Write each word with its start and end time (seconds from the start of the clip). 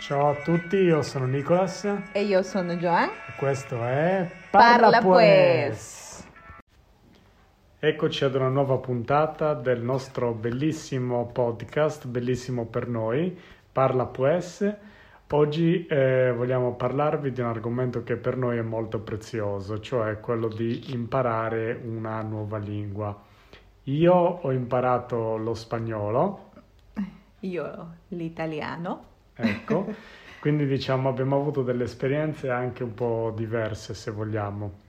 Ciao 0.00 0.30
a 0.30 0.34
tutti, 0.34 0.76
io 0.76 1.02
sono 1.02 1.26
Nicolas 1.26 1.84
e 1.84 2.00
E 2.12 2.22
io 2.22 2.42
sono 2.42 2.74
Joan. 2.76 3.10
questo 3.36 3.84
è 3.84 4.28
Parla 4.50 4.98
Pues. 5.00 6.26
Eccoci 7.78 8.24
ad 8.24 8.34
una 8.34 8.48
nuova 8.48 8.78
puntata 8.78 9.52
del 9.52 9.82
nostro 9.82 10.32
bellissimo 10.32 11.26
podcast, 11.26 12.06
bellissimo 12.06 12.64
per 12.64 12.88
noi, 12.88 13.38
Parla 13.70 14.06
Pues. 14.06 14.74
Oggi 15.32 15.86
eh, 15.86 16.32
vogliamo 16.34 16.74
parlarvi 16.74 17.30
di 17.30 17.40
un 17.42 17.48
argomento 17.48 18.02
che 18.02 18.16
per 18.16 18.38
noi 18.38 18.56
è 18.56 18.62
molto 18.62 19.00
prezioso, 19.00 19.80
cioè 19.80 20.18
quello 20.18 20.48
di 20.48 20.92
imparare 20.94 21.78
una 21.84 22.22
nuova 22.22 22.56
lingua. 22.56 23.16
Io 23.84 24.14
ho 24.14 24.50
imparato 24.50 25.36
lo 25.36 25.52
spagnolo, 25.52 26.48
Io 27.40 27.96
l'italiano. 28.08 29.08
Ecco, 29.42 29.92
quindi 30.40 30.66
diciamo 30.66 31.08
abbiamo 31.08 31.36
avuto 31.36 31.62
delle 31.62 31.84
esperienze 31.84 32.50
anche 32.50 32.82
un 32.82 32.94
po' 32.94 33.32
diverse 33.36 33.94
se 33.94 34.10
vogliamo. 34.10 34.88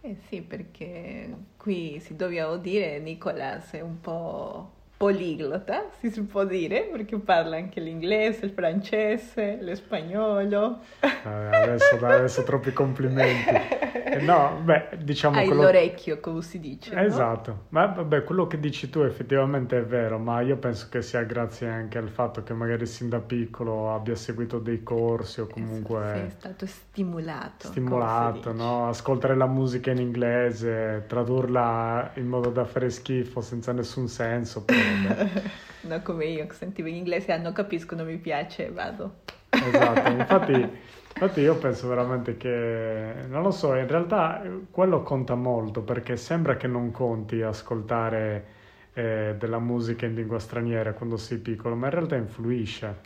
Eh 0.00 0.16
sì, 0.28 0.40
perché 0.42 1.34
qui 1.56 1.98
si 2.00 2.14
doveva 2.14 2.56
dire 2.56 2.98
Nicolas 3.00 3.72
è 3.72 3.80
un 3.80 4.00
po' 4.00 4.75
poliglota, 4.96 5.90
si 6.00 6.22
può 6.22 6.44
dire, 6.44 6.88
perché 6.90 7.18
parla 7.18 7.56
anche 7.56 7.80
l'inglese, 7.80 8.46
il 8.46 8.52
francese, 8.52 9.58
lo 9.60 9.74
spagnolo. 9.74 10.80
Eh, 11.00 11.28
adesso, 11.28 11.96
adesso 12.00 12.42
troppi 12.44 12.72
complimenti. 12.72 13.84
Eh, 14.06 14.20
no, 14.20 14.60
beh, 14.62 14.98
diciamo 15.02 15.36
Hai 15.36 15.46
quello... 15.46 15.62
l'orecchio, 15.62 16.20
come 16.20 16.40
si 16.40 16.60
dice, 16.60 16.94
no? 16.94 17.00
Esatto, 17.02 17.64
ma 17.70 17.86
vabbè, 17.86 18.24
quello 18.24 18.46
che 18.46 18.58
dici 18.58 18.88
tu 18.88 19.00
effettivamente 19.00 19.78
è 19.78 19.82
vero, 19.84 20.18
ma 20.18 20.40
io 20.40 20.56
penso 20.56 20.86
che 20.88 21.02
sia 21.02 21.22
grazie 21.24 21.68
anche 21.68 21.98
al 21.98 22.08
fatto 22.08 22.42
che 22.42 22.54
magari 22.54 22.86
sin 22.86 23.08
da 23.08 23.18
piccolo 23.20 23.92
abbia 23.92 24.14
seguito 24.14 24.58
dei 24.58 24.82
corsi 24.82 25.40
o 25.40 25.44
Sei 25.44 25.52
comunque 25.52 26.34
stato 26.38 26.66
stimolato. 26.66 27.66
stimolato, 27.66 28.52
no? 28.52 28.88
Ascoltare 28.88 29.34
la 29.36 29.46
musica 29.46 29.90
in 29.90 29.98
inglese, 29.98 31.04
tradurla 31.06 32.12
in 32.14 32.26
modo 32.28 32.50
da 32.50 32.64
fare 32.64 32.88
schifo 32.90 33.40
senza 33.40 33.72
nessun 33.72 34.08
senso, 34.08 34.64
però. 34.64 34.78
No, 35.86 36.02
come 36.02 36.24
io 36.26 36.46
che 36.46 36.54
sentivo 36.54 36.88
in 36.88 36.96
inglese, 36.96 37.32
ah, 37.32 37.38
non 37.38 37.52
capisco, 37.52 37.94
non 37.94 38.06
mi 38.06 38.16
piace, 38.18 38.70
vado. 38.70 39.20
Esatto, 39.50 40.08
infatti, 40.10 40.52
infatti 40.52 41.40
io 41.40 41.56
penso 41.58 41.88
veramente 41.88 42.36
che, 42.36 43.14
non 43.28 43.42
lo 43.42 43.50
so, 43.52 43.74
in 43.74 43.86
realtà 43.86 44.42
eh, 44.42 44.66
quello 44.70 45.02
conta 45.02 45.34
molto 45.36 45.82
perché 45.82 46.16
sembra 46.16 46.56
che 46.56 46.66
non 46.66 46.90
conti 46.90 47.40
ascoltare 47.42 48.46
eh, 48.94 49.36
della 49.38 49.58
musica 49.60 50.06
in 50.06 50.14
lingua 50.14 50.38
straniera 50.40 50.92
quando 50.92 51.16
sei 51.16 51.38
piccolo, 51.38 51.76
ma 51.76 51.86
in 51.86 51.92
realtà 51.92 52.16
influisce. 52.16 52.96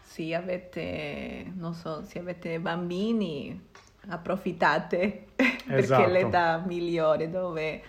Se 0.00 0.34
avete, 0.34 1.52
non 1.56 1.74
so, 1.74 2.02
se 2.04 2.18
avete 2.18 2.58
bambini, 2.60 3.68
approfittate 4.08 5.26
perché 5.36 5.74
Esatto. 5.76 6.08
è 6.08 6.08
l'età 6.10 6.62
migliore 6.66 7.30
dove 7.30 7.82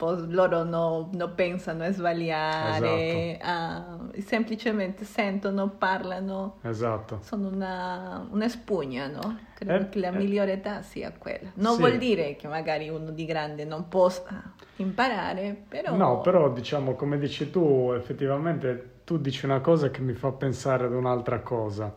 poi 0.00 0.30
loro 0.32 0.62
no- 0.64 1.10
non 1.12 1.34
pensano 1.34 1.84
a 1.84 1.92
sbagliare, 1.92 3.36
Esatto. 3.36 3.44
a- 3.50 3.98
semplicemente 4.24 5.04
sentono, 5.04 5.68
parlano, 5.68 6.56
Esatto. 6.62 7.18
sono 7.20 7.48
una, 7.48 8.26
una 8.30 8.48
spugna, 8.48 9.08
no? 9.08 9.38
Credo 9.52 9.84
Eh, 9.84 9.88
che 9.90 9.98
la 9.98 10.08
eh. 10.08 10.12
migliore 10.12 10.52
età 10.52 10.80
sia 10.80 11.12
quella. 11.12 11.50
Non 11.56 11.74
Sì. 11.74 11.80
vuol 11.80 11.98
dire 11.98 12.34
che 12.36 12.48
magari 12.48 12.88
uno 12.88 13.10
di 13.10 13.26
grande 13.26 13.66
non 13.66 13.88
possa 13.88 14.54
imparare, 14.76 15.64
però... 15.68 15.94
No, 15.94 16.22
però 16.22 16.50
diciamo, 16.50 16.94
come 16.94 17.18
dici 17.18 17.50
tu, 17.50 17.92
effettivamente 17.94 19.00
tu 19.04 19.18
dici 19.18 19.44
una 19.44 19.60
cosa 19.60 19.90
che 19.90 20.00
mi 20.00 20.14
fa 20.14 20.32
pensare 20.32 20.86
ad 20.86 20.94
un'altra 20.94 21.40
cosa, 21.40 21.94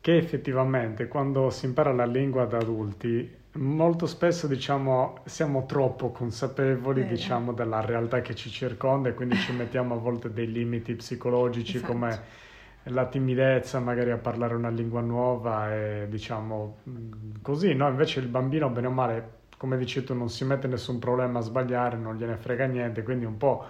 che 0.00 0.16
effettivamente 0.16 1.08
quando 1.08 1.50
si 1.50 1.66
impara 1.66 1.92
la 1.92 2.06
lingua 2.06 2.44
da 2.44 2.58
adulti, 2.58 3.38
molto 3.52 4.06
spesso 4.06 4.46
diciamo 4.46 5.18
siamo 5.24 5.66
troppo 5.66 6.10
consapevoli, 6.10 7.02
Eh. 7.02 7.06
diciamo, 7.06 7.52
della 7.52 7.80
realtà 7.80 8.20
che 8.20 8.34
ci 8.34 8.48
circonda 8.50 9.08
e 9.08 9.14
quindi 9.14 9.36
ci 9.36 9.52
mettiamo 9.52 9.94
a 9.94 9.98
volte 9.98 10.32
dei 10.32 10.50
limiti 10.50 10.94
psicologici 10.94 11.76
Esatto. 11.76 11.92
come 11.92 12.20
la 12.84 13.06
timidezza 13.06 13.78
magari 13.80 14.10
a 14.10 14.16
parlare 14.16 14.54
una 14.54 14.70
lingua 14.70 15.00
nuova 15.00 15.74
e 15.74 16.06
diciamo 16.08 16.76
così, 17.42 17.74
no? 17.74 17.88
Invece 17.88 18.20
il 18.20 18.28
bambino, 18.28 18.68
bene 18.70 18.86
o 18.86 18.90
male, 18.90 19.30
come 19.58 19.76
dici 19.76 20.02
tu, 20.04 20.14
non 20.14 20.30
si 20.30 20.44
mette 20.44 20.66
nessun 20.66 20.98
problema 20.98 21.40
a 21.40 21.42
sbagliare, 21.42 21.96
non 21.96 22.16
gliene 22.16 22.36
frega 22.36 22.64
niente, 22.66 23.02
quindi 23.02 23.26
un 23.26 23.36
po' 23.36 23.64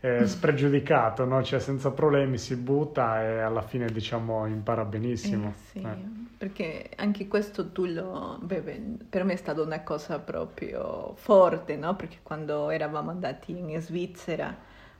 eh, 0.00 0.26
spregiudicato, 0.26 1.24
no? 1.24 1.42
Cioè 1.42 1.60
senza 1.60 1.92
problemi 1.92 2.36
si 2.36 2.56
butta 2.56 3.22
e 3.22 3.38
alla 3.38 3.62
fine 3.62 3.86
diciamo 3.86 4.46
impara 4.46 4.84
benissimo. 4.84 5.48
Eh, 5.48 5.52
sì, 5.70 5.78
Eh. 5.78 6.21
Perché 6.42 6.90
anche 6.96 7.28
questo 7.28 7.70
tu 7.70 7.84
lo... 7.84 8.36
beh, 8.42 8.62
per 9.08 9.22
me 9.22 9.34
è 9.34 9.36
stata 9.36 9.62
una 9.62 9.84
cosa 9.84 10.18
proprio 10.18 11.14
forte, 11.14 11.76
no? 11.76 11.94
Perché 11.94 12.18
quando 12.24 12.68
eravamo 12.70 13.10
andati 13.10 13.56
in 13.56 13.80
Svizzera, 13.80 14.52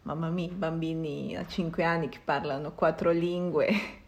mamma 0.03 0.29
mia, 0.31 0.51
bambini 0.53 1.37
a 1.37 1.45
5 1.45 1.83
anni 1.83 2.09
che 2.09 2.21
parlano 2.25 2.75
quattro 2.75 3.11
lingue, 3.11 3.71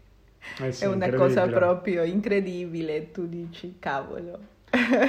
Eh 0.57 0.71
sì, 0.71 0.83
è 0.83 0.87
una 0.87 1.11
cosa 1.11 1.49
proprio 1.49 2.03
incredibile, 2.03 3.11
tu 3.11 3.27
dici, 3.27 3.77
cavolo. 3.79 4.39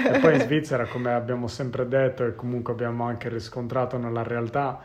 E 0.08 0.16
poi 0.16 0.34
in 0.34 0.40
Svizzera, 0.40 0.86
come 0.88 1.12
abbiamo 1.12 1.48
sempre 1.48 1.86
detto 1.88 2.24
e 2.24 2.34
comunque 2.34 2.72
abbiamo 2.72 3.04
anche 3.04 3.28
riscontrato 3.28 3.98
nella 3.98 4.22
realtà, 4.22 4.80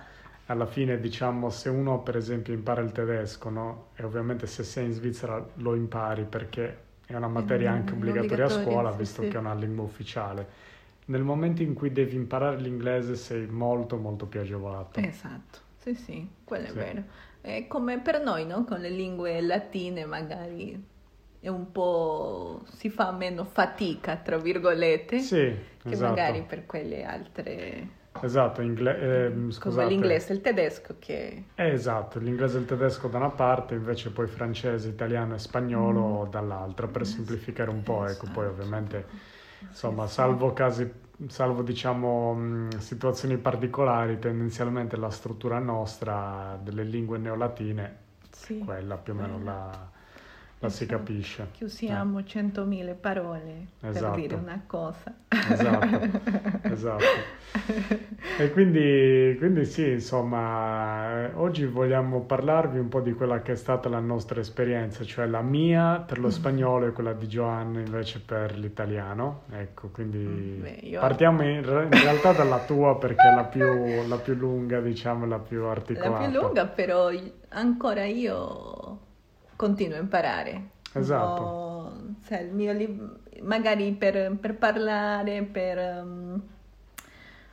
alla 0.48 0.66
fine 0.66 1.00
diciamo 1.00 1.50
se 1.50 1.70
uno 1.70 2.02
per 2.04 2.18
esempio 2.18 2.54
impara 2.54 2.82
il 2.82 2.92
tedesco, 2.92 3.50
no? 3.50 3.88
E 3.96 4.04
ovviamente 4.04 4.48
se 4.48 4.64
sei 4.64 4.86
in 4.86 4.94
Svizzera 4.94 5.44
lo 5.56 5.76
impari 5.76 6.26
perché 6.26 6.90
è 7.16 7.18
una 7.18 7.28
materia 7.28 7.72
Mm, 7.72 7.76
anche 7.76 7.94
obbligatoria 7.94 8.46
a 8.46 8.50
scuola, 8.50 8.92
sì, 8.92 8.98
visto 8.98 9.24
sì. 9.24 9.28
che 9.28 9.38
è 9.38 9.40
una 9.40 9.54
lingua 9.54 9.84
ufficiale. 9.84 10.48
Nel 11.06 11.24
momento 11.24 11.62
in 11.62 11.74
cui 11.74 11.92
devi 11.92 12.16
imparare 12.16 12.58
l'inglese 12.58 13.16
sei 13.16 13.48
molto 13.48 13.98
molto 13.98 14.28
più 14.28 14.40
agevolato. 14.40 15.00
Esatto, 15.00 15.60
sì, 15.78 15.96
sì, 15.96 16.28
quello 16.44 16.68
Sì. 16.68 16.72
è 16.72 16.74
vero. 16.74 17.04
È 17.42 17.68
come 17.68 18.00
per 18.00 18.22
noi, 18.22 18.46
no? 18.46 18.64
Con 18.66 18.80
le 18.80 18.90
lingue 18.90 19.42
latine 19.42 20.06
magari 20.06 20.88
è 21.40 21.48
un 21.48 21.72
po' 21.72 22.64
si 22.74 22.90
fa 22.90 23.12
meno 23.12 23.46
fatica, 23.46 24.18
tra 24.18 24.38
virgolette, 24.38 25.20
Sì, 25.20 25.38
che 25.84 25.96
esatto. 25.96 26.10
magari 26.10 26.44
per 26.44 26.66
quelle 26.66 27.04
altre 27.04 28.00
Esatto, 28.20 28.62
ingle- 28.62 29.52
come 29.58 29.86
scusate. 29.86 29.86
l'inglese 29.86 30.34
e 30.34 30.36
il 30.36 30.42
tedesco 30.42 30.98
che 31.00 31.46
Eh, 31.54 31.68
esatto, 31.74 32.18
l'inglese 32.20 32.58
e 32.58 32.62
il 32.62 32.66
tedesco 32.66 33.08
da 33.08 33.18
una 33.18 33.30
parte, 33.30 33.76
invece 33.76 34.12
poi 34.12 34.28
francese, 34.28 34.90
italiano 34.90 35.36
e 35.36 35.40
spagnolo 35.40 36.26
Mm. 36.26 36.30
dall'altra, 36.30 36.88
per 36.88 37.06
semplificare 37.06 37.70
un 37.70 37.84
po', 37.84 38.06
ecco, 38.06 38.28
poi 38.28 38.48
Esatto. 38.48 38.48
ovviamente, 38.48 39.08
insomma, 39.68 40.08
salvo 40.08 40.54
casi, 40.54 40.90
salvo 41.28 41.62
diciamo 41.62 42.80
situazioni 42.80 43.38
particolari, 43.38 44.18
tendenzialmente 44.18 44.96
la 44.98 45.12
struttura 45.12 45.60
nostra 45.60 46.58
delle 46.64 46.84
lingue 46.84 47.18
neolatine, 47.20 47.98
sì, 48.32 48.58
quella 48.58 48.98
più 48.98 49.14
o 49.14 49.16
meno 49.18 49.38
quella. 49.38 49.44
la, 49.44 49.91
la 50.62 50.70
si 50.70 50.86
capisce. 50.86 51.48
che 51.58 51.64
usiamo 51.66 52.24
centomila 52.24 52.94
parole 52.94 53.68
Esatto. 53.82 54.12
per 54.12 54.22
dire 54.22 54.36
una 54.36 54.62
cosa. 54.68 55.14
Esatto, 55.52 56.10
esatto. 56.72 57.04
E 58.40 58.52
quindi, 58.52 59.36
quindi 59.40 59.66
sì, 59.66 59.90
insomma, 59.90 61.26
eh, 61.26 61.32
oggi 61.34 61.66
vogliamo 61.66 62.22
parlarvi 62.22 62.78
un 62.80 62.88
po' 62.90 63.02
di 63.02 63.14
quella 63.14 63.42
che 63.42 63.54
è 63.54 63.56
stata 63.56 63.90
la 63.90 64.00
nostra 64.00 64.40
esperienza, 64.40 65.04
cioè 65.04 65.26
la 65.26 65.42
mia 65.42 66.04
per 66.06 66.20
lo 66.20 66.30
spagnolo 66.30 66.86
e 66.88 66.92
quella 66.92 67.14
di 67.14 67.26
Joan 67.28 67.74
invece 67.86 68.22
per 68.24 68.58
l'italiano. 68.58 69.42
Ecco, 69.52 69.90
quindi 69.90 70.18
Mm, 70.20 70.62
Beh, 70.62 70.78
io- 70.84 71.00
partiamo 71.00 71.42
in, 71.44 71.56
in 71.56 71.66
realtà 71.66 72.32
dalla 72.34 72.60
tua 72.60 72.98
perché 72.98 73.28
è 73.28 73.34
la 73.34 73.46
più, 73.46 74.08
la 74.08 74.18
più 74.18 74.36
lunga, 74.36 74.80
diciamo, 74.80 75.26
la 75.26 75.40
più 75.40 75.64
La 75.64 75.72
articolata. 75.72 76.28
più 76.30 76.40
lunga, 76.40 76.66
però 76.68 77.10
ancora 77.50 78.06
io 78.06 79.00
continuo 79.62 79.98
a 79.98 80.02
imparare. 80.02 80.70
Esatto. 80.94 81.42
po', 81.44 81.92
sai, 82.26 82.46
il 82.46 82.54
mio 82.54 82.74
li- 82.74 83.00
magari 83.42 83.92
per, 83.92 84.36
per 84.40 84.56
parlare, 84.56 85.44
per... 85.44 85.78
ehm, 85.78 86.42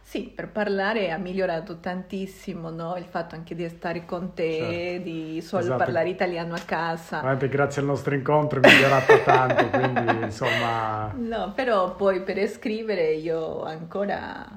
sì, 0.01 0.33
per 0.35 0.49
parlare 0.49 1.11
ha 1.11 1.19
migliorato 1.19 1.81
tantissimo, 1.81 2.71
no? 2.71 2.97
Il 2.97 3.05
fatto 3.05 3.35
anche 3.35 3.55
di 3.55 3.69
stare 3.69 4.07
con 4.07 4.33
te, 4.33 4.53
Certo. 4.53 5.03
di 5.03 5.43
solo 5.43 5.65
Esatto. 5.65 5.85
parlare 5.85 6.09
italiano 6.09 6.55
a 6.55 6.61
casa. 6.65 7.17
Veramente 7.19 7.49
grazie 7.51 7.83
al 7.83 7.89
nostro 7.89 8.15
incontro 8.15 8.59
è 8.63 8.67
migliorato 8.67 9.23
tanto, 9.23 9.69
quindi 9.69 10.23
insomma... 10.25 11.13
No, 11.15 11.53
però 11.55 11.95
poi 11.95 12.23
per 12.23 12.49
scrivere 12.49 13.13
io 13.13 13.63
ancora 13.65 14.49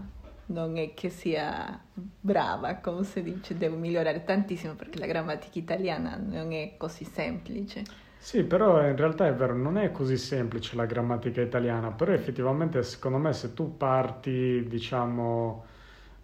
non 0.51 0.77
è 0.77 0.93
che 0.93 1.09
sia 1.09 1.83
brava, 1.93 2.77
come 2.77 3.03
si 3.03 3.21
dice, 3.23 3.57
devo 3.57 3.75
migliorare 3.77 4.23
tantissimo 4.23 4.75
perché 4.75 4.99
la 4.99 5.05
grammatica 5.07 5.57
italiana 5.59 6.15
non 6.17 6.51
è 6.53 6.75
così 6.77 7.03
semplice. 7.05 7.99
Sì, 8.15 8.43
però 8.43 8.87
in 8.87 8.95
realtà 8.95 9.25
è 9.27 9.33
vero, 9.33 9.55
non 9.55 9.77
è 9.77 9.91
così 9.91 10.15
semplice 10.15 10.75
la 10.75 10.85
grammatica 10.85 11.41
italiana, 11.41 11.91
però 11.91 12.11
effettivamente 12.13 12.83
secondo 12.83 13.17
me 13.17 13.33
se 13.33 13.53
tu 13.55 13.75
parti, 13.77 14.67
diciamo, 14.67 15.65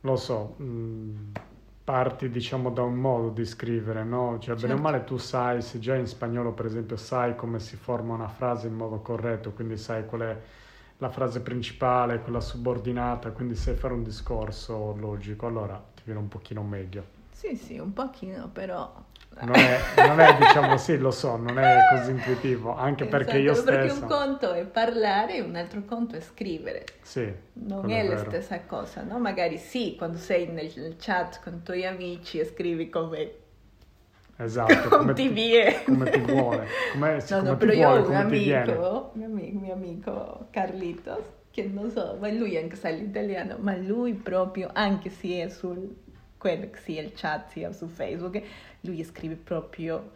lo 0.01 0.15
so, 0.15 0.55
mh, 0.59 1.31
parti 1.83 2.29
diciamo 2.29 2.69
da 2.69 2.83
un 2.83 2.95
modo 2.95 3.29
di 3.31 3.45
scrivere, 3.45 4.03
no? 4.03 4.37
Cioè, 4.39 4.55
bene 4.55 4.73
o 4.75 4.77
Certo. 4.77 4.77
male 4.77 5.03
tu 5.05 5.17
sai, 5.17 5.61
se 5.63 5.79
già 5.79 5.95
in 5.95 6.05
spagnolo 6.05 6.53
per 6.53 6.65
esempio 6.67 6.97
sai 6.97 7.35
come 7.35 7.59
si 7.59 7.75
forma 7.77 8.13
una 8.13 8.27
frase 8.27 8.67
in 8.67 8.75
modo 8.75 8.99
corretto, 9.01 9.51
quindi 9.53 9.75
sai 9.77 10.05
qual 10.05 10.21
è 10.21 10.41
la 10.99 11.09
frase 11.09 11.41
principale, 11.41 12.21
quella 12.21 12.39
subordinata, 12.41 13.31
quindi 13.31 13.55
sai 13.55 13.75
fare 13.75 13.93
un 13.93 14.03
discorso 14.03 14.95
logico, 14.97 15.45
allora 15.45 15.83
ti 15.95 16.01
viene 16.05 16.19
un 16.19 16.27
pochino 16.27 16.63
meglio. 16.63 17.15
Sì, 17.31 17.55
sì, 17.55 17.77
un 17.77 17.93
pochino, 17.93 18.49
però... 18.49 19.05
Non 19.39 19.53
è, 19.53 19.79
non 20.07 20.19
è, 20.19 20.35
diciamo, 20.35 20.77
sì, 20.77 20.97
lo 20.97 21.11
so, 21.11 21.35
non 21.35 21.59
è 21.59 21.85
così 21.91 22.09
intuitivo, 22.09 22.75
anche 22.75 23.05
perché 23.05 23.37
io 23.37 23.51
Esatto, 23.51 23.69
Perché 23.69 23.89
stesso... 23.89 24.01
un 24.05 24.09
conto 24.09 24.51
è 24.53 24.65
parlare 24.65 25.35
e 25.35 25.41
un 25.41 25.55
altro 25.55 25.83
conto 25.85 26.15
è 26.15 26.21
scrivere. 26.21 26.85
Sì, 27.03 27.31
Non 27.53 27.81
quello 27.81 27.93
è 27.93 28.07
la 28.07 28.17
stessa 28.17 28.61
cosa, 28.65 29.03
no? 29.03 29.19
Magari 29.19 29.59
sì, 29.59 29.93
quando 29.95 30.17
sei 30.17 30.47
nel 30.47 30.95
chat 30.97 31.39
con 31.43 31.53
i 31.53 31.61
tuoi 31.61 31.85
amici 31.85 32.39
e 32.39 32.45
scrivi 32.45 32.89
come, 32.89 33.31
Esatto, 34.37 34.89
come 34.89 34.97
come 34.97 35.13
ti 35.13 35.27
viene. 35.29 35.83
come 35.83 36.07
ti 36.09 36.19
vuole, 36.21 36.77
come, 36.91 37.25
No, 37.27 37.41
come 37.41 37.41
no, 37.41 37.57
però 37.57 37.71
io 37.73 37.89
ho 37.89 38.07
un 38.07 38.15
amico, 38.15 39.11
mio 39.13 39.25
amico, 39.25 39.59
mio 39.59 39.73
amico 39.73 40.47
Carlitos, 40.51 41.25
che 41.51 41.63
non 41.63 41.89
so, 41.91 42.17
ma 42.19 42.29
lui 42.31 42.57
anche 42.57 42.75
sa 42.75 42.89
l'italiano, 42.89 43.57
ma 43.59 43.75
lui 43.75 44.13
proprio, 44.13 44.69
anche 44.73 45.09
se 45.09 45.43
è 45.43 45.49
sul, 45.49 45.95
quello 46.37 46.69
che 46.69 46.77
sia 46.79 47.01
il 47.01 47.11
chat, 47.15 47.49
sia 47.51 47.71
su 47.71 47.87
Facebook, 47.87 48.41
lui 48.81 49.03
scrive 49.03 49.35
proprio 49.35 50.11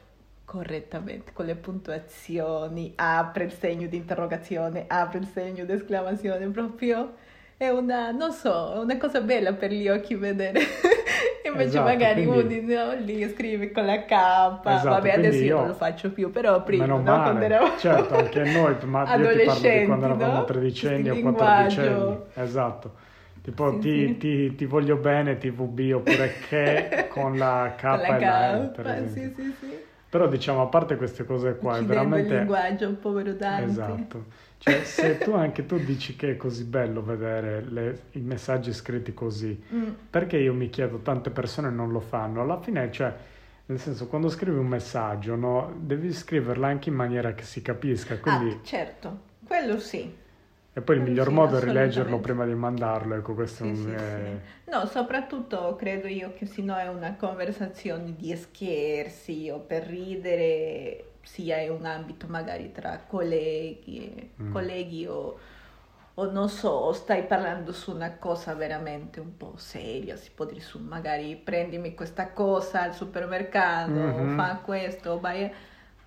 correttamente, 0.45 1.31
con 1.33 1.45
le 1.45 1.55
puntuazioni, 1.55 2.93
apre 2.95 3.45
il 3.45 3.53
segno 3.53 3.87
di 3.87 3.97
interrogazione, 3.97 4.85
apre 4.87 5.19
il 5.19 5.27
segno 5.27 5.65
di 5.65 5.71
esclamazione, 5.71 6.47
proprio 6.49 7.13
è 7.63 7.69
una, 7.69 8.09
non 8.11 8.31
so, 8.31 8.79
una 8.83 8.97
cosa 8.97 9.21
bella 9.21 9.53
per 9.53 9.71
gli 9.71 9.87
occhi 9.87 10.15
vedere. 10.15 10.59
Invece 11.45 11.77
Esatto, 11.77 11.81
magari 11.81 12.25
quindi- 12.25 12.59
uno 12.59 12.85
no, 12.85 12.93
lì 12.95 13.27
scrive 13.29 13.71
con 13.71 13.85
la 13.85 14.03
K, 14.05 14.61
Esatto, 14.63 14.89
vabbè 14.89 15.11
adesso 15.11 15.43
io 15.43 15.55
non 15.57 15.67
lo 15.67 15.73
faccio 15.73 16.11
più, 16.11 16.31
però 16.31 16.63
prima, 16.63 16.85
no, 16.85 16.97
male, 16.97 17.21
quando 17.21 17.45
eravamo 17.45 17.77
certo, 17.77 18.15
anche 18.15 18.43
noi, 18.45 18.77
ma 18.85 19.11
io 19.13 19.29
ti 19.29 19.39
parlo 19.39 19.69
di 19.69 19.81
quando 19.81 20.05
eravamo 20.05 20.39
no? 20.39 20.45
tredicenni 20.45 21.09
o 21.09 21.19
quattordicenni, 21.19 22.23
linguaggio. 22.23 22.31
esatto. 22.33 22.95
Tipo 23.41 23.69
Sì, 23.69 23.79
ti, 23.79 24.17
sì. 24.17 24.17
Ti, 24.17 24.55
ti 24.55 24.65
voglio 24.65 24.97
bene, 24.97 25.37
TVB, 25.37 25.91
oppure 25.95 26.37
che 26.39 27.05
con 27.07 27.37
la 27.37 27.73
K 27.75 27.81
Con 27.87 27.99
la 27.99 28.07
e 28.07 28.19
la 28.19 28.51
L, 28.55 28.69
per 28.71 28.85
K, 28.85 28.87
esempio. 28.87 29.31
sì, 29.33 29.33
sì, 29.35 29.55
sì. 29.59 29.79
Però 30.09 30.27
diciamo, 30.27 30.61
a 30.61 30.67
parte 30.67 30.95
queste 30.97 31.23
cose 31.25 31.57
qua, 31.57 31.77
è 31.77 31.77
Uccidendo 31.77 32.17
il 32.17 32.25
veramente... 32.25 32.37
linguaggio, 32.37 32.93
povero 32.95 33.33
Dante. 33.33 33.71
Esatto. 33.71 34.25
Cioè, 34.61 34.83
se 34.83 35.21
tu 35.21 35.31
anche 35.33 35.65
tu 35.65 35.79
dici 35.79 36.15
che 36.15 36.31
è 36.31 36.37
così 36.37 36.65
bello 36.65 37.01
vedere 37.03 37.61
le- 37.65 38.01
i 38.11 38.19
messaggi 38.21 38.71
scritti 38.73 39.11
così, 39.13 39.59
Mm, 39.71 39.95
perché 40.09 40.37
io 40.37 40.53
mi 40.53 40.69
chiedo, 40.69 40.99
tante 40.99 41.31
persone 41.31 41.69
non 41.71 41.91
lo 41.91 41.99
fanno, 41.99 42.41
alla 42.41 42.59
fine, 42.61 42.91
cioè, 42.91 43.11
nel 43.65 43.79
senso, 43.79 44.07
quando 44.07 44.29
scrivi 44.29 44.57
un 44.57 44.67
messaggio, 44.67 45.35
no, 45.35 45.73
devi 45.79 46.13
scriverlo 46.13 46.65
anche 46.65 46.89
in 46.89 46.95
maniera 46.95 47.33
che 47.33 47.43
si 47.43 47.61
capisca, 47.63 48.19
quindi, 48.19 48.49
Ah, 48.49 48.61
certo, 48.63 49.19
quello 49.45 49.77
sì. 49.79 50.11
e 50.73 50.81
poi 50.81 50.95
il 50.97 51.01
miglior 51.01 51.27
sì, 51.27 51.33
modo 51.33 51.57
è 51.57 51.59
rileggerlo 51.61 52.19
prima 52.19 52.45
di 52.45 52.53
mandarlo, 52.55 53.15
ecco, 53.15 53.33
questo 53.33 53.63
Sì, 53.63 53.75
è 53.75 53.75
sì, 53.75 53.97
sì. 53.97 54.39
No, 54.65 54.85
soprattutto 54.87 55.75
credo 55.75 56.07
io 56.07 56.33
che 56.33 56.45
se 56.45 56.61
no 56.61 56.75
è 56.77 56.87
una 56.87 57.15
conversazione 57.15 58.15
di 58.15 58.35
scherzi 58.35 59.49
o 59.51 59.59
per 59.59 59.83
ridere, 59.85 61.10
sia 61.23 61.57
in 61.61 61.71
un 61.71 61.85
ambito 61.85 62.27
magari 62.27 62.71
tra 62.71 62.99
colleghi, 63.07 64.31
Mm. 64.41 64.51
colleghi 64.51 65.05
o, 65.07 65.37
o 66.15 66.31
non 66.31 66.49
so, 66.49 66.69
o 66.69 66.91
stai 66.93 67.23
parlando 67.23 67.71
su 67.71 67.93
una 67.93 68.17
cosa 68.17 68.53
veramente 68.53 69.19
un 69.19 69.37
po' 69.37 69.53
seria, 69.57 70.15
si 70.17 70.29
può 70.33 70.45
dire 70.45 70.59
su 70.59 70.79
magari 70.79 71.35
prendimi 71.35 71.93
questa 71.93 72.31
cosa 72.31 72.81
al 72.83 72.93
supermercato, 72.93 73.91
Mhm. 73.91 74.35
fa 74.35 74.59
questo, 74.63 75.19
vai, 75.19 75.51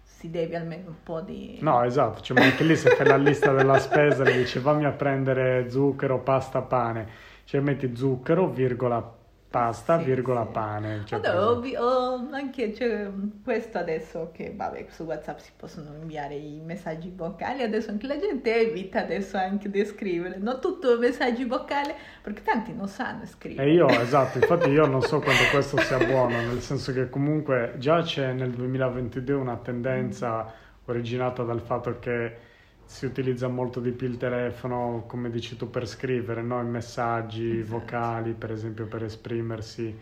si 0.02 0.30
deve 0.30 0.56
almeno 0.56 0.88
un 0.88 1.02
po' 1.02 1.20
di... 1.20 1.58
No, 1.60 1.82
esatto, 1.84 2.20
cioè, 2.20 2.38
ma 2.38 2.44
anche 2.44 2.64
lì 2.64 2.76
se 2.76 2.90
fai 2.90 3.06
la 3.06 3.16
lista 3.16 3.52
della 3.52 3.78
spesa 3.78 4.24
e 4.24 4.36
dici 4.36 4.58
fammi 4.58 4.84
a 4.84 4.92
prendere 4.92 5.68
zucchero, 5.70 6.20
pasta, 6.20 6.60
pane, 6.62 7.08
cioè 7.44 7.60
metti 7.60 7.94
zucchero, 7.96 8.48
virgola, 8.48 9.13
pasta, 9.54 9.98
Sì, 9.98 10.04
virgola, 10.04 10.44
sì. 10.44 10.50
pane. 10.52 11.02
Cioè, 11.04 11.20
Vabbè, 11.20 11.38
ho, 11.38 11.60
vi- 11.60 11.76
ho 11.76 12.28
anche 12.32 12.74
cioè, 12.74 13.08
questo 13.44 13.78
adesso 13.78 14.30
che 14.32 14.52
vabbè, 14.56 14.86
su 14.88 15.04
WhatsApp 15.04 15.38
si 15.38 15.52
possono 15.56 15.94
inviare 16.00 16.34
i 16.34 16.60
messaggi 16.60 17.12
vocali, 17.14 17.62
adesso 17.62 17.90
anche 17.90 18.06
la 18.08 18.18
gente 18.18 18.52
evita 18.54 19.00
adesso 19.00 19.36
anche 19.36 19.70
di 19.70 19.84
scrivere, 19.84 20.38
non 20.38 20.60
tutto 20.60 20.98
messaggi 20.98 21.44
vocali, 21.44 21.92
perché 22.20 22.42
tanti 22.42 22.72
non 22.74 22.88
sanno 22.88 23.24
scrivere. 23.26 23.68
E 23.70 23.72
io, 23.74 23.86
esatto, 23.88 24.38
infatti 24.38 24.70
io 24.70 24.86
non 24.86 25.02
so 25.02 25.20
quanto 25.20 25.44
questo 25.52 25.78
sia 25.78 25.98
buono, 25.98 26.36
nel 26.40 26.60
senso 26.60 26.92
che 26.92 27.08
comunque 27.08 27.74
già 27.78 28.02
c'è 28.02 28.32
nel 28.32 28.50
2022 28.50 29.34
una 29.36 29.56
tendenza 29.56 30.52
originata 30.86 31.42
dal 31.44 31.60
fatto 31.60 31.98
che 32.00 32.36
si 32.86 33.06
utilizza 33.06 33.48
molto 33.48 33.80
di 33.80 33.92
più 33.92 34.06
il 34.08 34.16
telefono, 34.16 35.04
come 35.06 35.30
dici 35.30 35.56
tu, 35.56 35.70
per 35.70 35.86
scrivere, 35.86 36.42
no? 36.42 36.60
I 36.60 36.64
messaggi 36.66 37.60
Esatto. 37.60 37.70
vocali, 37.70 38.34
per 38.34 38.50
esempio, 38.52 38.86
per 38.86 39.04
esprimersi. 39.04 39.98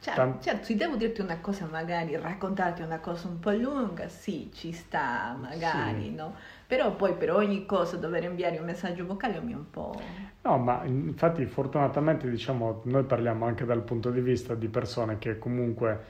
Cioè, 0.00 0.14
Tan- 0.14 0.40
certo, 0.40 0.64
se 0.64 0.76
devo 0.76 0.96
dirti 0.96 1.20
una 1.20 1.40
cosa, 1.40 1.66
magari 1.66 2.16
raccontarti 2.16 2.80
una 2.82 3.00
cosa 3.00 3.28
un 3.28 3.38
po' 3.38 3.50
lunga, 3.50 4.08
sì, 4.08 4.50
ci 4.54 4.72
sta, 4.72 5.36
magari, 5.38 6.04
Sì. 6.04 6.14
no? 6.14 6.34
Però 6.66 6.96
poi 6.96 7.14
per 7.16 7.30
ogni 7.32 7.66
cosa 7.66 7.96
dover 7.98 8.24
inviare 8.24 8.58
un 8.58 8.64
messaggio 8.64 9.04
vocale 9.06 9.40
mi 9.40 9.52
è 9.52 9.56
un 9.56 9.70
po'... 9.70 10.28
No, 10.42 10.56
ma 10.58 10.84
infatti 10.86 11.44
fortunatamente 11.44 12.28
diciamo 12.30 12.80
noi 12.84 13.04
parliamo 13.04 13.44
anche 13.44 13.64
dal 13.66 13.82
punto 13.82 14.10
di 14.10 14.20
vista 14.22 14.54
di 14.54 14.68
persone 14.68 15.18
che 15.18 15.38
comunque 15.38 16.04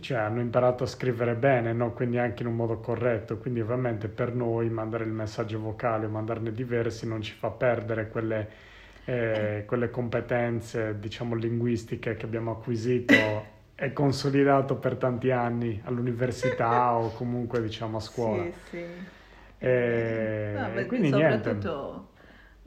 cioè, 0.00 0.18
hanno 0.18 0.40
imparato 0.40 0.84
a 0.84 0.86
scrivere 0.86 1.34
bene, 1.34 1.72
no? 1.72 1.92
Quindi 1.92 2.18
anche 2.18 2.42
in 2.42 2.48
un 2.48 2.56
modo 2.56 2.78
corretto, 2.78 3.38
quindi 3.38 3.60
ovviamente 3.60 4.08
per 4.08 4.34
noi 4.34 4.68
mandare 4.68 5.04
il 5.04 5.10
messaggio 5.10 5.60
vocale 5.60 6.06
o 6.06 6.08
mandarne 6.08 6.52
diversi 6.52 7.06
non 7.06 7.22
ci 7.22 7.34
fa 7.34 7.50
perdere 7.50 8.08
quelle, 8.08 8.48
eh, 9.04 9.64
quelle 9.66 9.90
competenze 9.90 10.98
diciamo 10.98 11.34
linguistiche 11.34 12.16
che 12.16 12.24
abbiamo 12.24 12.52
acquisito 12.52 13.56
e 13.74 13.92
consolidato 13.92 14.76
per 14.76 14.96
tanti 14.96 15.30
anni 15.30 15.80
all'università 15.84 16.94
o 16.98 17.12
comunque 17.12 17.62
diciamo 17.62 17.98
a 17.98 18.00
scuola. 18.00 18.42
Sì, 18.44 18.52
sì. 18.70 18.84
E 19.58 20.52
Vabbè, 20.54 20.86
quindi 20.86 21.10
niente. 21.10 21.58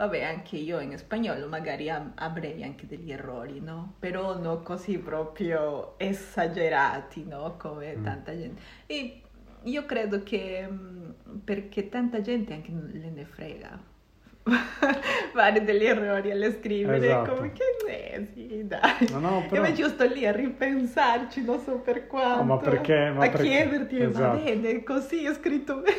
Vabbè, 0.05 0.23
anche 0.23 0.55
io 0.57 0.79
in 0.79 0.97
spagnolo 0.97 1.47
magari 1.47 1.89
avrei 1.89 2.63
anche 2.63 2.87
degli 2.87 3.11
errori, 3.11 3.59
no? 3.61 3.93
Però 3.99 4.37
non 4.37 4.63
così 4.63 4.97
proprio 4.97 5.93
esagerati, 5.97 7.25
no? 7.27 7.55
Come 7.57 7.95
Mm. 7.95 8.03
tanta 8.03 8.31
gente. 8.35 8.61
E 8.87 9.21
io 9.63 9.85
credo 9.85 10.23
che 10.23 10.67
mm, 10.69 11.09
perché 11.43 11.87
tanta 11.89 12.21
gente 12.21 12.53
anche 12.53 12.71
le 12.71 13.09
ne 13.09 13.25
frega. 13.25 13.89
fare 15.33 15.63
degli 15.63 15.85
errori 15.85 16.31
alle 16.31 16.51
scrivere 16.51 16.97
Esatto. 17.05 17.35
come 17.35 17.51
che 17.53 17.63
eh, 17.87 18.27
sì 18.33 18.63
dai 18.65 19.07
No, 19.11 19.19
no, 19.19 19.45
però- 19.47 19.63
invece 19.63 19.81
io 19.83 19.89
sto 19.89 20.03
lì 20.05 20.25
a 20.25 20.31
ripensarci 20.31 21.43
non 21.43 21.59
so 21.59 21.77
per 21.77 22.07
quanto 22.07 22.43
ma 22.43 22.57
perché- 22.57 23.11
ma 23.15 23.25
a 23.25 23.29
perché- 23.29 23.47
chiederti 23.47 23.99
va 23.99 24.05
esatto. 24.09 24.43
bene 24.43 24.83
così 24.83 25.25
è 25.25 25.33
scritto 25.35 25.75
bene 25.75 25.95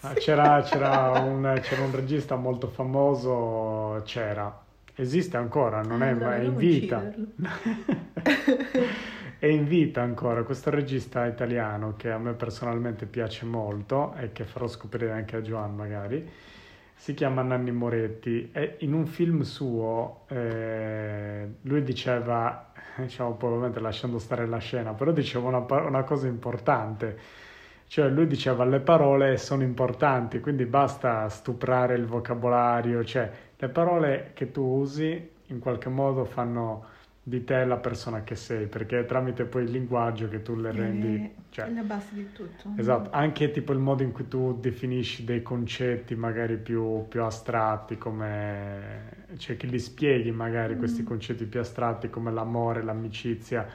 Ah. 0.00 0.12
C'era, 0.14 0.62
c'era 0.62 1.10
un, 1.20 1.58
c'era 1.62 1.82
un 1.82 1.94
regista 1.94 2.36
molto 2.36 2.68
famoso, 2.68 4.00
c'era, 4.04 4.64
esiste 4.94 5.36
ancora, 5.36 5.82
non 5.82 6.02
è, 6.02 6.12
ma 6.14 6.36
è 6.36 6.42
in 6.42 6.56
vita. 6.56 7.12
è 9.38 9.46
in 9.46 9.66
vita 9.66 10.02
ancora 10.02 10.42
questo 10.42 10.70
regista 10.70 11.24
italiano 11.26 11.94
che 11.96 12.10
a 12.10 12.18
me 12.18 12.32
personalmente 12.32 13.06
piace 13.06 13.44
molto 13.46 14.14
e 14.14 14.32
che 14.32 14.44
farò 14.44 14.66
scoprire 14.66 15.12
anche 15.12 15.36
a 15.36 15.40
Joan 15.40 15.74
magari. 15.76 16.28
Si 16.94 17.14
chiama 17.14 17.42
Nanni 17.42 17.70
Moretti 17.70 18.50
e 18.52 18.76
in 18.80 18.92
un 18.92 19.06
film 19.06 19.42
suo 19.42 20.24
eh, 20.28 21.48
lui 21.62 21.82
diceva, 21.82 22.72
diciamo 22.98 23.34
poi 23.34 23.50
ovviamente 23.50 23.78
lasciando 23.78 24.18
stare 24.18 24.46
la 24.46 24.58
scena, 24.58 24.94
però 24.94 25.12
diceva 25.12 25.48
una, 25.48 25.64
una 25.86 26.02
cosa 26.02 26.26
importante. 26.26 27.46
Cioè 27.88 28.08
lui 28.10 28.26
diceva 28.26 28.64
le 28.64 28.80
parole 28.80 29.38
sono 29.38 29.62
importanti, 29.62 30.40
quindi 30.40 30.66
basta 30.66 31.28
stuprare 31.30 31.94
il 31.96 32.04
vocabolario, 32.04 33.02
cioè 33.02 33.30
le 33.56 33.68
parole 33.70 34.30
che 34.34 34.50
tu 34.50 34.62
usi 34.62 35.30
in 35.46 35.58
qualche 35.58 35.88
modo 35.88 36.24
fanno 36.26 36.84
di 37.22 37.44
te 37.44 37.64
la 37.64 37.76
persona 37.76 38.22
che 38.24 38.36
sei, 38.36 38.66
perché 38.66 39.00
è 39.00 39.04
tramite 39.04 39.44
poi 39.44 39.64
il 39.64 39.70
linguaggio 39.70 40.28
che 40.28 40.40
tu 40.42 40.54
le 40.54 40.70
rendi, 40.72 41.30
cioè, 41.50 41.66
è 41.66 41.72
la 41.72 41.82
base 41.82 42.14
di 42.14 42.32
tutto. 42.32 42.72
Esatto, 42.76 43.10
anche 43.12 43.50
tipo 43.50 43.72
il 43.72 43.78
modo 43.78 44.02
in 44.02 44.12
cui 44.12 44.28
tu 44.28 44.58
definisci 44.58 45.24
dei 45.24 45.42
concetti 45.42 46.14
magari 46.14 46.56
più, 46.56 47.06
più 47.08 47.22
astratti, 47.22 47.98
come, 47.98 49.26
cioè 49.36 49.56
che 49.58 49.66
li 49.66 49.78
spieghi 49.78 50.30
magari 50.30 50.76
questi 50.76 51.02
Mm. 51.02 51.06
concetti 51.06 51.44
più 51.44 51.60
astratti 51.60 52.08
come 52.08 52.30
l'amore, 52.32 52.82
l'amicizia, 52.82 53.66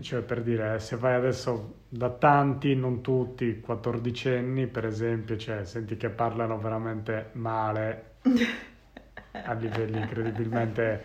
cioè 0.00 0.22
per 0.22 0.42
dire, 0.42 0.78
se 0.80 0.96
vai 0.96 1.14
adesso 1.14 1.84
da 1.88 2.10
tanti, 2.10 2.74
non 2.74 3.00
tutti, 3.02 3.60
quattordicenni 3.60 4.66
per 4.68 4.84
esempio, 4.86 5.36
cioè 5.36 5.64
senti 5.64 5.96
che 5.96 6.10
parlano 6.10 6.58
veramente 6.58 7.30
male 7.34 8.12
a 9.42 9.52
livelli 9.54 9.98
incredibilmente, 9.98 11.04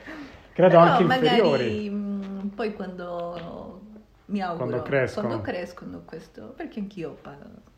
credo 0.51 0.77
Però 0.77 0.79
anche 0.79 1.03
magari 1.03 1.89
inferiori. 1.89 1.89
mh, 1.89 2.51
poi 2.55 2.73
quando 2.73 3.81
mi 4.25 4.41
auguro 4.41 4.65
Quando 4.67 4.81
crescono. 4.83 5.09
quando 5.11 5.41
crescono 5.41 6.03
questo, 6.05 6.49
perché 6.55 6.79
anch'io 6.79 7.13
pa- 7.15 7.37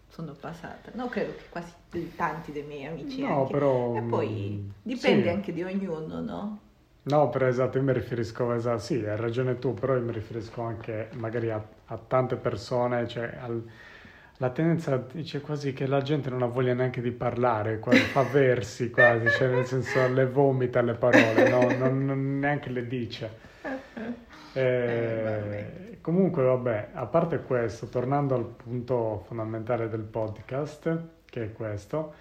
sono 0.09 0.33
passata, 0.33 0.91
no? 0.95 1.07
Credo 1.09 1.35
che 1.35 1.47
quasi 1.49 1.73
tanti 2.15 2.51
dei 2.51 2.63
miei 2.63 2.85
amici 2.85 3.23
No, 3.23 3.25
anche. 3.25 3.55
però, 3.55 3.69
E 3.91 4.01
poi 4.01 4.61
mm, 4.61 4.69
dipende 4.81 5.29
sì. 5.29 5.31
anche 5.31 5.53
di 5.53 5.63
ognuno, 5.63 6.19
no? 6.21 6.59
No, 7.03 7.29
però 7.29 7.47
esatto, 7.47 7.77
io 7.79 7.83
mi 7.83 7.93
riferisco, 7.93 8.53
esatto, 8.53 8.77
sì, 8.79 9.03
hai 9.03 9.17
ragione 9.17 9.57
tu, 9.57 9.73
però 9.73 9.95
io 9.95 10.01
mi 10.03 10.11
riferisco 10.11 10.61
anche 10.61 11.09
magari 11.13 11.49
a, 11.49 11.59
a 11.85 11.97
tante 11.97 12.35
persone, 12.35 13.07
cioè 13.07 13.37
al- 13.41 13.63
la 14.37 14.49
tendenza 14.51 14.97
dice 14.97 15.41
quasi 15.41 15.73
che 15.73 15.87
la 15.87 16.01
gente 16.01 16.29
non 16.29 16.41
ha 16.43 16.45
voglia 16.47 16.73
neanche 16.73 17.01
di 17.01 17.11
parlare, 17.11 17.79
quasi, 17.79 18.05
fa 18.07 18.21
versi 18.23 18.89
quasi, 18.91 19.29
cioè 19.31 19.47
nel 19.49 19.65
senso 19.65 20.07
le 20.07 20.25
vomita 20.27 20.81
le 20.81 20.93
parole, 20.95 21.45
no? 21.47 21.69
non, 21.71 22.05
non 22.05 22.39
neanche 22.39 22.69
le 22.69 22.85
dice. 22.87 23.39
Eh, 24.53 25.59
Eh, 25.59 25.97
comunque, 26.01 26.43
vabbè, 26.43 26.89
a 26.93 27.05
parte 27.05 27.41
questo, 27.43 27.87
tornando 27.87 28.35
al 28.35 28.45
punto 28.45 29.23
fondamentale 29.25 29.87
del 29.89 30.01
podcast, 30.03 31.07
che 31.25 31.43
è 31.45 31.51
questo, 31.53 32.13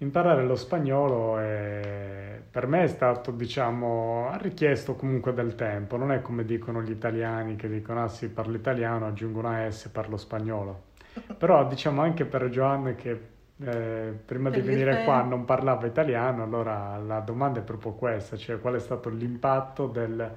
imparare 0.00 0.44
lo 0.44 0.56
spagnolo 0.56 1.38
è- 1.38 2.40
per 2.50 2.66
me 2.66 2.82
è 2.84 2.86
stato, 2.88 3.30
diciamo, 3.30 4.28
ha 4.30 4.36
richiesto 4.36 4.94
comunque 4.96 5.32
del 5.34 5.54
tempo, 5.54 5.96
non 5.96 6.10
è 6.12 6.20
come 6.22 6.44
dicono 6.44 6.82
gli 6.82 6.90
italiani 6.90 7.56
che 7.56 7.68
dicono, 7.68 8.02
ah 8.02 8.08
sì, 8.08 8.28
parlo 8.28 8.56
italiano, 8.56 9.06
aggiungo 9.06 9.38
una 9.40 9.70
S, 9.70 9.88
parlo 9.88 10.16
spagnolo. 10.16 10.88
Però 11.36 11.66
diciamo 11.66 12.02
anche 12.02 12.24
per 12.24 12.48
Joanne 12.48 12.94
che 12.96 13.28
eh, 13.62 14.18
prima 14.24 14.50
di 14.50 14.60
venire 14.62 15.02
qua 15.02 15.22
non 15.22 15.44
parlava 15.44 15.86
italiano, 15.86 16.42
allora 16.42 16.96
la 16.98 17.20
domanda 17.20 17.60
è 17.60 17.62
proprio 17.62 17.92
questa, 17.92 18.36
cioè 18.36 18.58
qual 18.60 18.74
è 18.74 18.80
stato 18.80 19.10
l'impatto 19.10 19.86
del 19.86 20.34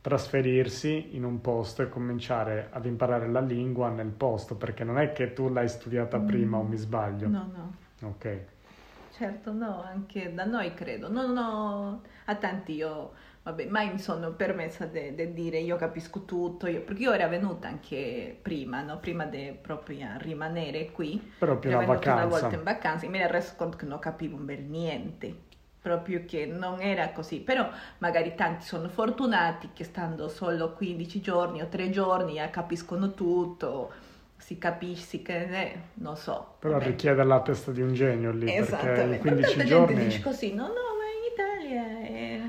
trasferirsi 0.00 1.16
in 1.16 1.24
un 1.24 1.40
posto 1.40 1.82
e 1.82 1.88
cominciare 1.88 2.68
ad 2.70 2.84
imparare 2.84 3.28
la 3.28 3.40
lingua 3.40 3.88
nel 3.88 4.10
posto, 4.10 4.54
perché 4.56 4.84
non 4.84 4.98
è 4.98 5.12
che 5.12 5.32
tu 5.32 5.48
l'hai 5.48 5.68
studiata 5.68 6.18
prima 6.20 6.58
o 6.58 6.62
mi 6.62 6.76
sbaglio. 6.76 7.28
Mm. 7.28 7.32
No, 7.32 7.50
no. 7.54 7.72
Ok. 8.02 8.44
Certo, 9.16 9.52
no, 9.52 9.80
anche 9.82 10.34
da 10.34 10.44
noi 10.44 10.74
credo. 10.74 11.08
No, 11.08 11.26
no, 11.28 12.02
a 12.24 12.34
tanti 12.34 12.72
io, 12.74 13.12
vabbè, 13.42 13.66
mai 13.66 13.90
mi 13.92 13.98
sono 14.00 14.32
permessa 14.34 14.86
di 14.86 15.32
dire 15.32 15.58
io 15.58 15.76
capisco 15.76 16.24
tutto, 16.24 16.66
io- 16.66 16.82
perché 16.82 17.02
io 17.02 17.12
ero 17.12 17.28
venuta 17.28 17.68
anche 17.68 18.36
prima, 18.42 18.82
no? 18.82 18.98
Prima 18.98 19.24
di 19.26 19.56
proprio 19.60 20.16
rimanere 20.18 20.90
qui. 20.90 21.32
Però 21.38 21.58
più 21.58 21.70
ero 21.70 21.84
una 22.10 22.24
vacanza. 22.24 22.26
volta 22.26 22.56
in 22.56 22.64
vacanza 22.64 23.06
e 23.06 23.08
mi 23.08 23.18
ero 23.20 23.32
reso 23.32 23.54
conto 23.56 23.76
che 23.76 23.86
non 23.86 24.00
capivo 24.00 24.36
un 24.36 24.44
bel 24.46 24.62
niente, 24.64 25.42
proprio 25.80 26.24
che 26.24 26.46
non 26.46 26.80
era 26.80 27.12
così. 27.12 27.40
Però 27.40 27.70
magari 27.98 28.34
tanti 28.34 28.64
sono 28.64 28.88
fortunati 28.88 29.70
che 29.72 29.84
stando 29.84 30.28
solo 30.28 30.72
15 30.72 31.20
giorni 31.20 31.60
o 31.62 31.68
3 31.68 31.90
giorni 31.90 32.40
eh, 32.40 32.50
capiscono 32.50 33.14
tutto, 33.14 33.92
si 34.36 34.58
capisce 34.58 35.22
che, 35.22 35.44
eh, 35.44 35.78
non 35.94 36.16
so. 36.16 36.56
Però 36.58 36.74
vabbè. 36.74 36.86
richiede 36.86 37.22
la 37.24 37.40
testa 37.40 37.70
di 37.72 37.80
un 37.80 37.94
genio 37.94 38.30
lì, 38.30 38.46
perché 38.46 38.56
in 38.56 38.62
Esattamente. 38.62 39.18
15 39.18 39.48
Tanta 39.48 39.64
giorni... 39.64 39.86
gente 39.94 40.04
dice 40.04 40.22
così, 40.22 40.54
no, 40.54 40.66
no, 40.66 40.72
ma 40.72 41.04
in 41.08 41.32
Italia 41.32 42.06
è... 42.06 42.40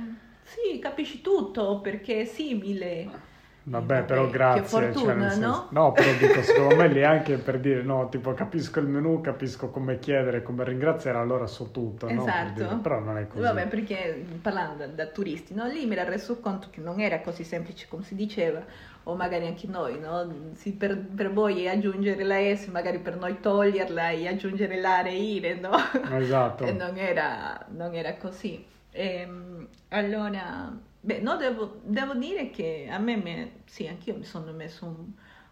sì, 0.44 0.80
capisci 0.80 1.22
tutto 1.22 1.80
perché 1.82 2.22
è 2.22 2.26
simile. 2.26 3.34
Vabbè, 3.68 4.04
però 4.04 4.30
grazie. 4.30 4.68
Cioè, 4.68 4.92
fortuna, 4.92 5.30
senso- 5.30 5.68
no? 5.72 5.92
però 5.92 6.12
dico, 6.20 6.42
secondo 6.44 6.76
me 6.76 6.88
lì 6.88 7.04
anche 7.04 7.38
per 7.38 7.60
dire, 7.60 7.82
no, 7.82 8.10
tipo 8.10 8.32
capisco 8.36 8.80
il 8.80 8.88
menù, 8.88 9.22
capisco 9.22 9.70
come 9.70 9.98
chiedere, 9.98 10.44
come 10.44 10.64
ringraziare, 10.64 11.18
allora 11.18 11.48
so 11.48 11.72
tutto, 11.72 12.08
no? 12.12 12.24
Per 12.24 12.32
Esatto. 12.32 12.78
Però 12.78 13.00
non 13.00 13.18
è 13.18 13.28
così. 13.28 13.42
Vabbè, 13.42 13.68
perché 13.68 14.24
parlando 14.40 14.86
da, 14.86 14.88
da 14.88 15.08
turisti, 15.08 15.56
no? 15.56 15.66
Lì 15.66 15.88
mi 15.88 15.96
ero 15.96 16.12
reso 16.12 16.40
conto 16.40 16.68
che 16.70 16.80
non 16.80 17.00
era 17.00 17.22
così 17.22 17.44
semplice 17.44 17.88
come 17.90 18.04
si 18.04 18.14
diceva, 18.14 18.64
o 19.08 19.16
magari 19.16 19.48
anche 19.48 19.66
noi, 19.66 20.00
no? 20.00 20.32
Sì, 20.54 20.74
per, 20.74 20.96
per 21.00 21.34
voi 21.34 21.64
è 21.64 21.70
aggiungere 21.70 22.24
la 22.24 22.38
S, 22.56 22.68
magari 22.68 23.00
per 23.00 23.18
noi 23.18 23.40
toglierla 23.40 24.10
e 24.10 24.28
aggiungere 24.28 24.80
l'are 24.80 25.12
ire, 25.12 25.56
no? 25.56 25.72
Esatto. 26.16 26.66
E 26.66 26.72
non 26.72 26.98
era, 26.98 27.66
non 27.70 27.96
era 27.96 28.16
così. 28.16 28.64
Ehm, 28.92 29.68
allora, 29.90 30.72
beh, 31.06 31.20
no, 31.22 31.38
devo, 31.38 31.80
devo 31.84 32.14
dire 32.16 32.50
che 32.50 32.88
a 32.90 32.98
me, 33.00 33.16
me- 33.18 33.52
sì, 33.66 33.88
anch'io 33.88 34.16
mi 34.18 34.24
sono 34.26 34.52
messo 34.52 34.86
un, 34.86 35.12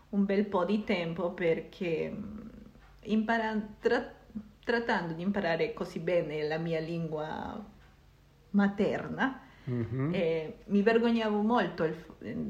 un 0.10 0.26
bel 0.26 0.46
po' 0.46 0.66
di 0.66 0.84
tempo 0.84 1.32
perché 1.32 2.10
mh, 2.10 2.50
impara- 3.04 3.62
tra- 3.80 4.12
trattando 4.64 5.14
di 5.14 5.22
imparare 5.22 5.74
così 5.74 6.00
bene 6.00 6.44
la 6.48 6.58
mia 6.58 6.80
lingua 6.80 7.64
materna, 8.52 9.40
Mhm. 9.66 10.14
eh, 10.14 10.58
mi 10.66 10.82
vergognavo 10.82 11.42
molto 11.42 11.84
il 11.86 11.96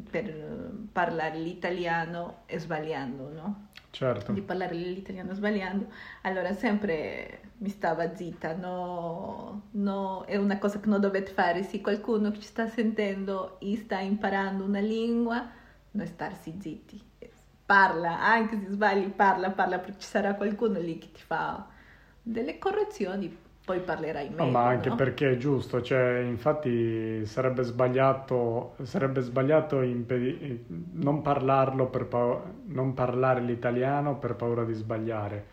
per 0.10 0.72
parlare 0.92 1.38
l'italiano 1.40 2.42
e 2.48 2.60
sbagliando, 2.60 3.30
no? 3.32 3.68
Certo. 3.94 4.32
di 4.32 4.42
parlare 4.42 4.74
l'italiano 4.74 5.36
sbagliando, 5.36 5.88
allora 6.24 6.52
sempre 6.54 7.52
mi 7.60 7.70
stava 7.70 8.16
zitta, 8.16 8.56
no, 8.56 9.68
no, 9.74 10.24
è 10.26 10.36
una 10.36 10.58
cosa 10.58 10.80
che 10.80 10.90
non 10.90 11.00
dovete 11.00 11.32
fare, 11.32 11.62
se 11.62 11.80
qualcuno 11.80 12.32
che 12.32 12.40
ci 12.40 12.48
sta 12.48 12.66
sentendo 12.68 13.60
e 13.60 13.76
sta 13.78 14.00
imparando 14.00 14.64
una 14.64 14.80
lingua, 14.80 15.48
non 15.92 16.08
starsi 16.08 16.58
zitti, 16.60 17.00
parla, 17.66 18.20
anche 18.20 18.60
se 18.60 18.70
sbagli 18.72 19.10
parla, 19.10 19.52
parla, 19.52 19.78
perché 19.78 20.00
ci 20.00 20.08
sarà 20.08 20.34
qualcuno 20.34 20.80
lì 20.80 20.98
che 20.98 21.12
ti 21.12 21.22
fa 21.22 21.68
delle 22.20 22.58
correzioni, 22.58 23.38
poi 23.66 23.80
parlerai 23.82 24.30
No, 24.36 24.46
meglio, 24.46 24.52
ma 24.52 24.68
anche 24.68 24.90
no? 24.90 24.96
perché 24.96 25.32
è 25.32 25.38
giusto, 25.38 25.82
cioè, 25.82 26.20
infatti 26.20 27.24
sarebbe 27.26 27.62
sbagliato, 27.64 28.76
sarebbe 28.84 29.22
sbagliato 29.22 29.82
impedi- 29.82 30.66
non 30.94 31.22
parlarlo 31.22 31.88
per 31.90 32.06
pau- 32.08 32.42
non 32.66 32.94
parlare 32.96 33.42
l'italiano 33.42 34.18
per 34.18 34.36
paura 34.36 34.64
di 34.66 34.74
sbagliare. 34.74 35.46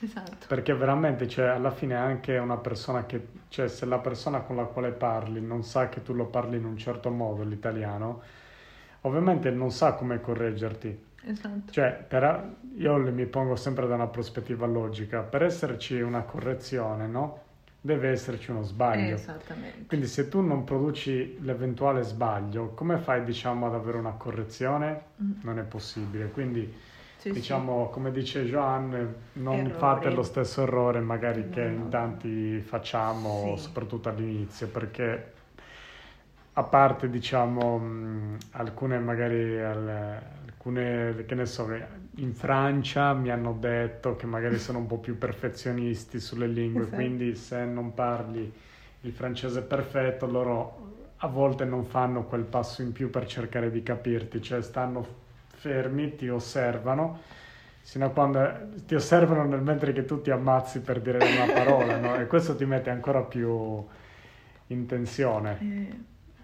Esatto, 0.00 0.46
Perché 0.46 0.74
veramente, 0.74 1.28
cioè, 1.28 1.46
alla 1.48 1.70
fine 1.70 1.94
anche 1.96 2.38
una 2.38 2.56
persona 2.58 3.04
che, 3.06 3.28
cioè, 3.48 3.68
se 3.68 3.86
la 3.86 3.98
persona 3.98 4.40
con 4.42 4.56
la 4.56 4.64
quale 4.64 4.92
parli 4.92 5.40
non 5.42 5.62
sa 5.64 5.88
che 5.88 6.02
tu 6.02 6.14
lo 6.14 6.26
parli 6.26 6.56
in 6.56 6.64
un 6.64 6.76
certo 6.78 7.10
modo, 7.10 7.42
l'italiano, 7.42 8.22
ovviamente 9.02 9.50
non 9.50 9.70
sa 9.70 9.94
come 9.94 10.20
correggerti. 10.20 11.06
esatto. 11.22 11.72
Cioè, 11.72 12.04
per- 12.08 12.56
io 12.76 12.96
mi 13.12 13.26
pongo 13.26 13.56
sempre 13.56 13.86
da 13.86 13.94
una 13.94 14.06
prospettiva 14.08 14.66
logica, 14.66 15.22
per 15.22 15.42
esserci 15.42 16.00
una 16.00 16.22
correzione, 16.22 17.06
no? 17.06 17.46
Deve 17.80 18.08
esserci 18.10 18.50
uno 18.50 18.62
sbaglio. 18.62 19.14
Esattamente. 19.14 19.86
Quindi 19.86 20.06
se 20.06 20.28
tu 20.28 20.40
non 20.40 20.64
produci 20.64 21.38
l'eventuale 21.42 22.02
sbaglio, 22.02 22.70
come 22.74 22.98
fai, 22.98 23.22
diciamo, 23.24 23.66
ad 23.66 23.74
avere 23.74 23.98
una 23.98 24.12
correzione? 24.12 25.02
Mm. 25.22 25.30
Non 25.42 25.58
è 25.58 25.62
possibile. 25.62 26.26
Quindi 26.30 26.62
Sì, 27.18 27.28
sì. 27.28 27.32
diciamo, 27.32 27.88
come 27.90 28.10
dice 28.10 28.44
Joan, 28.44 29.14
non 29.34 29.54
Errori. 29.56 29.70
fate 29.78 30.10
lo 30.10 30.22
stesso 30.22 30.62
errore 30.62 31.00
magari 31.00 31.48
che 31.50 31.64
No. 31.64 31.84
in 31.84 31.88
tanti 31.88 32.60
facciamo, 32.60 33.54
Sì. 33.56 33.62
soprattutto 33.62 34.08
all'inizio, 34.08 34.66
perché 34.68 35.32
a 36.54 36.62
parte, 36.64 37.08
diciamo, 37.08 37.78
mh, 37.78 38.38
alcune 38.52 38.98
magari, 38.98 39.60
al- 39.60 40.20
alcune, 40.58 41.24
che 41.24 41.34
ne 41.34 41.46
so, 41.46 41.68
in 42.16 42.34
Francia 42.34 43.12
mi 43.14 43.30
hanno 43.30 43.56
detto 43.58 44.16
che 44.16 44.26
magari 44.26 44.58
sono 44.58 44.78
un 44.78 44.86
po' 44.86 44.98
più 44.98 45.16
perfezionisti 45.16 46.18
sulle 46.18 46.48
lingue, 46.48 46.82
Esatto. 46.82 46.94
quindi 46.96 47.34
se 47.36 47.64
non 47.64 47.94
parli 47.94 48.52
il 49.02 49.12
francese 49.12 49.62
perfetto, 49.62 50.26
loro 50.26 50.86
a 51.18 51.28
volte 51.28 51.64
non 51.64 51.84
fanno 51.84 52.24
quel 52.24 52.42
passo 52.42 52.82
in 52.82 52.92
più 52.92 53.10
per 53.10 53.26
cercare 53.26 53.70
di 53.70 53.82
capirti, 53.82 54.42
cioè 54.42 54.60
stanno 54.62 55.06
fermi, 55.54 56.14
ti 56.16 56.28
osservano, 56.28 57.20
sino 57.82 58.06
a 58.06 58.10
quando 58.10 58.40
ti 58.86 58.94
osservano 58.94 59.44
nel 59.44 59.62
mentre 59.62 59.92
che 59.92 60.04
tu 60.04 60.20
ti 60.20 60.30
ammazzi 60.30 60.80
per 60.80 61.00
dire 61.00 61.20
una 61.20 61.46
parola, 61.46 61.96
no? 61.96 62.18
E 62.18 62.26
questo 62.26 62.54
ti 62.56 62.64
mette 62.64 62.90
ancora 62.90 63.22
più 63.22 63.84
in 64.68 64.86
tensione. 64.86 65.60
Eh, 65.60 65.98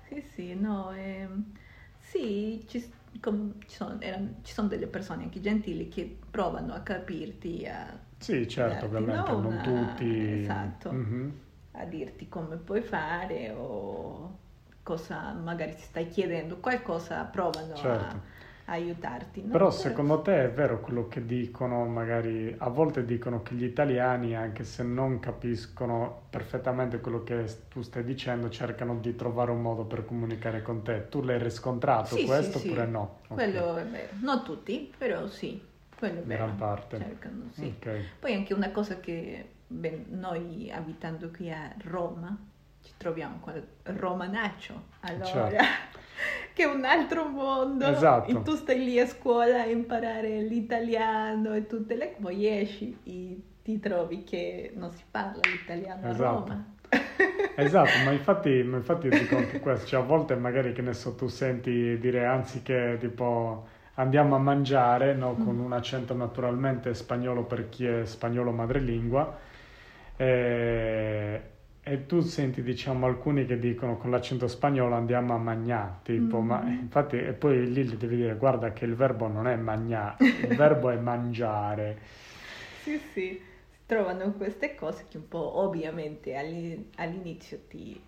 sì, 0.09 0.21
sì, 0.21 0.55
no, 0.55 0.93
ehm, 0.93 1.53
sì, 1.99 2.65
ci, 2.69 2.93
com- 3.25 3.55
ci 3.67 3.77
sono, 3.77 3.97
erano- 4.01 4.35
ci 4.43 4.53
sono 4.53 4.69
delle 4.69 4.87
persone 4.87 5.23
anche 5.25 5.41
gentili 5.41 5.89
che 5.89 6.19
provano 6.31 6.75
a 6.75 6.81
capirti, 6.81 7.67
a, 7.67 7.99
Sì, 8.19 8.47
certo, 8.47 8.85
ovviamente, 8.85 9.33
no, 9.33 9.41
non 9.41 9.61
tutti. 9.63 10.43
Esatto, 10.43 10.93
Mhm. 10.93 11.39
a 11.73 11.85
dirti 11.87 12.29
come 12.29 12.57
puoi 12.57 12.83
fare 12.83 13.51
o 13.51 14.39
cosa 14.83 15.33
magari 15.33 15.75
ti 15.75 15.81
stai 15.83 16.09
chiedendo, 16.09 16.59
qualcosa 16.59 17.25
provano 17.25 17.75
Certo. 17.75 18.17
a 18.17 18.21
aiutarti. 18.67 19.43
no? 19.43 19.53
Però 19.53 19.71
secondo 19.71 20.23
te 20.23 20.45
è 20.45 20.51
vero 20.51 20.81
quello 20.81 21.07
che 21.09 21.25
dicono, 21.25 21.85
magari 21.87 22.55
a 22.59 22.69
volte 22.69 23.05
dicono 23.05 23.43
che 23.43 23.55
gli 23.55 23.65
italiani, 23.65 24.35
anche 24.35 24.65
se 24.65 24.83
non 24.83 25.21
capiscono 25.21 26.23
perfettamente 26.31 27.01
quello 27.01 27.23
che 27.23 27.45
tu 27.69 27.83
stai 27.83 28.05
dicendo, 28.05 28.49
cercano 28.49 28.97
di 28.97 29.15
trovare 29.17 29.51
un 29.51 29.61
modo 29.61 29.85
per 29.85 30.05
comunicare 30.05 30.63
con 30.63 30.83
te. 30.83 31.09
Tu 31.09 31.23
l'hai 31.23 31.39
riscontrato 31.39 32.15
Sì, 32.15 32.21
sì, 32.23 32.27
questo 32.27 32.59
sì. 32.59 32.69
oppure 32.69 32.87
no? 32.87 33.19
Ok. 33.29 33.35
Quello 33.35 33.77
è 33.77 33.85
vero, 33.85 34.09
non 34.21 34.43
tutti, 34.45 34.93
però 34.97 35.27
sì, 35.29 35.61
quello 35.97 36.21
è 36.21 36.23
vero. 36.23 36.45
gran 36.45 36.57
parte. 36.57 36.99
Cercano, 36.99 37.45
sì. 37.53 37.75
Ok. 37.79 38.01
Poi 38.21 38.35
anche 38.35 38.55
una 38.55 38.71
cosa 38.71 38.99
che 39.01 39.49
beh, 39.67 40.05
noi 40.11 40.71
abitando 40.73 41.31
qui 41.31 41.51
a 41.53 41.75
Roma 41.85 42.37
ci 42.83 42.93
troviamo 42.97 43.39
con 43.41 43.55
il 43.55 43.67
romanaccio. 43.97 44.83
Allora, 45.01 45.25
Certo. 45.25 46.03
che 46.53 46.63
è 46.63 46.67
un 46.67 46.85
altro 46.85 47.29
mondo. 47.29 47.87
Esatto. 47.87 48.31
E 48.31 48.43
tu 48.43 48.55
stai 48.55 48.85
lì 48.85 48.99
a 48.99 49.07
scuola 49.07 49.63
a 49.63 49.67
imparare 49.67 50.41
l'italiano 50.43 51.55
e 51.55 51.67
tutte 51.67 51.97
le... 51.97 52.15
Poi 52.21 52.47
esci 52.47 52.97
e 53.05 53.41
ti 53.63 53.81
trovi 53.81 54.25
che 54.25 54.73
non 54.75 54.91
si 54.91 55.03
parla 55.11 55.41
l'italiano 55.43 56.09
Esatto. 56.09 56.25
a 56.25 56.31
Roma. 56.33 56.73
Esatto, 57.57 57.91
ma 58.05 58.11
infatti, 58.11 58.63
ma 58.65 58.79
infatti 58.79 59.09
dico 59.09 59.37
anche 59.37 59.61
questo, 59.61 59.87
cioè 59.87 60.01
a 60.01 60.03
volte 60.05 60.35
magari 60.35 60.73
che 60.73 60.83
ne 60.83 60.93
so, 60.93 61.15
tu 61.15 61.29
senti 61.29 61.97
dire 61.99 62.27
anziché 62.27 62.97
tipo 62.99 63.69
andiamo 63.95 64.35
a 64.35 64.39
mangiare, 64.39 65.15
no, 65.15 65.37
con 65.37 65.59
un 65.61 65.73
accento 65.73 66.15
naturalmente 66.15 66.95
spagnolo 66.95 67.45
per 67.45 67.69
chi 67.69 67.87
è 67.87 68.05
spagnolo 68.07 68.51
madrelingua, 68.51 69.39
e, 70.17 71.43
e 71.85 72.07
tu 72.07 72.21
senti 72.21 72.63
diciamo 72.63 73.07
alcuni 73.07 73.45
che 73.47 73.59
dicono 73.59 73.97
con 73.99 74.11
l'accento 74.11 74.49
spagnolo 74.49 74.95
andiamo 74.95 75.35
a 75.35 75.39
mangiare, 75.39 76.01
tipo, 76.03 76.41
ma 76.41 76.63
Mm. 76.63 76.79
infatti 76.81 77.17
e 77.19 77.33
poi 77.35 77.71
lì 77.73 77.97
devi 77.97 78.17
dire 78.17 78.37
guarda 78.37 78.73
che 78.73 78.85
il 78.87 78.95
verbo 78.95 79.29
non 79.29 79.47
è 79.47 79.55
mangiare, 79.57 80.19
il 80.37 80.53
verbo 80.55 80.91
è 80.91 80.97
mangiare. 80.97 81.99
Sì, 82.83 82.99
sì, 82.99 83.41
si 83.71 83.79
trovano 83.87 84.33
queste 84.35 84.75
cose 84.75 85.07
che 85.09 85.17
un 85.17 85.29
po' 85.29 85.59
ovviamente 85.59 86.35
all'i- 86.37 86.91
all'inizio 86.97 87.61
ti, 87.69 88.01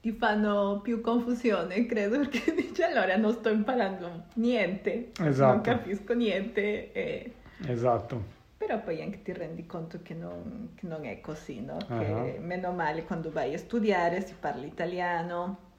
ti 0.00 0.12
fanno 0.12 0.80
più 0.82 1.00
confusione, 1.00 1.86
credo, 1.86 2.18
perché 2.18 2.54
dici 2.54 2.82
allora 2.82 3.16
non 3.16 3.32
sto 3.32 3.48
imparando 3.50 4.26
niente, 4.34 5.12
non 5.16 5.28
Esatto. 5.28 5.60
capisco 5.60 6.14
niente, 6.14 6.92
e- 6.92 7.32
Esatto. 7.66 8.22
Però 8.72 8.80
poi 8.80 9.02
anche 9.02 9.20
ti 9.22 9.32
rendi 9.34 9.66
conto 9.66 9.98
che 10.02 10.14
non, 10.14 10.70
che 10.74 10.86
non 10.86 11.04
è 11.04 11.20
così, 11.20 11.60
no? 11.60 11.76
Che 11.76 12.38
meno 12.40 12.72
male 12.72 13.04
quando 13.04 13.30
vai 13.30 13.52
a 13.52 13.58
studiare 13.58 14.24
si 14.26 14.34
parla 14.38 14.64
italiano, 14.64 15.70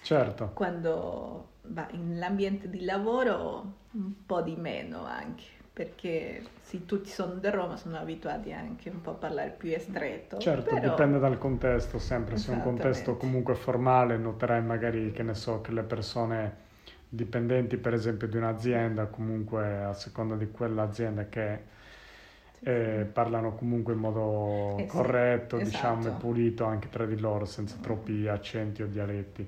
Certo. 0.00 0.50
quando 0.54 1.48
vai 1.64 1.98
nell'ambiente 1.98 2.70
di 2.70 2.84
lavoro 2.84 3.74
un 3.92 4.24
po' 4.24 4.40
di 4.40 4.56
meno 4.56 5.04
anche, 5.04 5.44
perché 5.70 6.42
sì, 6.62 6.86
tutti 6.86 7.10
sono 7.10 7.34
da 7.34 7.50
Roma, 7.50 7.76
sono 7.76 7.98
abituati 7.98 8.52
anche 8.52 8.88
un 8.88 9.02
po' 9.02 9.10
a 9.10 9.14
parlare 9.14 9.50
più 9.50 9.70
estretto. 9.70 10.38
Certo, 10.38 10.74
però- 10.74 10.88
dipende 10.88 11.18
dal 11.18 11.36
contesto 11.36 11.98
sempre, 11.98 12.38
se 12.38 12.50
è 12.50 12.54
un 12.54 12.62
contesto 12.62 13.16
comunque 13.18 13.54
formale 13.54 14.16
noterai 14.16 14.62
magari 14.62 15.12
che 15.12 15.22
ne 15.22 15.34
so 15.34 15.60
che 15.60 15.72
le 15.72 15.82
persone 15.82 16.70
dipendenti 17.10 17.76
per 17.76 17.92
esempio 17.92 18.26
di 18.26 18.38
un'azienda 18.38 19.04
comunque 19.04 19.82
a 19.82 19.92
seconda 19.92 20.34
di 20.34 20.50
quell'azienda 20.50 21.28
che 21.28 21.80
eh, 22.64 23.08
parlano 23.12 23.54
comunque 23.54 23.92
in 23.92 23.98
modo 23.98 24.76
sì, 24.78 24.86
corretto 24.86 25.58
diciamo 25.58 25.96
e 25.96 26.00
esatto. 26.00 26.18
pulito 26.26 26.64
anche 26.64 26.88
tra 26.88 27.04
di 27.06 27.18
loro 27.18 27.44
senza 27.44 27.76
troppi 27.80 28.26
accenti 28.28 28.82
o 28.82 28.86
dialetti. 28.86 29.42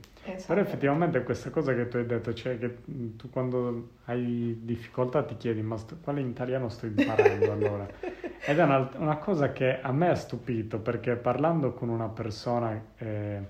Però 0.47 0.61
Esattamente. 0.61 0.61
effettivamente 0.61 1.23
questa 1.23 1.51
cosa 1.51 1.75
che 1.75 1.89
tu 1.89 1.97
hai 1.99 2.07
detto, 2.07 2.35
cioè 2.35 2.59
che 2.59 2.79
tu 3.17 3.31
quando 3.31 3.91
hai 4.07 4.59
difficoltà 4.63 5.23
ti 5.23 5.37
chiedi 5.37 5.63
ma 5.63 5.77
sto- 5.77 5.97
quale 6.03 6.21
italiano 6.23 6.69
sto 6.69 6.87
imparando 6.87 7.53
allora? 7.53 7.87
Ed 8.47 8.59
è 8.59 8.63
una, 8.63 8.91
una 8.97 9.17
cosa 9.17 9.53
che 9.53 9.81
a 9.81 9.91
me 9.93 10.09
ha 10.11 10.15
stupito 10.15 10.79
perché 10.79 11.17
parlando 11.17 11.73
con 11.73 11.89
una 11.89 12.09
persona 12.09 12.79
eh, 12.99 13.41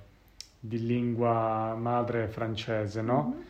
di 0.58 0.86
lingua 0.86 1.74
madre 1.74 2.28
francese, 2.28 3.02
no? 3.02 3.34
Mhm. 3.36 3.44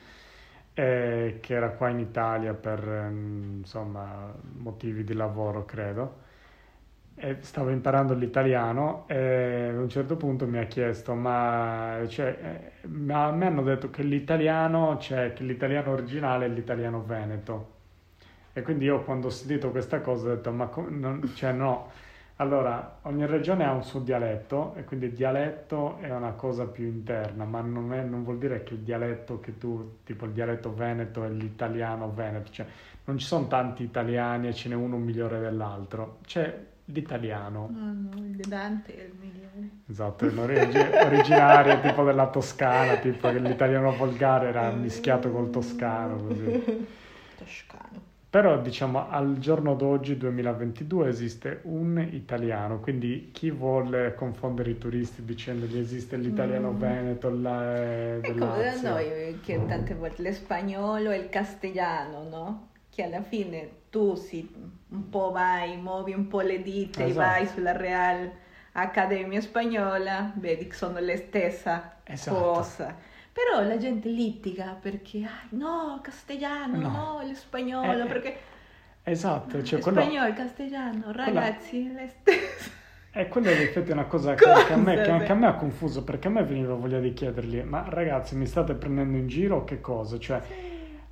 Eh, 0.76 1.38
che 1.40 1.54
era 1.54 1.70
qua 1.70 1.88
in 1.88 2.00
Italia 2.00 2.52
per 2.54 2.80
ehm, 2.88 3.58
insomma 3.58 4.34
motivi 4.58 5.04
di 5.04 5.14
lavoro, 5.14 5.64
credo. 5.64 6.22
E 7.16 7.38
stavo 7.42 7.70
imparando 7.70 8.12
l'italiano 8.14 9.06
e 9.08 9.68
a 9.72 9.78
un 9.80 9.88
certo 9.88 10.16
punto 10.16 10.46
mi 10.48 10.58
ha 10.58 10.64
chiesto, 10.66 11.14
ma, 11.14 12.00
cioè, 12.08 12.72
eh, 12.82 12.88
ma 12.88 13.26
a 13.26 13.32
me 13.32 13.46
hanno 13.46 13.62
detto 13.62 13.88
che 13.90 14.02
l'italiano, 14.02 14.98
cioè 14.98 15.32
che 15.32 15.44
l'italiano 15.44 15.92
originale 15.92 16.46
è 16.46 16.48
l'italiano 16.48 17.04
veneto. 17.04 17.72
E 18.52 18.62
quindi 18.62 18.84
io 18.86 19.02
quando 19.04 19.28
ho 19.28 19.30
sentito 19.30 19.70
questa 19.70 20.00
cosa 20.00 20.26
ho 20.28 20.34
detto, 20.36 20.50
ma 20.52 20.66
com- 20.68 20.88
non- 20.98 21.32
cioè 21.34 21.52
no, 21.52 21.90
allora 22.36 22.98
ogni 23.02 23.26
regione 23.26 23.64
ha 23.64 23.72
un 23.72 23.84
suo 23.84 24.00
dialetto 24.00 24.74
e 24.74 24.84
quindi 24.84 25.06
il 25.06 25.12
dialetto 25.12 25.98
è 26.00 26.10
una 26.12 26.32
cosa 26.32 26.66
più 26.66 26.84
interna, 26.84 27.44
ma 27.44 27.60
non, 27.60 27.92
è- 27.92 28.02
non 28.02 28.24
vuol 28.24 28.38
dire 28.38 28.64
che 28.64 28.74
il 28.74 28.80
dialetto 28.80 29.38
che 29.40 29.56
tu, 29.58 29.98
tipo 30.04 30.24
il 30.24 30.32
dialetto 30.32 30.74
veneto 30.74 31.22
è 31.24 31.28
l'italiano 31.28 32.10
veneto, 32.12 32.50
cioè 32.50 32.66
non 33.04 33.18
ci 33.18 33.26
sono 33.26 33.46
tanti 33.46 33.84
italiani 33.84 34.48
e 34.48 34.54
ce 34.54 34.68
n'è 34.68 34.74
uno 34.74 34.96
migliore 34.96 35.38
dell'altro, 35.38 36.18
c'è 36.24 36.58
l'italiano. 36.86 37.68
No, 37.72 37.92
no, 38.10 38.24
il 38.26 38.36
Dante 38.36 38.96
è 38.96 39.02
il 39.04 39.12
migliore. 39.18 39.68
Esatto, 39.88 40.28
l'origi- 40.28 40.78
originario 40.78 41.80
tipo 41.80 42.02
della 42.02 42.28
Toscana, 42.28 42.96
tipo 42.96 43.30
che 43.30 43.38
l'italiano 43.38 43.92
volgare 43.94 44.48
era 44.48 44.70
mischiato 44.72 45.30
col 45.30 45.50
toscano, 45.50 46.16
così. 46.16 46.86
Toscano. 47.38 48.12
Però 48.34 48.60
diciamo 48.60 49.08
al 49.10 49.38
giorno 49.38 49.76
d'oggi, 49.76 50.16
2022, 50.16 51.06
esiste 51.08 51.60
un 51.66 52.04
italiano, 52.10 52.80
quindi 52.80 53.30
chi 53.32 53.52
vuole 53.52 54.12
confondere 54.16 54.70
i 54.70 54.78
turisti 54.78 55.24
dicendogli 55.24 55.78
esiste 55.78 56.16
l'italiano 56.16 56.72
Mm. 56.72 56.76
veneto 56.80 57.30
la, 57.30 57.62
eh, 57.84 58.18
È 58.22 58.34
come 58.34 58.40
da 58.64 58.80
noi 58.80 59.38
che 59.40 59.64
tante 59.66 59.94
volte 59.94 60.22
l'espagnolo 60.22 61.12
e 61.12 61.16
il 61.18 61.28
castigliano, 61.28 62.24
no? 62.28 62.68
Che 62.90 63.04
alla 63.04 63.22
fine 63.22 63.70
tu 63.90 64.16
si 64.16 64.52
un 64.88 65.08
po' 65.10 65.30
vai, 65.30 65.76
muovi 65.76 66.12
un 66.12 66.26
po' 66.26 66.40
le 66.40 66.60
dita 66.60 67.04
e 67.04 67.10
Esatto. 67.10 67.26
vai 67.26 67.46
sulla 67.46 67.70
Real 67.76 68.32
Accademia 68.72 69.40
Spagnola, 69.40 70.32
vedi 70.34 70.66
che 70.66 70.74
sono 70.74 70.98
la 70.98 71.16
stessa 71.16 71.98
Esatto. 72.02 72.34
cosa. 72.34 72.96
Però 73.34 73.66
la 73.66 73.76
gente 73.76 74.08
litiga 74.08 74.76
perché, 74.80 75.24
ah, 75.24 75.46
no, 75.50 75.98
castigliano, 76.02 76.78
No. 76.78 76.88
no, 76.88 77.20
l'espagnolo, 77.26 77.90
Eh, 77.92 78.00
eh, 78.02 78.06
perché 78.06 78.36
Esatto, 79.02 79.62
cioè 79.62 79.80
quello, 79.80 80.00
spagnolo, 80.00 80.32
castigliano, 80.32 81.12
ragazzi, 81.12 81.90
è 81.90 81.92
la 81.92 82.06
stessa. 82.08 82.70
e 83.12 83.28
quello 83.28 83.50
in 83.50 83.58
effetti 83.60 83.90
è 83.90 83.92
una 83.92 84.04
cosa 84.06 84.34
che, 84.34 84.44
Cosa, 84.44 84.64
che 84.66 84.72
a 84.72 84.76
me, 84.76 84.94
che 85.02 85.10
anche 85.10 85.32
a 85.32 85.34
me 85.34 85.46
ha 85.48 85.54
confuso, 85.54 86.04
perché 86.04 86.28
a 86.28 86.30
me 86.30 86.44
veniva 86.44 86.74
voglia 86.74 87.00
di 87.00 87.12
chiedergli, 87.12 87.60
ma 87.62 87.84
ragazzi 87.88 88.36
mi 88.36 88.46
state 88.46 88.74
prendendo 88.74 89.16
in 89.18 89.26
giro 89.26 89.56
o 89.58 89.64
che 89.64 89.80
cosa? 89.80 90.16
Cioè, 90.18 90.40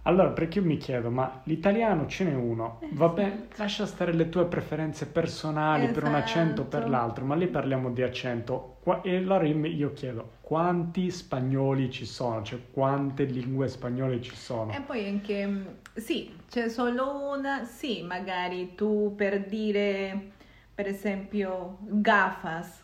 Allora, 0.05 0.31
perché 0.31 0.59
io 0.59 0.65
mi 0.65 0.79
chiedo, 0.79 1.11
ma 1.11 1.43
l'italiano 1.45 2.07
ce 2.07 2.25
n'è 2.25 2.35
uno, 2.35 2.81
vabbè, 2.91 3.25
Esatto. 3.25 3.55
lascia 3.57 3.87
stare 3.87 4.12
le 4.12 4.29
tue 4.29 4.47
preferenze 4.47 5.07
personali 5.07 5.88
per 5.93 6.03
un 6.03 6.15
accento 6.17 6.62
o 6.62 6.65
per 6.65 6.81
Esatto. 6.81 6.91
l'altro, 6.93 7.25
ma 7.25 7.37
lì 7.37 7.47
parliamo 7.47 7.88
di 7.91 8.03
accento. 8.03 8.79
E 9.03 9.17
allora 9.17 9.47
io 9.47 9.93
chiedo, 9.93 10.33
quanti 10.41 11.09
spagnoli 11.09 11.88
ci 11.88 12.05
sono? 12.05 12.43
Cioè, 12.43 12.59
quante 12.73 13.23
lingue 13.25 13.69
spagnole 13.69 14.21
ci 14.21 14.35
sono? 14.35 14.73
E 14.73 14.81
poi 14.81 15.07
anche, 15.07 15.47
mm, 15.47 15.67
sì, 15.95 16.35
c'è 16.51 16.69
solo 16.69 17.31
una, 17.37 17.65
sì, 17.65 18.03
magari 18.03 18.75
tu 18.75 19.15
per 19.17 19.45
dire, 19.47 20.33
per 20.75 20.88
esempio, 20.88 21.79
gafas, 21.83 22.83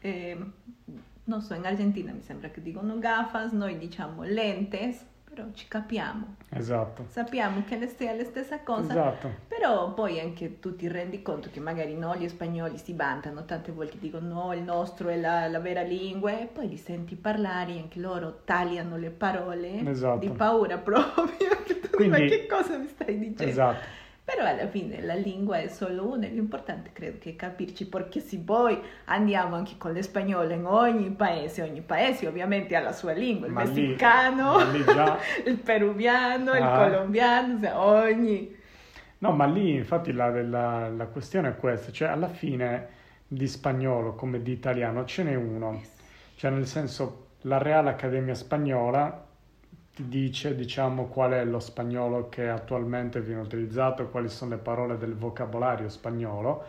eh, 0.00 0.36
non 1.24 1.40
so, 1.40 1.54
in 1.54 1.64
Argentina 1.64 2.12
mi 2.12 2.20
sembra 2.20 2.50
che 2.50 2.60
dicono 2.60 2.98
gafas, 2.98 3.52
noi 3.52 3.78
diciamo 3.78 4.22
lentes, 4.22 5.02
però 5.38 5.50
ci 5.54 5.68
capiamo, 5.68 6.34
Esatto, 6.50 7.04
sappiamo 7.08 7.62
che 7.64 7.78
è 7.78 8.16
la 8.16 8.24
stessa 8.24 8.58
cosa, 8.60 8.90
esatto. 8.90 9.30
però 9.46 9.94
poi 9.94 10.18
anche 10.18 10.58
tu 10.58 10.74
ti 10.74 10.88
rendi 10.88 11.22
conto 11.22 11.48
che 11.52 11.60
magari 11.60 11.94
no, 11.94 12.16
gli 12.16 12.28
spagnoli 12.28 12.76
si 12.76 12.92
vantano, 12.92 13.44
tante 13.44 13.70
volte 13.70 13.98
dicono 14.00 14.26
no, 14.46 14.52
il 14.52 14.62
nostro 14.62 15.08
è 15.10 15.16
la, 15.16 15.46
la 15.46 15.60
vera 15.60 15.82
lingua 15.82 16.40
e 16.40 16.46
poi 16.46 16.68
li 16.68 16.76
senti 16.76 17.14
parlare 17.14 17.72
e 17.74 17.78
anche 17.78 18.00
loro 18.00 18.40
tagliano 18.44 18.96
le 18.96 19.10
parole 19.10 19.88
Esatto. 19.88 20.18
di 20.18 20.30
paura 20.30 20.76
proprio. 20.78 21.46
Quindi- 21.94 22.20
ma 22.20 22.26
che 22.26 22.46
cosa 22.46 22.76
mi 22.76 22.88
stai 22.88 23.16
dicendo? 23.18 23.44
Esatto. 23.44 23.97
Però 24.28 24.44
alla 24.46 24.68
fine 24.68 25.00
la 25.00 25.14
lingua 25.14 25.56
è 25.56 25.68
solo 25.68 26.06
una 26.12 26.26
l'importante 26.26 26.90
credo 26.92 27.16
che 27.18 27.30
è 27.30 27.36
capirci 27.36 27.86
perché 27.88 28.20
se 28.20 28.36
poi 28.38 28.78
andiamo 29.06 29.56
anche 29.56 29.76
con 29.78 29.92
l'espagnolo 29.94 30.52
in 30.52 30.66
ogni 30.66 31.08
paese, 31.08 31.62
ogni 31.62 31.80
paese 31.80 32.26
ovviamente 32.26 32.76
ha 32.76 32.80
la 32.80 32.92
sua 32.92 33.12
lingua, 33.12 33.46
il 33.46 33.54
Ma 33.54 33.62
lì- 33.62 33.68
messicano, 33.86 34.70
lì 34.70 34.84
già- 34.84 35.16
il 35.46 35.56
peruviano, 35.56 36.52
il 36.54 36.62
Ah. 36.62 36.76
colombiano, 36.76 37.58
cioè 37.58 37.72
ogni... 37.74 38.54
No, 39.20 39.32
ma 39.32 39.46
lì 39.46 39.74
infatti 39.76 40.12
la, 40.12 40.28
la- 40.42 40.90
la 40.90 41.06
questione 41.06 41.48
è 41.48 41.56
questa, 41.56 41.90
cioè 41.90 42.08
alla 42.08 42.28
fine 42.28 42.88
di 43.26 43.46
spagnolo 43.48 44.14
come 44.14 44.42
di 44.42 44.52
italiano 44.52 45.06
ce 45.06 45.22
n'è 45.22 45.34
uno, 45.36 45.80
cioè 46.36 46.50
nel 46.50 46.66
senso 46.66 47.28
la 47.42 47.56
Real 47.56 47.86
Accademia 47.86 48.34
Spagnola 48.34 49.24
dice 50.06 50.54
diciamo 50.54 51.06
qual 51.06 51.32
è 51.32 51.44
lo 51.44 51.60
spagnolo 51.60 52.28
che 52.28 52.48
attualmente 52.48 53.20
viene 53.20 53.40
utilizzato, 53.40 54.08
quali 54.08 54.28
sono 54.28 54.52
le 54.52 54.58
parole 54.58 54.98
del 54.98 55.14
vocabolario 55.14 55.88
spagnolo. 55.88 56.64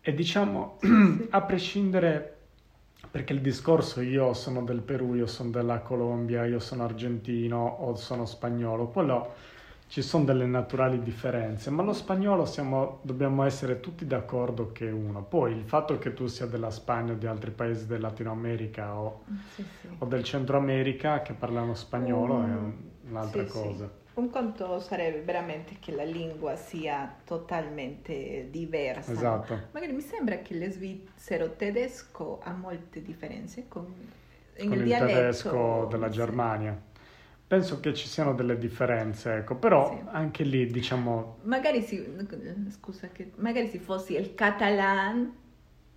E 0.00 0.14
diciamo 0.14 0.78
a 1.30 1.42
prescindere 1.42 2.36
perché 3.10 3.32
il 3.32 3.40
discorso 3.40 4.00
io 4.00 4.32
sono 4.34 4.62
del 4.62 4.80
Perù, 4.80 5.14
io 5.14 5.26
sono 5.26 5.50
della 5.50 5.80
Colombia, 5.80 6.44
io 6.44 6.58
sono 6.58 6.84
argentino 6.84 7.64
o 7.64 7.94
sono 7.94 8.26
spagnolo, 8.26 8.88
quello 8.88 9.34
ci 9.88 10.02
sono 10.02 10.24
delle 10.24 10.46
naturali 10.46 11.02
differenze, 11.02 11.70
ma 11.70 11.82
lo 11.82 11.92
spagnolo 11.94 12.44
siamo, 12.44 13.00
dobbiamo 13.02 13.42
essere 13.44 13.80
tutti 13.80 14.06
d'accordo 14.06 14.70
che 14.72 14.88
è 14.88 14.92
uno. 14.92 15.22
Poi 15.24 15.52
il 15.52 15.64
fatto 15.64 15.98
che 15.98 16.12
tu 16.14 16.26
sia 16.26 16.46
della 16.46 16.70
Spagna 16.70 17.12
o 17.12 17.16
di 17.16 17.26
altri 17.26 17.50
paesi 17.50 17.86
del 17.86 18.00
Latino 18.00 18.30
America 18.30 18.94
o, 18.98 19.22
Sì, 19.54 19.64
sì. 19.80 19.88
o 19.98 20.04
del 20.06 20.22
Centro 20.24 20.58
America 20.58 21.22
che 21.22 21.32
parlano 21.32 21.74
spagnolo 21.74 22.34
Mm, 22.38 22.44
è 22.52 22.56
un- 22.56 22.74
un'altra 23.10 23.44
sì, 23.44 23.50
sì. 23.50 23.52
cosa. 23.58 23.90
Un 24.14 24.30
conto 24.30 24.80
sarebbe 24.80 25.20
veramente 25.22 25.76
che 25.78 25.92
la 25.94 26.02
lingua 26.02 26.56
sia 26.56 27.14
totalmente 27.24 28.48
diversa. 28.50 29.12
Esatto. 29.12 29.58
Magari 29.72 29.92
mi 29.92 30.00
sembra 30.00 30.38
che 30.38 30.58
lo 30.58 30.70
svizzero 30.70 31.54
tedesco 31.54 32.40
ha 32.42 32.52
molte 32.52 33.00
differenze 33.00 33.66
con, 33.68 33.84
con 34.66 34.72
il 34.72 34.82
dialetto. 34.82 35.06
tedesco 35.06 35.86
della. 35.90 36.08
Germania. 36.08 36.76
Penso 37.48 37.80
che 37.80 37.94
ci 37.94 38.06
siano 38.08 38.34
delle 38.34 38.58
differenze, 38.58 39.36
ecco, 39.36 39.54
però 39.56 39.88
Sì. 39.90 40.02
anche 40.12 40.44
lì 40.44 40.66
diciamo 40.66 41.38
Magari 41.44 41.80
si, 41.80 42.06
scusa, 42.68 43.08
che 43.10 43.32
magari 43.36 43.68
se 43.68 43.78
fossi 43.78 44.14
il 44.16 44.34
catalan 44.34 45.32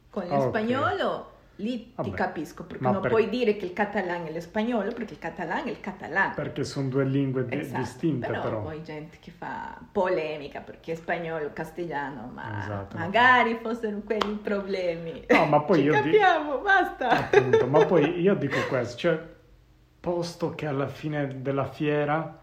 con 0.09 0.25
lo 0.29 0.39
spagnolo, 0.39 1.29
lì 1.57 1.91
Vabbè. 1.93 2.09
ti 2.09 2.15
capisco, 2.15 2.63
perché 2.63 2.81
Ma 2.83 2.91
non 2.91 3.01
per- 3.01 3.11
puoi 3.11 3.27
dire 3.27 3.57
che 3.57 3.65
il 3.65 3.73
catalan 3.73 4.27
è 4.27 4.31
lo 4.31 4.39
spagnolo, 4.39 4.93
perché 4.93 5.11
il 5.13 5.19
catalan 5.19 5.67
è 5.67 5.71
il 5.71 5.81
catalano. 5.81 6.33
perché 6.35 6.63
sono 6.63 6.87
due 6.87 7.03
lingue 7.03 7.45
di- 7.45 7.57
Esatto, 7.59 7.79
distinte 7.81 8.27
però, 8.27 8.41
però. 8.41 8.61
poi 8.61 8.81
gente 8.83 9.17
che 9.19 9.31
fa 9.31 9.77
polemica 9.91 10.61
perché 10.61 10.93
è 10.93 10.95
spagnolo, 10.95 11.49
castigliano, 11.51 12.31
ma 12.33 12.59
Esatto. 12.61 12.97
magari 12.97 13.57
fossero 13.61 13.99
quelli 14.05 14.31
i 14.31 14.39
problemi. 14.41 15.25
No, 15.27 15.45
ma 15.47 15.59
poi 15.59 15.79
Ci 15.79 15.83
io 15.83 15.91
di- 16.01 16.11
capiamo, 16.11 16.59
basta. 16.59 17.09
Appunto, 17.09 17.67
ma 17.67 17.85
poi 17.85 18.19
io 18.21 18.35
dico 18.35 18.57
questo, 18.69 18.97
cioè, 18.97 19.19
posto 20.01 20.53
che 20.55 20.65
alla 20.65 20.87
fine 20.87 21.41
della 21.41 21.65
fiera 21.65 22.39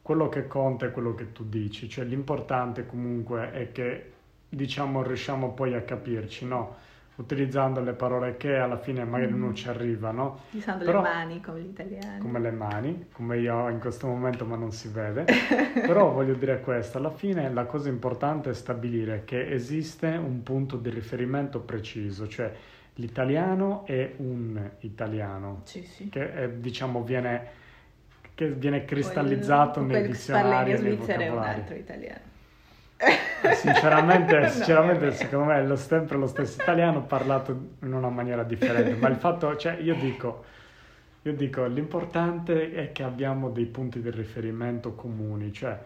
quello 0.00 0.28
che 0.28 0.46
conta 0.46 0.86
è 0.86 0.90
quello 0.92 1.14
che 1.14 1.32
tu 1.32 1.46
dici, 1.48 1.88
cioè 1.88 2.04
l'importante 2.04 2.86
comunque 2.86 3.50
è 3.52 3.70
che 3.72 4.12
diciamo 4.48 5.02
riusciamo 5.02 5.50
poi 5.52 5.74
a 5.74 5.82
capirci, 5.82 6.46
no? 6.46 6.76
Utilizzando 7.14 7.80
le 7.80 7.92
parole 7.92 8.36
che 8.38 8.56
alla 8.56 8.78
fine 8.78 9.04
magari 9.04 9.32
Mm. 9.32 9.38
non 9.40 9.54
ci 9.54 9.68
arrivano, 9.68 10.40
Usando 10.52 10.84
Però- 10.84 11.02
le 11.02 11.08
mani 11.08 11.40
come 11.40 11.60
gli 11.60 11.68
italiani. 11.68 12.18
come 12.20 12.38
le 12.40 12.50
mani, 12.50 13.06
come 13.12 13.38
io 13.38 13.68
in 13.68 13.78
questo 13.78 14.06
momento 14.06 14.44
ma 14.46 14.56
non 14.56 14.72
si 14.72 14.88
vede. 14.88 15.24
Però 15.86 16.10
voglio 16.10 16.34
dire 16.34 16.60
questo, 16.60 16.98
alla 16.98 17.10
fine 17.10 17.52
la 17.52 17.64
cosa 17.66 17.88
importante 17.90 18.50
è 18.50 18.54
stabilire 18.54 19.22
che 19.24 19.52
esiste 19.52 20.06
un 20.08 20.42
punto 20.42 20.76
di 20.78 20.88
riferimento 20.90 21.60
preciso, 21.60 22.26
cioè 22.28 22.50
l'italiano 22.94 23.84
è 23.86 24.14
un 24.18 24.70
italiano 24.80 25.60
Sì, 25.64 25.82
sì. 25.84 26.08
che 26.08 26.32
è, 26.34 26.50
diciamo 26.50 27.02
viene, 27.02 27.48
che 28.34 28.48
viene 28.50 28.84
cristallizzato 28.84 29.80
nei 29.82 30.02
che 30.06 30.14
si 30.14 30.30
parla 30.30 30.62
dizionari 30.62 30.72
e 30.72 30.78
nei 30.78 30.96
è 31.24 31.28
un 31.28 31.42
altro 31.42 31.74
italiano. 31.76 32.20
Eh, 33.42 33.54
Sinceramente, 33.54 34.38
No, 34.40 34.48
sinceramente 34.48 35.04
vabbè. 35.06 35.16
secondo 35.16 35.44
me 35.46 35.58
è 35.58 35.64
lo- 35.66 35.76
sempre 35.76 36.16
lo 36.16 36.26
stesso 36.26 36.60
italiano 36.62 37.02
parlato 37.04 37.70
in 37.82 37.92
una 37.92 38.08
maniera 38.10 38.44
differente, 38.44 38.94
ma 38.94 39.08
il 39.08 39.16
fatto, 39.16 39.56
cioè 39.56 39.78
io 39.80 39.94
dico, 39.96 40.44
io 41.22 41.34
dico 41.34 41.64
l'importante 41.66 42.72
è 42.72 42.92
che 42.92 43.02
abbiamo 43.02 43.50
dei 43.50 43.66
punti 43.66 44.00
di 44.00 44.10
riferimento 44.10 44.94
comuni, 44.94 45.52
cioè 45.52 45.78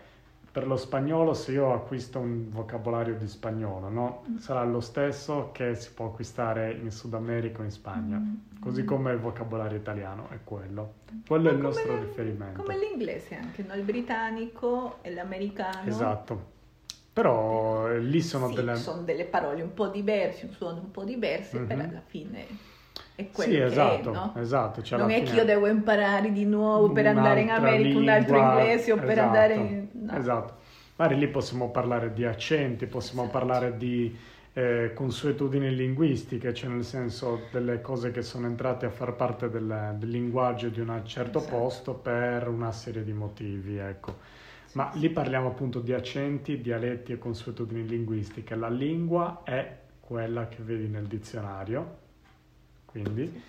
per 0.57 0.67
lo 0.67 0.79
spagnolo 0.79 1.35
se 1.35 1.53
io 1.53 1.75
acquisto 1.75 2.19
un 2.19 2.49
vocabolario 2.49 3.15
di 3.17 3.29
spagnolo, 3.29 3.91
no? 3.91 4.25
Sarà 4.39 4.65
lo 4.65 4.81
stesso 4.81 5.51
che 5.53 5.75
si 5.75 5.93
può 5.93 6.07
acquistare 6.07 6.73
in 6.73 6.91
Sud 6.91 7.13
America 7.13 7.61
o 7.61 7.65
in 7.65 7.71
Spagna, 7.71 8.17
Mm. 8.17 8.59
così 8.59 8.83
come 8.83 9.13
il 9.13 9.19
vocabolario 9.19 9.77
italiano 9.77 10.29
è 10.31 10.39
quello. 10.45 10.95
Quello 11.27 11.51
è 11.51 11.53
il 11.53 11.59
Ma 11.59 11.65
nostro 11.65 11.87
come- 11.93 12.05
riferimento. 12.07 12.63
Come 12.63 12.79
l'inglese 12.79 13.35
anche, 13.35 13.65
no? 13.65 13.75
Il 13.75 13.83
britannico 13.83 14.97
e 15.03 15.13
l'americano. 15.13 15.87
Esatto. 15.87 16.55
Però 17.13 17.91
eh, 17.91 17.99
lì 18.01 18.23
sono 18.23 18.49
Sì, 18.49 18.55
delle... 18.55 18.77
sono 18.77 19.03
delle 19.03 19.25
parole 19.27 19.61
un 19.61 19.75
po' 19.75 19.89
diverse, 19.89 20.47
un 20.47 20.53
suono 20.53 20.81
un 20.81 20.91
po' 20.91 21.05
diverso, 21.05 21.59
Mhm. 21.59 21.67
però 21.67 21.83
alla 21.83 22.03
fine 22.07 22.47
è 23.17 23.31
quello 23.33 23.51
Sì, 23.53 23.57
che 23.59 23.65
esatto, 23.65 24.11
è, 24.11 24.13
no? 24.13 24.35
esatto. 24.37 24.83
cioè 24.83 24.99
non 24.99 25.11
è 25.11 25.23
che 25.23 25.35
io 25.35 25.45
devo 25.45 25.67
imparare 25.67 26.31
di 26.33 26.45
nuovo 26.45 26.93
per 26.93 27.07
andare 27.07 27.41
in 27.41 27.51
America 27.51 27.99
un 27.99 28.09
altro 28.09 28.37
lingua, 28.37 28.61
inglese 28.61 28.93
o 28.93 28.99
per 28.99 29.19
esatto, 29.19 29.27
andare 29.27 29.55
in... 29.55 29.89
no. 29.93 30.17
Esatto. 30.17 30.55
Magari 30.97 31.19
lì 31.19 31.29
possiamo 31.29 31.71
parlare 31.71 32.13
di 32.13 32.25
accenti, 32.25 32.87
possiamo 32.87 33.23
Esatto. 33.23 33.39
parlare 33.39 33.77
di 33.77 34.17
eh, 34.53 34.93
consuetudini 34.95 35.75
linguistiche, 35.75 36.55
cioè 36.55 36.71
nel 36.71 36.85
senso 36.85 37.49
delle 37.51 37.81
cose 37.83 38.11
che 38.11 38.23
sono 38.23 38.47
entrate 38.47 38.87
a 38.87 38.91
far 38.91 39.15
parte 39.15 39.51
del, 39.51 39.97
del 39.99 40.09
linguaggio 40.11 40.69
di 40.69 40.81
un 40.81 41.03
certo 41.05 41.39
Esatto. 41.39 41.57
posto 41.57 41.95
per 41.95 42.49
una 42.49 42.73
serie 42.73 43.05
di 43.05 43.13
motivi, 43.13 43.77
ecco. 43.79 44.17
Ma 44.73 44.91
lì 44.95 45.09
parliamo 45.11 45.49
appunto 45.49 45.81
di 45.81 45.93
accenti, 45.93 46.61
dialetti 46.61 47.13
e 47.13 47.19
consuetudini 47.19 47.87
linguistiche. 47.87 48.55
La 48.55 48.69
lingua 48.69 49.43
è 49.45 49.77
quella 50.01 50.49
che 50.49 50.63
vedi 50.63 50.89
nel 50.89 51.07
dizionario, 51.07 52.05
quindi 53.03 53.43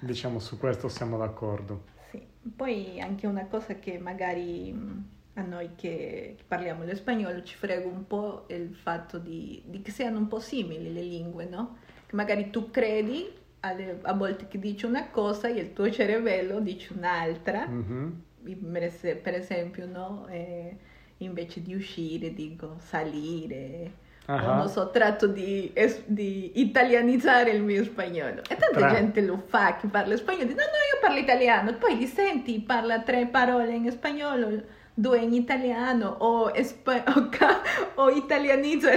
diciamo 0.00 0.38
su 0.40 0.58
questo 0.58 0.88
siamo 0.88 1.16
d'accordo. 1.16 1.84
Sì. 2.10 2.20
Poi 2.56 3.00
anche 3.00 3.26
una 3.26 3.46
cosa 3.46 3.78
che 3.78 3.98
magari 3.98 4.72
mh, 4.72 5.08
a 5.34 5.42
noi 5.42 5.70
che 5.76 6.36
parliamo 6.46 6.84
lo 6.84 6.94
spagnolo 6.96 7.42
ci 7.42 7.54
frega 7.56 7.86
un 7.86 8.06
po' 8.06 8.44
è 8.48 8.54
il 8.54 8.74
fatto 8.74 9.18
di, 9.18 9.62
di 9.66 9.80
che 9.82 9.90
siano 9.90 10.18
un 10.18 10.26
po' 10.26 10.40
simili 10.40 10.92
le 10.92 11.02
lingue, 11.02 11.44
no? 11.46 11.76
Che 12.06 12.16
magari 12.16 12.50
tu 12.50 12.70
credi 12.70 13.26
alle- 13.60 13.98
a 14.02 14.14
volte 14.14 14.48
che 14.48 14.58
dici 14.58 14.86
una 14.86 15.08
cosa 15.08 15.48
e 15.48 15.60
il 15.60 15.72
tuo 15.72 15.90
cervello 15.90 16.60
dice 16.60 16.92
un'altra. 16.94 17.66
Mhm. 17.68 18.22
per 18.72 18.82
es- 18.84 19.16
per 19.22 19.34
esempio, 19.34 19.86
no? 19.86 20.26
Eh, 20.28 20.76
invece 21.18 21.60
di 21.62 21.74
uscire 21.74 22.32
dico 22.32 22.76
salire. 22.78 24.06
Ah, 24.28 24.52
non 24.54 24.68
so, 24.68 24.90
tratto 24.90 25.26
di, 25.26 25.72
di 26.06 26.60
italianizzare 26.60 27.50
il 27.50 27.62
mio 27.62 27.82
spagnolo. 27.84 28.42
E 28.48 28.56
tanta 28.56 28.80
Tra- 28.80 28.86
gente 28.86 29.20
lo 29.22 29.38
fa 29.46 29.76
che 29.76 29.88
parla 29.88 30.16
spagnolo, 30.16 30.44
dice 30.46 30.56
no, 30.56 30.62
no, 30.64 30.70
io 30.94 31.00
parlo 31.00 31.18
italiano. 31.18 31.74
Poi 31.74 31.96
li 31.96 32.06
senti, 32.06 32.60
parla 32.60 33.00
tre 33.00 33.26
parole 33.26 33.74
in 33.74 33.90
spagnolo, 33.90 34.62
due 34.94 35.18
in 35.20 35.32
italiano, 35.32 36.08
o, 36.20 36.52
espa- 36.54 37.04
o, 37.16 37.28
ca- 37.30 37.62
o 37.94 38.10
italianizza 38.10 38.90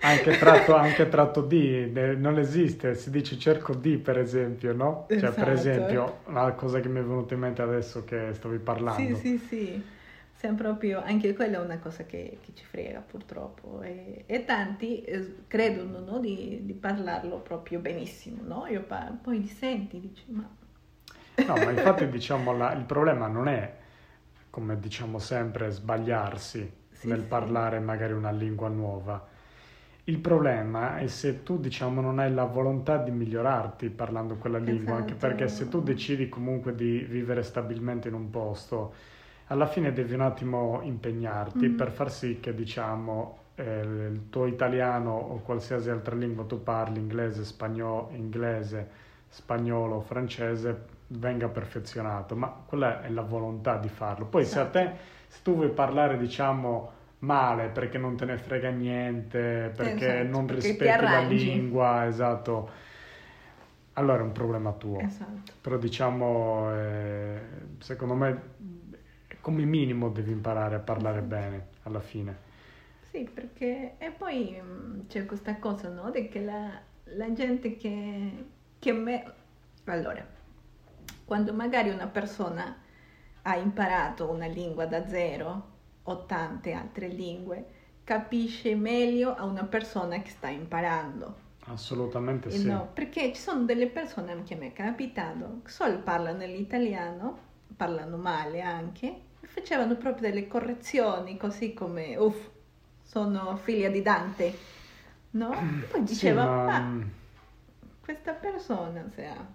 Anche 0.00 0.36
tratto, 0.36 0.74
anche 0.76 1.08
tratto 1.08 1.42
di, 1.42 1.90
non 2.16 2.38
esiste, 2.38 2.94
si 2.94 3.10
dice 3.10 3.36
cerco 3.38 3.74
di 3.74 3.98
per 3.98 4.18
esempio, 4.18 4.72
no? 4.72 5.12
Cioè 5.16 5.32
per 5.34 5.48
Esatto. 5.48 5.50
esempio, 5.50 6.22
una 6.26 6.52
cosa 6.54 6.80
che 6.80 6.88
mi 6.88 7.00
è 7.00 7.02
venuta 7.02 7.34
in 7.34 7.40
mente 7.40 7.60
adesso 7.62 8.04
che 8.04 8.32
stavi 8.32 8.58
parlando. 8.58 9.14
Sì, 9.14 9.14
sì, 9.14 9.38
sì. 9.38 9.95
Siamo 10.36 10.56
proprio, 10.56 11.02
anche 11.02 11.34
quella 11.34 11.56
è 11.58 11.64
una 11.64 11.78
cosa 11.78 12.04
che, 12.04 12.38
che 12.42 12.54
ci 12.54 12.64
frega 12.64 13.00
purtroppo 13.00 13.80
e, 13.82 14.24
e 14.26 14.44
tanti 14.44 15.00
eh, 15.02 15.46
credono 15.48 15.98
no, 16.00 16.18
di, 16.20 16.60
di 16.64 16.74
parlarlo 16.74 17.40
proprio 17.40 17.80
benissimo, 17.80 18.42
no? 18.42 18.66
Io 18.66 18.82
par- 18.84 19.18
poi 19.20 19.40
li 19.40 19.48
senti, 19.48 19.98
dici 19.98 20.24
ma... 20.30 20.48
No, 21.44 21.58
ma 21.58 21.70
infatti 21.70 22.08
diciamo 22.08 22.52
la- 22.56 22.72
il 22.72 22.84
problema 22.84 23.28
non 23.28 23.46
è, 23.48 23.76
come 24.50 24.78
diciamo 24.80 25.18
sempre, 25.18 25.70
sbagliarsi 25.70 26.72
Sì, 26.92 26.98
nel 27.02 27.22
sì. 27.22 27.24
parlare 27.24 27.78
magari 27.78 28.12
una 28.12 28.30
lingua 28.32 28.68
nuova. 28.68 29.24
Il 30.04 30.18
problema 30.18 30.98
è 30.98 31.06
se 31.08 31.42
tu, 31.42 31.58
diciamo, 31.60 32.00
non 32.00 32.18
hai 32.18 32.32
la 32.32 32.44
volontà 32.44 32.96
di 32.98 33.10
migliorarti 33.10 33.90
parlando 33.90 34.36
quella 34.36 34.58
lingua, 34.58 34.96
anche 34.96 35.14
Esatto. 35.14 35.14
perché 35.14 35.48
se 35.48 35.68
tu 35.68 35.82
decidi 35.82 36.28
comunque 36.28 36.74
di 36.74 36.98
vivere 37.00 37.42
stabilmente 37.42 38.08
in 38.08 38.14
un 38.14 38.30
posto, 38.30 38.94
alla 39.46 39.66
fine 39.66 39.92
devi 39.92 40.14
un 40.14 40.20
attimo 40.22 40.80
impegnarti 40.82 41.68
Mhm. 41.68 41.76
per 41.76 41.90
far 41.90 42.10
sì 42.10 42.40
che, 42.40 42.54
diciamo, 42.54 43.38
eh, 43.54 43.80
il 43.80 44.28
tuo 44.30 44.46
italiano 44.46 45.12
o 45.12 45.40
qualsiasi 45.40 45.88
altra 45.90 46.14
lingua 46.16 46.44
tu 46.44 46.62
parli, 46.62 46.98
inglese, 46.98 47.44
spagnolo, 47.44 48.10
inglese, 48.12 48.88
spagnolo, 49.28 50.00
francese, 50.00 50.94
venga 51.08 51.48
perfezionato. 51.48 52.34
Ma 52.36 52.48
quella 52.66 53.02
è 53.02 53.08
la 53.10 53.22
volontà 53.22 53.76
di 53.78 53.88
farlo. 53.88 54.26
Poi 54.26 54.44
se 54.44 54.58
a 54.60 54.62
Esatto. 54.62 54.78
te, 54.78 54.92
se 55.28 55.38
tu 55.42 55.54
vuoi 55.54 55.70
parlare, 55.70 56.16
diciamo, 56.18 56.92
male 57.20 57.68
perché 57.68 57.98
non 57.98 58.16
te 58.16 58.24
ne 58.24 58.36
frega 58.38 58.70
niente, 58.70 59.72
perché 59.74 60.22
Esatto, 60.22 60.28
non 60.28 60.46
perché 60.46 60.60
ti 60.62 60.66
rispetti 60.68 61.06
la 61.08 61.20
lingua, 61.20 62.06
esatto, 62.06 62.70
allora 63.94 64.20
è 64.20 64.22
un 64.24 64.32
problema 64.32 64.72
tuo. 64.72 65.00
Esatto. 65.00 65.52
Però 65.60 65.76
diciamo, 65.78 66.70
eh, 66.74 67.40
secondo 67.78 68.14
me, 68.14 68.54
come 69.46 69.64
minimo 69.64 70.08
devi 70.08 70.32
imparare 70.32 70.74
a 70.74 70.80
parlare 70.80 71.22
bene 71.22 71.68
alla 71.84 72.00
fine. 72.00 72.36
Sì, 73.12 73.30
perché 73.32 73.94
e 73.96 74.10
poi 74.10 74.60
mh, 74.60 75.06
c'è 75.06 75.24
questa 75.24 75.60
cosa, 75.60 75.88
no? 75.88 76.10
Di 76.10 76.26
che 76.26 76.40
la, 76.40 76.68
la 77.04 77.32
gente 77.32 77.76
che, 77.76 78.44
che 78.76 78.92
me... 78.92 79.32
Allora, 79.84 80.26
quando 81.24 81.52
magari 81.52 81.90
una 81.90 82.08
persona 82.08 82.76
ha 83.42 83.56
imparato 83.56 84.28
una 84.28 84.46
lingua 84.46 84.84
da 84.86 85.06
zero 85.06 85.74
o 86.02 86.24
tante 86.24 86.72
altre 86.72 87.06
lingue, 87.06 87.66
capisce 88.02 88.74
meglio 88.74 89.32
a 89.32 89.44
una 89.44 89.62
persona 89.62 90.20
che 90.22 90.30
sta 90.30 90.48
imparando. 90.48 91.36
Assolutamente 91.66 92.50
sì. 92.50 92.66
no, 92.66 92.90
perché 92.92 93.32
ci 93.32 93.40
sono 93.40 93.62
delle 93.62 93.86
persone 93.86 94.42
che 94.42 94.56
mi 94.56 94.70
è 94.70 94.72
capitato 94.72 95.60
che 95.62 95.70
solo 95.70 96.00
parlano 96.00 96.44
l'italiano, 96.44 97.38
parlano 97.76 98.16
male 98.16 98.60
anche, 98.60 99.20
facevano 99.46 99.96
proprio 99.96 100.28
delle 100.30 100.46
correzioni, 100.46 101.36
così 101.36 101.72
come, 101.74 102.16
uff, 102.16 102.48
sono 103.02 103.56
figlia 103.56 103.88
di 103.88 104.02
Dante, 104.02 104.54
no? 105.32 105.52
E 105.52 105.86
poi 105.90 106.02
diceva, 106.04 106.42
Sì, 106.42 106.48
ma- 106.48 106.64
ma 106.64 107.02
questa 108.00 108.32
persona, 108.32 109.08
se 109.14 109.26
ha... 109.26 109.46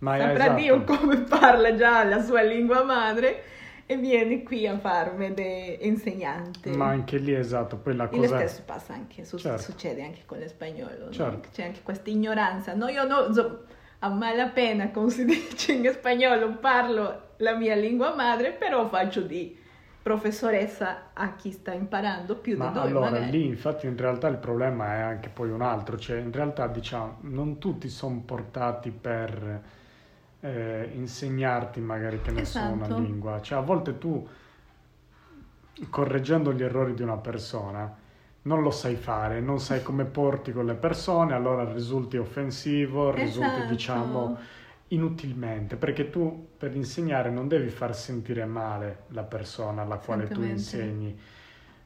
Ma 0.00 0.16
è 0.16 0.20
Saprà 0.20 0.44
esatto. 0.44 0.60
Dio 0.60 0.84
come 0.84 1.16
parla 1.22 1.74
già 1.74 2.04
la 2.04 2.22
sua 2.22 2.42
lingua 2.42 2.84
madre 2.84 3.42
e 3.84 3.96
viene 3.96 4.42
qui 4.44 4.66
a 4.66 4.78
farmi 4.78 5.34
insegnante. 5.80 6.70
Ma 6.70 6.88
anche 6.88 7.18
lì 7.18 7.34
esatto, 7.34 7.78
poi 7.78 7.96
la 7.96 8.08
E 8.08 8.16
lo 8.16 8.22
cosa 8.22 8.38
stesso 8.38 8.62
passa 8.64 8.92
anche, 8.92 9.24
su- 9.24 9.38
Certo. 9.38 9.62
succede 9.62 10.02
anche 10.04 10.22
con 10.24 10.38
l'espagnolo, 10.38 11.06
no? 11.06 11.10
Certo. 11.10 11.48
C'è 11.52 11.64
anche 11.64 11.82
questa 11.82 12.10
ignoranza. 12.10 12.74
No, 12.74 12.88
io 12.88 13.04
no, 13.04 13.32
so- 13.32 13.64
a 14.00 14.08
malapena, 14.08 14.90
come 14.92 15.10
si 15.10 15.24
dice 15.26 15.72
in 15.72 15.90
spagnolo, 15.92 16.56
parlo 16.58 17.22
la 17.38 17.54
mia 17.56 17.74
lingua 17.74 18.14
madre, 18.14 18.52
però 18.52 18.88
faccio 18.88 19.22
di 19.22 19.56
professoressa 20.02 21.10
a 21.12 21.34
chi 21.36 21.50
sta 21.52 21.72
imparando 21.72 22.36
più 22.38 22.56
Ma 22.56 22.68
di 22.68 22.70
noi. 22.70 22.88
allora 22.88 23.10
magari. 23.10 23.30
lì 23.30 23.46
infatti 23.46 23.86
in 23.86 23.96
realtà 23.96 24.28
il 24.28 24.36
problema 24.38 24.94
è 24.96 25.00
anche 25.00 25.28
poi 25.30 25.50
un 25.50 25.62
altro, 25.62 25.96
cioè 25.98 26.18
in 26.18 26.32
realtà 26.32 26.66
diciamo 26.66 27.18
non 27.22 27.58
tutti 27.58 27.88
sono 27.88 28.20
portati 28.24 28.90
per 28.90 29.62
eh, 30.40 30.90
insegnarti 30.94 31.80
magari 31.80 32.20
che 32.20 32.30
ne 32.32 32.44
so 32.44 32.66
una 32.68 32.86
Esatto. 32.86 32.94
lingua, 33.00 33.40
cioè 33.42 33.58
a 33.58 33.62
volte 33.62 33.98
tu 33.98 34.26
correggendo 35.90 36.52
gli 36.52 36.62
errori 36.62 36.94
di 36.94 37.02
una 37.02 37.16
persona 37.16 37.94
non 38.42 38.62
lo 38.62 38.70
sai 38.70 38.96
fare, 38.96 39.40
non 39.40 39.60
sai 39.60 39.82
come 39.82 40.04
porti 40.06 40.52
con 40.52 40.64
le 40.66 40.74
persone, 40.74 41.34
allora 41.34 41.70
risulti 41.70 42.16
offensivo, 42.16 43.10
risulti 43.10 43.60
Esatto. 43.60 43.64
diciamo 43.64 44.38
inutilmente, 44.88 45.76
perché 45.76 46.08
tu 46.08 46.47
per 46.58 46.74
insegnare 46.74 47.30
non 47.30 47.48
devi 47.48 47.68
far 47.68 47.94
sentire 47.94 48.44
male 48.44 49.04
la 49.08 49.22
persona 49.22 49.82
alla 49.82 49.98
quale 49.98 50.30
tu 50.30 50.42
insegni. 50.42 51.18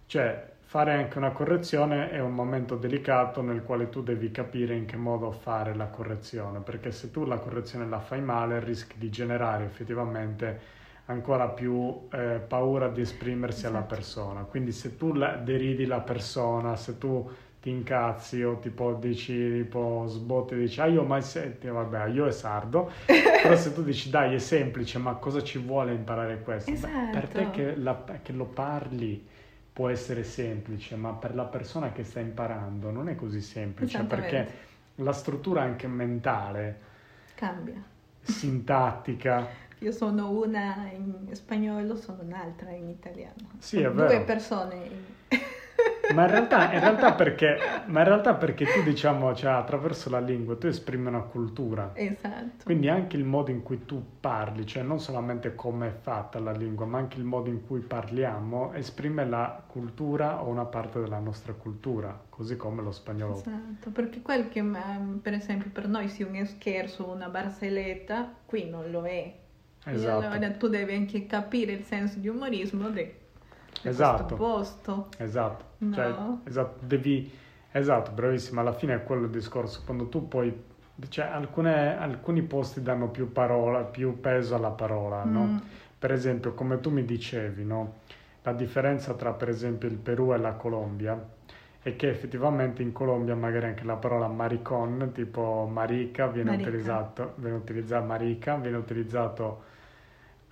Cioè, 0.06 0.50
fare 0.60 0.92
anche 0.94 1.18
una 1.18 1.30
correzione 1.32 2.10
è 2.10 2.20
un 2.20 2.32
momento 2.34 2.76
delicato 2.76 3.42
nel 3.42 3.62
quale 3.62 3.88
tu 3.88 4.02
devi 4.02 4.30
capire 4.30 4.74
in 4.74 4.86
che 4.86 4.96
modo 4.96 5.30
fare 5.32 5.74
la 5.74 5.86
correzione, 5.88 6.60
perché 6.60 6.90
se 6.92 7.10
tu 7.10 7.24
la 7.24 7.38
correzione 7.38 7.86
la 7.88 8.00
fai 8.00 8.20
male 8.22 8.60
rischi 8.60 8.98
di 8.98 9.10
generare 9.10 9.64
effettivamente 9.64 10.60
ancora 11.06 11.48
più 11.48 12.08
eh, 12.12 12.40
paura 12.46 12.88
di 12.88 13.00
esprimersi 13.02 13.66
alla 13.66 13.84
Esatto. 13.84 13.86
persona. 13.86 14.42
Quindi 14.44 14.72
se 14.72 14.96
tu 14.96 15.12
la- 15.14 15.36
deridi 15.36 15.84
la 15.86 16.00
persona, 16.00 16.76
se 16.76 16.96
tu 16.98 17.28
ti 17.62 17.70
incazzi 17.70 18.42
o 18.42 18.58
tipo 18.58 18.92
dici 18.94 19.32
tipo 19.62 20.04
sbotti 20.08 20.56
dici 20.56 20.80
ah 20.80 20.86
io 20.86 21.04
mai 21.04 21.22
senti 21.22 21.68
vabbè 21.68 22.08
io 22.08 22.26
è 22.26 22.32
sardo 22.32 22.90
però 23.06 23.54
se 23.56 23.72
tu 23.72 23.84
dici 23.84 24.10
dai 24.10 24.34
è 24.34 24.38
semplice 24.38 24.98
ma 24.98 25.14
cosa 25.14 25.42
ci 25.44 25.58
vuole 25.58 25.92
imparare 25.94 26.42
questo 26.42 26.72
Beh, 26.72 26.88
per 27.12 27.28
te 27.28 27.40
Esatto. 27.40 27.50
che, 27.52 27.76
la- 27.76 28.04
che 28.20 28.32
lo 28.32 28.46
parli 28.46 29.24
può 29.72 29.88
essere 29.88 30.24
semplice 30.24 30.96
ma 30.96 31.12
per 31.12 31.34
la 31.36 31.44
persona 31.44 31.92
che 31.92 32.02
sta 32.02 32.18
imparando 32.18 32.90
non 32.90 33.08
è 33.08 33.14
così 33.14 33.40
semplice 33.40 34.02
perché 34.04 34.52
la 34.96 35.12
struttura 35.12 35.62
anche 35.62 35.86
mentale 35.86 36.80
Cambia. 37.36 37.80
sintattica 38.22 39.46
Io 39.78 39.90
sono 39.92 40.30
una 40.30 40.88
in 40.92 41.28
spagnolo, 41.32 41.96
sono 41.96 42.22
un'altra 42.22 42.70
in 42.70 42.88
italiano. 42.88 43.34
Sì, 43.58 43.78
è 43.80 43.90
vero. 43.90 44.06
Due 44.06 44.20
persone. 44.24 44.74
in- 44.76 45.38
Ma 46.12 46.22
in 46.22 46.30
realtà, 46.30 46.72
in 46.72 46.80
realtà 46.80 47.12
perché, 47.14 47.56
ma 47.86 48.00
in 48.00 48.06
realtà 48.06 48.34
perché 48.34 48.64
tu 48.66 48.82
diciamo, 48.82 49.34
cioè, 49.34 49.52
attraverso 49.52 50.10
la 50.10 50.20
lingua 50.20 50.56
tu 50.56 50.66
esprimi 50.66 51.08
una 51.08 51.20
cultura. 51.20 51.92
Esatto. 51.94 52.64
Quindi 52.64 52.88
anche 52.88 53.16
il 53.16 53.24
modo 53.24 53.50
in 53.50 53.62
cui 53.62 53.84
tu 53.84 54.02
parli, 54.20 54.66
cioè 54.66 54.82
non 54.82 55.00
solamente 55.00 55.54
come 55.54 55.88
è 55.88 55.90
fatta 55.90 56.38
la 56.38 56.52
lingua, 56.52 56.86
ma 56.86 56.98
anche 56.98 57.18
il 57.18 57.24
modo 57.24 57.48
in 57.48 57.66
cui 57.66 57.80
parliamo, 57.80 58.72
esprime 58.74 59.24
la 59.26 59.62
cultura 59.66 60.42
o 60.42 60.48
una 60.48 60.64
parte 60.64 61.00
della 61.00 61.18
nostra 61.18 61.52
cultura, 61.52 62.18
così 62.28 62.56
come 62.56 62.82
lo 62.82 62.92
spagnolo. 62.92 63.36
Esatto, 63.36 63.90
perché 63.90 64.22
quel 64.22 64.48
che 64.48 64.58
ehm, 64.60 65.20
per 65.22 65.34
esempio 65.34 65.70
per 65.70 65.88
noi 65.88 66.08
sia 66.08 66.26
un 66.26 66.44
scherzo, 66.46 67.08
una 67.08 67.28
barzelletta, 67.28 68.32
qui 68.44 68.68
non 68.68 68.90
lo 68.90 69.04
è. 69.04 69.40
E 69.84 69.92
Esatto. 69.92 70.26
allora 70.26 70.50
tu 70.52 70.68
devi 70.68 70.94
anche 70.94 71.26
capire 71.26 71.72
il 71.72 71.82
senso 71.82 72.18
di 72.18 72.28
umorismo 72.28 72.88
di 72.90 73.20
Esatto. 73.88 74.22
questo 74.22 74.36
posto. 74.36 75.08
Esatto, 75.18 75.64
No. 75.78 75.94
cioè, 75.94 76.14
esatto, 76.44 76.84
devi, 76.84 77.30
esatto, 77.72 78.10
bravissima, 78.12 78.60
alla 78.60 78.72
fine 78.72 78.94
è 78.94 79.02
quello 79.02 79.24
il 79.24 79.30
discorso, 79.30 79.82
quando 79.84 80.06
tu 80.08 80.28
poi, 80.28 80.52
cioè, 81.08 81.26
alcune- 81.26 81.98
alcuni 81.98 82.42
posti 82.42 82.82
danno 82.82 83.08
più 83.08 83.32
parola, 83.32 83.80
più 83.80 84.20
peso 84.20 84.54
alla 84.54 84.70
parola, 84.70 85.24
no? 85.24 85.44
Mm, 85.44 85.56
Per 85.98 86.10
esempio, 86.12 86.52
come 86.54 86.80
tu 86.80 86.90
mi 86.90 87.04
dicevi, 87.04 87.64
no? 87.64 87.98
La 88.42 88.52
differenza 88.52 89.14
tra 89.14 89.32
per 89.32 89.48
esempio 89.48 89.88
il 89.88 89.96
Perù 89.98 90.32
e 90.34 90.36
la 90.38 90.52
Colombia 90.54 91.16
è 91.80 91.94
che 91.94 92.08
effettivamente 92.08 92.82
in 92.82 92.90
Colombia 92.92 93.36
magari 93.36 93.66
anche 93.66 93.84
la 93.84 93.94
parola 93.94 94.26
maricon, 94.26 95.10
tipo 95.14 95.68
marica, 95.70 96.26
viene 96.26 96.50
Marica. 96.50 96.68
utilizzato, 96.68 97.32
viene 97.36 97.56
utilizzato 97.56 98.04
marica, 98.04 98.56
viene 98.56 98.76
utilizzato 98.78 99.62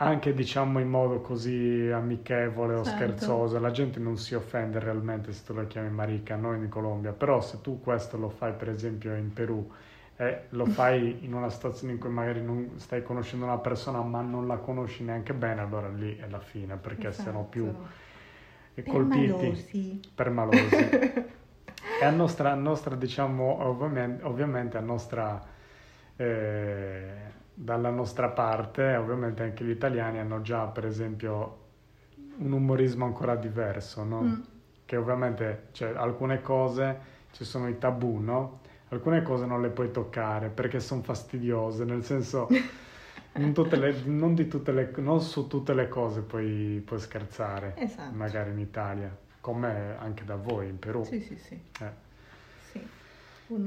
anche 0.02 0.32
diciamo 0.34 0.78
in 0.80 0.88
modo 0.88 1.20
così 1.20 1.90
amichevole 1.92 2.74
o 2.74 2.84
Certo. 2.84 2.90
scherzoso, 2.90 3.58
la 3.60 3.70
gente 3.70 3.98
non 4.00 4.16
si 4.16 4.34
offende 4.34 4.78
realmente 4.78 5.32
se 5.32 5.44
tu 5.44 5.52
la 5.54 5.66
chiami 5.66 5.90
marica, 5.90 6.36
noi 6.36 6.56
in 6.58 6.68
Colombia, 6.70 7.12
però 7.12 7.40
se 7.42 7.60
tu 7.60 7.80
questo 7.80 8.16
lo 8.16 8.30
fai 8.30 8.52
per 8.54 8.70
esempio 8.70 9.14
in 9.14 9.32
Perù 9.32 9.70
e 10.16 10.46
lo 10.50 10.64
fai 10.66 11.18
in 11.24 11.34
una 11.34 11.50
situazione 11.50 11.92
in 11.94 11.98
cui 11.98 12.10
magari 12.10 12.42
non 12.42 12.72
stai 12.78 13.02
conoscendo 13.02 13.44
una 13.44 13.58
persona 13.58 14.00
ma 14.02 14.22
non 14.22 14.46
la 14.46 14.56
conosci 14.58 15.04
neanche 15.04 15.34
bene, 15.34 15.60
allora 15.60 15.88
lì 15.88 16.16
è 16.16 16.28
la 16.28 16.40
fine 16.40 16.76
perché 16.76 17.12
siano 17.12 17.44
più 17.44 17.66
esatto. 17.68 17.88
colpiti 18.86 19.50
Permalosi. 19.50 20.00
permalosi. 20.14 20.88
e 21.98 22.04
a 22.04 22.10
nostra, 22.10 22.52
a 22.52 22.54
nostra 22.54 22.94
diciamo, 22.96 23.62
ovviamente, 23.66 24.24
ovviamente 24.24 24.76
a 24.78 24.80
nostra, 24.80 25.42
eh, 26.16 27.14
dalla 27.62 27.90
nostra 27.90 28.28
parte, 28.30 28.96
ovviamente 28.96 29.42
anche 29.42 29.64
gli 29.64 29.70
italiani 29.70 30.18
hanno 30.18 30.40
già, 30.40 30.64
per 30.66 30.86
esempio, 30.86 31.58
un 32.38 32.52
umorismo 32.52 33.04
ancora 33.04 33.36
diverso, 33.36 34.02
no? 34.04 34.22
Mm, 34.22 34.40
Che 34.86 34.96
ovviamente, 34.96 35.68
cioè, 35.72 35.92
alcune 35.94 36.40
cose, 36.40 36.98
ci 37.32 37.44
sono 37.44 37.68
i 37.68 37.78
tabù, 37.78 38.18
no? 38.18 38.60
Alcune 38.88 39.22
cose 39.22 39.44
non 39.46 39.60
le 39.60 39.68
puoi 39.68 39.90
toccare 39.92 40.48
perché 40.48 40.80
sono 40.80 41.02
fastidiose, 41.02 41.84
nel 41.84 42.04
senso... 42.04 42.48
Non, 43.32 43.52
tutte 43.52 43.76
le- 43.76 44.02
non 44.06 44.34
di 44.34 44.48
tutte 44.48 44.72
le, 44.72 44.92
non 44.96 45.20
su 45.20 45.46
tutte 45.46 45.72
le 45.72 45.86
cose 45.88 46.20
puoi, 46.20 46.82
puoi 46.84 46.98
scherzare, 46.98 47.74
Esatto. 47.76 48.12
magari 48.16 48.50
in 48.50 48.58
Italia, 48.58 49.16
come 49.40 49.94
anche 50.00 50.24
da 50.24 50.34
voi 50.34 50.68
in 50.68 50.80
Perù. 50.80 51.04
Sì, 51.04 51.20
sì, 51.20 51.36
sì. 51.36 51.54
Eh. 51.80 51.90
sì. 52.72 52.84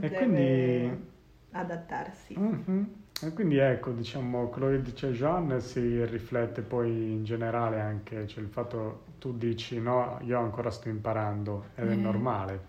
E 0.02 0.12
quindi- 0.12 1.08
adattarsi. 1.52 2.38
Mhm. 2.38 3.03
E 3.22 3.32
quindi 3.32 3.58
ecco, 3.58 3.92
diciamo, 3.92 4.48
quello 4.50 4.68
che 4.70 4.82
dice 4.82 5.12
Jean 5.12 5.62
si 5.62 6.04
riflette 6.04 6.62
poi 6.62 6.90
in 6.90 7.24
generale 7.24 7.80
anche, 7.80 8.28
cioè 8.28 8.44
il 8.44 8.50
fatto 8.50 9.04
tu 9.20 9.38
dici 9.38 9.80
no, 9.80 10.20
io 10.24 10.40
ancora 10.40 10.70
sto 10.70 10.90
imparando 10.90 11.68
ed 11.76 11.90
è 11.90 11.96
Mm. 11.96 12.02
normale, 12.02 12.60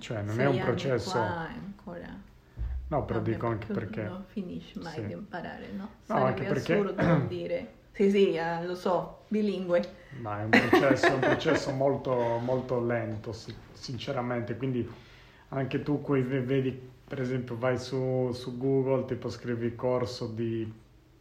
cioè, 0.00 0.22
non 0.22 0.40
è 0.40 0.46
un 0.46 0.58
processo- 0.58 1.18
ancora... 1.18 2.08
no, 2.88 3.04
però 3.04 3.18
Vabbè, 3.20 3.30
dico 3.30 3.46
anche 3.46 3.72
perché, 3.72 4.02
Non 4.02 4.24
finisci 4.26 4.78
mai 4.80 4.92
Sì. 4.94 5.06
di 5.06 5.12
imparare, 5.12 5.68
no? 5.70 5.82
No, 5.82 5.88
Sarebbe 6.02 6.26
anche 6.28 6.44
perché- 6.44 6.72
assurdo 6.74 7.18
dire... 7.28 7.72
Sì, 7.92 8.10
sì, 8.10 8.32
eh, 8.34 8.64
lo 8.64 8.74
so, 8.74 9.24
bilingue. 9.28 9.86
ma 10.20 10.40
è 10.40 10.44
un 10.44 10.50
processo, 10.50 11.12
un 11.12 11.20
processo 11.20 11.70
molto, 11.72 12.38
molto 12.42 12.82
lento, 12.84 13.32
si- 13.34 13.54
sinceramente, 13.74 14.56
quindi 14.56 14.90
anche 15.50 15.82
tu 15.82 16.00
qui 16.00 16.22
ve- 16.22 16.40
vedi, 16.40 16.90
per 17.12 17.20
esempio, 17.20 17.58
vai 17.58 17.76
su, 17.78 18.30
su 18.32 18.56
Google, 18.56 19.04
tipo 19.04 19.28
scrivi 19.28 19.74
corso 19.74 20.28
di 20.28 20.72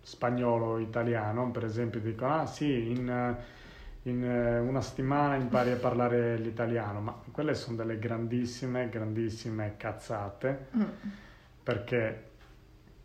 spagnolo 0.01 0.77
italiano, 0.77 1.51
per 1.51 1.65
esempio, 1.65 1.99
dicono, 1.99 2.33
ah 2.33 2.45
sì, 2.45 2.91
in, 2.91 3.35
in 4.03 4.23
eh, 4.23 4.59
una 4.59 4.79
settimana 4.79 5.35
impari 5.35 5.71
a 5.71 5.75
parlare 5.75 6.37
l'italiano, 6.37 7.01
ma 7.01 7.21
quelle 7.29 7.55
sono 7.55 7.75
delle 7.75 7.99
grandissime, 7.99 8.87
grandissime 8.87 9.73
cazzate, 9.75 10.67
Mm. 10.77 10.83
perché 11.61 12.29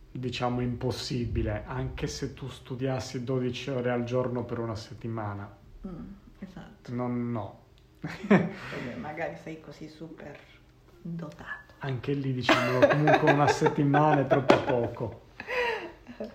diciamo 0.09 0.61
impossibile, 0.61 1.63
anche 1.65 2.07
se 2.07 2.33
tu 2.33 2.47
studiassi 2.47 3.21
12 3.21 3.69
ore 3.69 3.91
al 3.91 4.05
giorno 4.05 4.45
per 4.45 4.59
una 4.59 4.75
settimana, 4.75 5.53
Mm, 5.85 6.05
esatto. 6.39 6.93
non 6.93 7.31
no. 7.33 7.63
Vabbè, 7.99 8.95
magari 9.01 9.35
sei 9.43 9.59
così 9.59 9.89
super 9.89 10.39
dotato. 11.01 11.66
Anche 11.79 12.13
lì 12.13 12.33
diciamo 12.33 12.87
comunque 12.87 13.31
una 13.31 13.47
settimana 13.47 14.21
è 14.21 14.27
troppo 14.27 14.55
poco. 14.63 15.21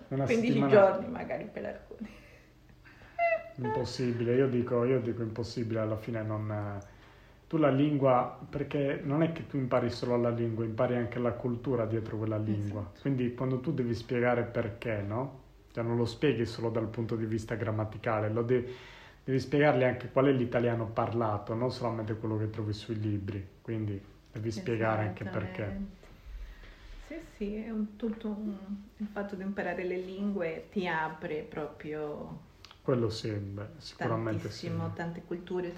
Una 0.08 0.24
15 0.24 0.46
settimana- 0.46 0.72
giorni 0.72 1.08
magari 1.08 1.48
per 1.52 1.64
alcuni. 1.64 2.10
Impossibile, 3.56 4.34
io 4.34 4.48
dico, 4.48 4.84
io 4.84 5.00
dico 5.00 5.22
impossibile, 5.22 5.80
alla 5.80 5.96
fine 5.96 6.22
non... 6.22 6.80
Tu 7.48 7.58
la 7.58 7.70
lingua, 7.70 8.38
perché 8.48 9.00
non 9.04 9.22
è 9.22 9.32
che 9.32 9.46
tu 9.46 9.58
impari 9.58 9.90
solo 9.90 10.16
la 10.16 10.30
lingua, 10.30 10.64
impari 10.64 10.96
anche 10.96 11.18
la 11.18 11.32
cultura 11.32 11.84
dietro 11.84 12.16
quella 12.16 12.38
lingua. 12.38 12.80
Esatto. 12.80 13.00
Quindi 13.02 13.34
quando 13.34 13.60
tu 13.60 13.74
devi 13.74 13.94
spiegare 13.94 14.44
perché, 14.44 15.02
no? 15.02 15.40
cioè 15.72 15.82
non 15.82 15.96
lo 15.96 16.04
spieghi 16.04 16.44
solo 16.44 16.68
dal 16.68 16.88
punto 16.88 17.16
di 17.16 17.24
vista 17.24 17.54
grammaticale, 17.54 18.28
lo 18.28 18.42
devi, 18.42 18.70
devi 19.24 19.40
spiegargli 19.40 19.82
anche 19.82 20.10
qual 20.12 20.26
è 20.26 20.32
l'italiano 20.32 20.86
parlato, 20.86 21.54
non 21.54 21.70
solamente 21.72 22.14
quello 22.14 22.36
che 22.36 22.50
trovi 22.50 22.72
sui 22.74 22.98
libri, 23.00 23.44
quindi 23.62 24.00
devi 24.32 24.50
spiegare 24.50 25.02
anche 25.02 25.24
perché. 25.24 26.00
Sì, 27.06 27.20
sì, 27.36 27.56
è 27.56 27.70
un, 27.70 27.96
tutto 27.96 28.28
un, 28.28 28.56
il 28.96 29.06
fatto 29.06 29.34
di 29.34 29.42
imparare 29.42 29.84
le 29.84 29.98
lingue 29.98 30.68
ti 30.70 30.86
apre 30.86 31.42
proprio... 31.42 32.50
Quello 32.82 33.08
sì, 33.10 33.30
beh, 33.30 33.66
sicuramente 33.78 34.50
sì. 34.50 34.70
tante 34.94 35.22
culture, 35.22 35.72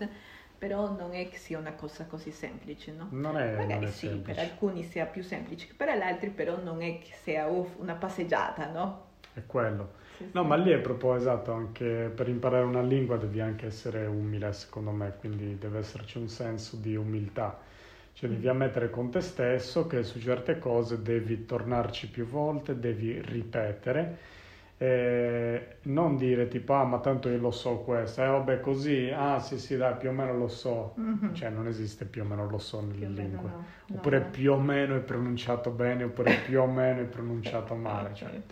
però 0.59 0.91
non 0.91 1.13
è 1.15 1.29
che 1.29 1.37
sia 1.37 1.59
una 1.59 1.73
cosa 1.75 2.07
così 2.07 2.31
semplice, 2.31 2.93
no? 2.93 3.09
Non 3.11 3.37
è, 3.37 3.57
Magari 3.57 3.75
non 3.75 3.85
è 3.85 3.91
sì, 3.91 4.07
semplice. 4.07 4.33
per 4.35 4.39
alcuni 4.51 4.83
sia 4.85 5.07
più 5.07 5.23
semplice 5.23 5.67
che 5.67 5.75
per 5.75 5.89
altri, 5.89 6.31
però 6.31 6.57
non 6.63 6.81
è 6.83 6.99
che 6.99 7.13
sia 7.13 7.47
una 7.47 7.95
passeggiata, 7.95 8.71
no? 8.71 9.03
È 9.35 9.45
quello. 9.47 10.03
Sì, 10.17 10.25
No, 10.33 10.43
sì. 10.43 10.47
ma 10.49 10.57
lì 10.57 10.71
è 10.71 10.79
proprio 10.79 11.15
esatto, 11.17 11.53
anche 11.53 12.11
per 12.15 12.29
imparare 12.29 12.65
una 12.65 12.83
lingua 12.83 13.17
devi 13.17 13.41
anche 13.41 13.67
essere 13.67 14.07
umile, 14.07 14.53
secondo 14.53 14.91
me, 14.91 15.15
quindi 15.19 15.59
deve 15.59 15.79
esserci 15.81 16.19
un 16.19 16.29
senso 16.29 16.77
di 16.77 16.97
umiltà. 16.97 17.61
Cioè 18.15 18.31
devi 18.31 18.49
ammettere 18.49 18.91
con 18.91 19.11
te 19.11 19.21
stesso 19.21 19.87
che 19.87 20.05
su 20.05 20.21
certe 20.21 20.59
cose 20.59 21.03
devi 21.03 21.45
tornarci 21.47 22.09
più 22.11 22.27
volte, 22.27 22.79
devi 22.79 23.21
ripetere, 23.21 24.19
eh, 24.79 25.77
non 25.83 26.17
dire 26.17 26.47
tipo, 26.49 26.75
ah, 26.75 26.85
ma 26.85 27.01
tanto 27.01 27.29
io 27.29 27.39
lo 27.39 27.51
so 27.51 27.79
questo, 27.81 28.23
eh, 28.23 28.27
vabbè, 28.27 28.61
così, 28.61 29.11
ah, 29.13 29.41
sì, 29.41 29.59
sì, 29.59 29.77
dai, 29.77 29.97
più 29.97 30.11
o 30.11 30.13
meno 30.13 30.37
lo 30.37 30.49
so. 30.49 30.95
Mhm. 30.97 31.35
Cioè 31.35 31.51
non 31.51 31.67
esiste 31.67 32.05
più 32.07 32.23
o 32.23 32.25
meno 32.25 32.49
lo 32.49 32.59
so 32.59 32.81
nelle 32.81 33.09
lingue. 33.09 33.51
no, 33.51 33.65
no, 33.89 33.97
Oppure 33.97 34.19
no. 34.21 34.31
più 34.31 34.53
o 34.53 34.59
meno 34.61 34.97
è 34.97 35.01
pronunciato 35.01 35.71
bene, 35.71 36.05
oppure 36.05 36.37
più 36.47 36.61
o 36.61 36.67
meno 36.67 37.01
è 37.01 37.05
pronunciato 37.07 37.75
male. 37.75 38.11
Ok. 38.11 38.15
Cioè, 38.15 38.43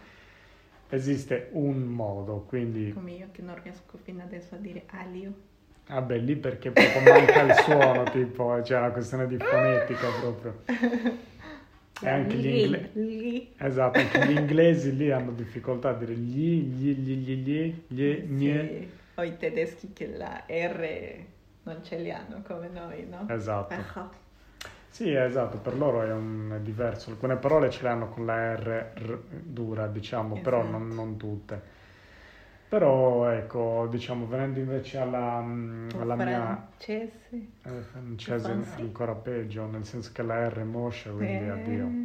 esiste 0.91 1.49
un 1.53 1.83
modo, 1.85 2.45
quindi 2.47 2.93
Come 2.93 3.13
io 3.13 3.29
che 3.33 3.43
non 3.43 3.61
riesco 3.63 3.97
fino 3.99 4.23
adesso 4.23 4.55
a 4.55 4.59
dire 4.59 4.85
alio. 4.89 5.51
Vabbè 5.95 6.19
lì 6.19 6.37
perché 6.37 6.71
proprio 6.73 7.01
manca 7.03 7.43
il 7.43 7.55
suono, 7.55 8.09
tipo, 8.09 8.59
c'è 8.63 8.77
una 8.79 8.91
questione 8.91 9.27
di 9.27 9.39
fonetica 9.39 10.11
proprio. 10.13 10.63
E 12.01 12.09
anche 12.09 12.37
gli, 12.37 12.47
Lì, 12.47 12.63
ingle- 12.65 12.91
lì. 12.95 13.55
esatto, 13.59 14.01
anche 14.01 14.19
gli 14.21 14.31
inglesi 14.33 14.97
lì 14.97 15.11
hanno 15.13 15.33
difficoltà 15.33 15.91
a 15.91 15.95
dire 15.95 16.15
gli, 16.15 16.61
gli, 16.63 16.95
gli, 16.97 17.17
gli, 17.17 17.37
gli, 17.37 17.85
gli, 17.87 18.25
gne. 18.29 18.69
Sì, 18.69 18.91
O 19.15 19.23
i 19.23 19.37
tedeschi 19.37 19.93
che 19.93 20.07
la 20.09 20.45
R 20.49 21.25
non 21.65 21.85
ce 21.85 21.99
li 21.99 22.11
hanno 22.11 22.43
come 22.43 22.69
noi, 22.69 23.07
no? 23.07 23.27
Esatto. 23.29 23.75
Ah, 23.75 24.11
Sì, 24.89 25.11
esatto, 25.15 25.59
per 25.59 25.77
loro 25.77 26.03
è, 26.03 26.13
un, 26.13 26.53
è 26.57 26.61
diverso. 26.61 27.11
Alcune 27.11 27.37
parole 27.37 27.71
ce 27.71 27.83
le 27.83 27.89
hanno 27.89 28.09
con 28.09 28.27
la 28.27 28.55
R, 28.55 28.93
r- 28.95 29.19
dura, 29.31 29.87
diciamo, 29.87 30.37
però 30.37 30.59
Esatto. 30.59 30.71
non, 30.79 30.89
non 30.89 31.17
tutte. 31.17 31.63
Però 32.73 33.29
ecco, 33.31 33.87
diciamo, 33.91 34.27
venendo 34.27 34.59
invece 34.59 34.99
alla, 34.99 35.41
mm, 35.43 35.91
alla 36.01 36.17
mia 36.17 36.67
francese. 36.79 37.47
eh, 37.65 37.83
francese 37.83 38.53
Fancy. 38.55 38.81
ancora 38.81 39.15
peggio, 39.15 39.67
nel 39.67 39.85
senso 39.85 40.11
che 40.13 40.23
la 40.23 40.49
R 40.49 40.61
è 40.61 40.65
moscia, 40.65 41.11
quindi 41.13 41.45
Eh, 41.45 41.49
addio. 41.49 41.99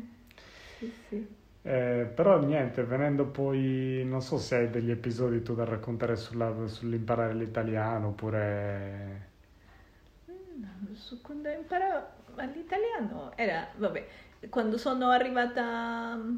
Sì, 0.79 0.91
sì. 1.09 1.27
Eh, 1.61 2.11
però 2.15 2.39
niente, 2.39 2.83
venendo 2.83 3.27
poi, 3.27 4.03
non 4.05 4.21
so 4.21 4.37
se 4.39 4.55
hai 4.55 4.69
degli 4.71 4.89
episodi 4.89 5.43
tu 5.43 5.53
da 5.53 5.65
raccontare 5.65 6.15
sulla- 6.15 6.65
sull'imparare 6.67 7.33
l'italiano 7.35 8.07
oppure... 8.09 9.25
Mm, 10.29 10.93
su- 10.93 11.21
Quando 11.21 11.49
imparavo 11.49 12.05
l'italiano 12.53 13.35
era, 13.35 13.67
vabbè, 13.77 14.07
quando 14.49 14.77
sono 14.77 15.09
arrivata 15.09 16.15
mm, 16.15 16.37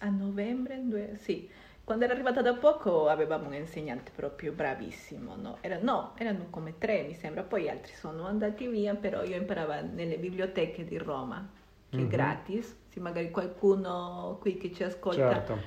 a 0.00 0.08
novembre, 0.10 0.80
due- 0.86 1.16
sì, 1.20 1.48
quando 1.86 2.04
ero 2.04 2.14
arrivata 2.14 2.42
da 2.42 2.54
poco 2.54 3.08
avevamo 3.08 3.46
un 3.46 3.54
insegnante 3.54 4.10
proprio 4.14 4.52
bravissimo, 4.52 5.36
no? 5.36 5.58
Era- 5.62 5.78
no, 5.80 6.14
erano 6.18 6.48
come 6.50 6.78
tre 6.78 7.02
mi 7.04 7.14
sembra, 7.14 7.42
poi 7.44 7.68
altri 7.70 7.94
sono 7.94 8.26
andati 8.26 8.66
via, 8.66 8.94
però 8.96 9.22
io 9.22 9.36
imparavo 9.36 9.72
nelle 9.94 10.18
biblioteche 10.18 10.84
di 10.84 10.98
Roma, 10.98 11.48
che 11.88 12.02
è 12.02 12.04
Mhm. 12.04 12.08
gratis, 12.08 12.76
se 12.88 13.00
magari 13.00 13.30
qualcuno 13.30 14.36
qui 14.40 14.56
che 14.56 14.72
ci 14.72 14.82
ascolta 14.82 15.46
Certo, 15.46 15.58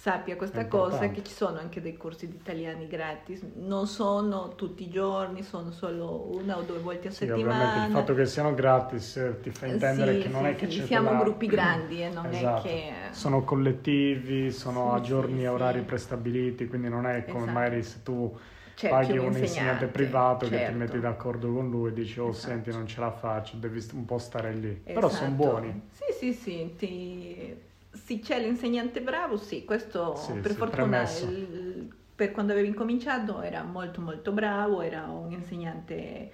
sappia 0.00 0.34
questa 0.34 0.66
cosa 0.66 1.10
che 1.10 1.22
ci 1.22 1.30
sono 1.34 1.58
anche 1.58 1.82
dei 1.82 1.94
corsi 1.94 2.26
di 2.26 2.34
italiani 2.36 2.86
gratis, 2.86 3.42
non 3.56 3.86
sono 3.86 4.54
tutti 4.54 4.84
i 4.84 4.88
giorni, 4.88 5.42
sono 5.42 5.72
solo 5.72 6.30
una 6.36 6.56
o 6.56 6.62
due 6.62 6.78
volte 6.78 7.08
a 7.08 7.10
sì, 7.10 7.26
settimana. 7.26 7.84
il 7.84 7.90
fatto 7.90 8.14
che 8.14 8.24
siano 8.24 8.54
gratis 8.54 9.16
eh, 9.18 9.40
ti 9.42 9.50
fa 9.50 9.66
intendere 9.66 10.14
Sì, 10.14 10.20
che 10.20 10.28
non 10.28 10.44
sì, 10.44 10.48
è 10.48 10.56
che 10.56 10.66
c'è 10.68 10.86
siamo 10.86 11.08
quella- 11.08 11.22
gruppi 11.22 11.46
grandi 11.46 12.02
e 12.02 12.08
non 12.08 12.24
Esatto. 12.32 12.66
è 12.66 12.70
che 12.70 12.92
Sono 13.10 13.44
collettivi, 13.44 14.50
sono 14.52 14.94
a 14.94 15.00
giorni 15.02 15.42
e 15.42 15.48
orari 15.48 15.82
prestabiliti, 15.82 16.66
quindi 16.66 16.88
non 16.88 17.04
è 17.04 17.26
come 17.26 17.42
Esatto. 17.42 17.50
magari 17.50 17.82
se 17.82 18.02
tu 18.02 18.38
c'è 18.74 18.88
paghi 18.88 19.18
un 19.18 19.26
insegnante 19.26 19.44
insegnante, 19.44 19.86
privato 19.88 20.44
che 20.46 20.50
ti 20.52 20.56
certo. 20.56 20.78
metti 20.78 21.00
d'accordo 21.00 21.52
con 21.52 21.68
lui 21.68 21.90
e 21.90 21.92
dici 21.92 22.18
oh 22.20 22.30
Esatto. 22.30 22.46
senti 22.48 22.70
non 22.70 22.86
ce 22.86 23.00
la 23.00 23.10
faccio, 23.10 23.56
devi 23.56 23.86
un 23.92 24.06
po' 24.06 24.16
stare 24.16 24.54
lì. 24.54 24.80
Però 24.82 25.10
sono 25.10 25.26
Esatto. 25.28 25.32
buoni. 25.34 25.82
Sì, 25.92 26.04
sì, 26.18 26.32
sì, 26.32 26.74
ti- 26.78 27.68
sì, 27.92 28.20
c'è 28.20 28.40
l'insegnante 28.40 29.00
bravo, 29.00 29.36
sì, 29.36 29.64
questo 29.64 30.14
Sì, 30.16 30.32
per 30.34 30.52
sì, 30.52 30.56
fortuna 30.56 31.02
il- 31.10 31.94
per 32.14 32.30
quando 32.32 32.52
avevo 32.52 32.66
incominciato 32.68 33.40
era 33.40 33.62
molto 33.62 34.00
molto 34.00 34.32
bravo, 34.32 34.82
era 34.82 35.04
un 35.06 35.32
insegnante, 35.32 36.30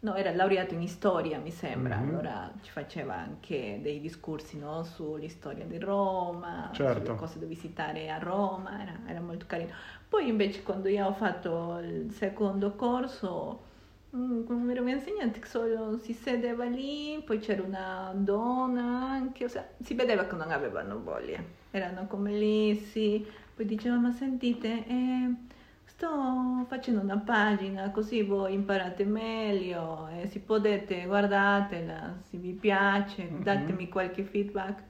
no, 0.00 0.14
era 0.16 0.32
laureato 0.32 0.74
in 0.74 0.86
storia 0.88 1.38
mi 1.38 1.50
sembra, 1.52 1.96
Mhm. 1.96 2.08
allora 2.08 2.52
ci 2.62 2.70
faceva 2.72 3.14
anche 3.16 3.78
dei 3.80 4.00
discorsi 4.00 4.58
no, 4.58 4.82
sull'istoria 4.82 5.64
di 5.64 5.78
Roma, 5.78 6.70
Certo. 6.72 7.04
sulle 7.04 7.14
cose 7.16 7.38
da 7.38 7.46
visitare 7.46 8.10
a 8.10 8.18
Roma, 8.18 8.82
era, 8.82 8.98
era 9.06 9.20
molto 9.20 9.46
carino. 9.46 9.72
Poi 10.08 10.28
invece 10.28 10.62
quando 10.62 10.88
io 10.88 11.06
ho 11.06 11.12
fatto 11.14 11.78
il 11.82 12.10
secondo 12.12 12.74
corso 12.74 13.66
Mm, 14.16 14.44
come 14.46 14.72
ero 14.72 14.82
mia 14.82 14.94
insegnante 14.94 15.38
che 15.38 15.46
solo 15.48 15.98
si 15.98 16.14
sedeva 16.14 16.64
lì, 16.64 17.22
poi 17.26 17.38
c'era 17.40 17.62
una 17.62 18.10
donna 18.14 18.82
anche, 19.10 19.44
o 19.44 19.48
sea, 19.48 19.68
si 19.82 19.92
vedeva 19.94 20.24
che 20.24 20.34
non 20.34 20.50
avevano 20.50 21.02
voglia, 21.02 21.42
erano 21.70 22.06
come 22.06 22.32
lì, 22.32 22.74
sì, 22.76 23.26
poi 23.54 23.66
diceva 23.66 23.96
ma 23.96 24.10
sentite, 24.10 24.86
eh, 24.86 25.34
sto 25.84 26.64
facendo 26.68 27.00
una 27.02 27.18
pagina 27.18 27.90
così 27.90 28.22
voi 28.22 28.54
imparate 28.54 29.04
meglio 29.04 30.08
e 30.08 30.26
se 30.28 30.38
potete 30.40 31.04
guardatela, 31.04 32.16
se 32.22 32.38
vi 32.38 32.52
piace, 32.52 33.24
Mhm. 33.24 33.42
datemi 33.42 33.88
qualche 33.90 34.24
feedback. 34.24 34.82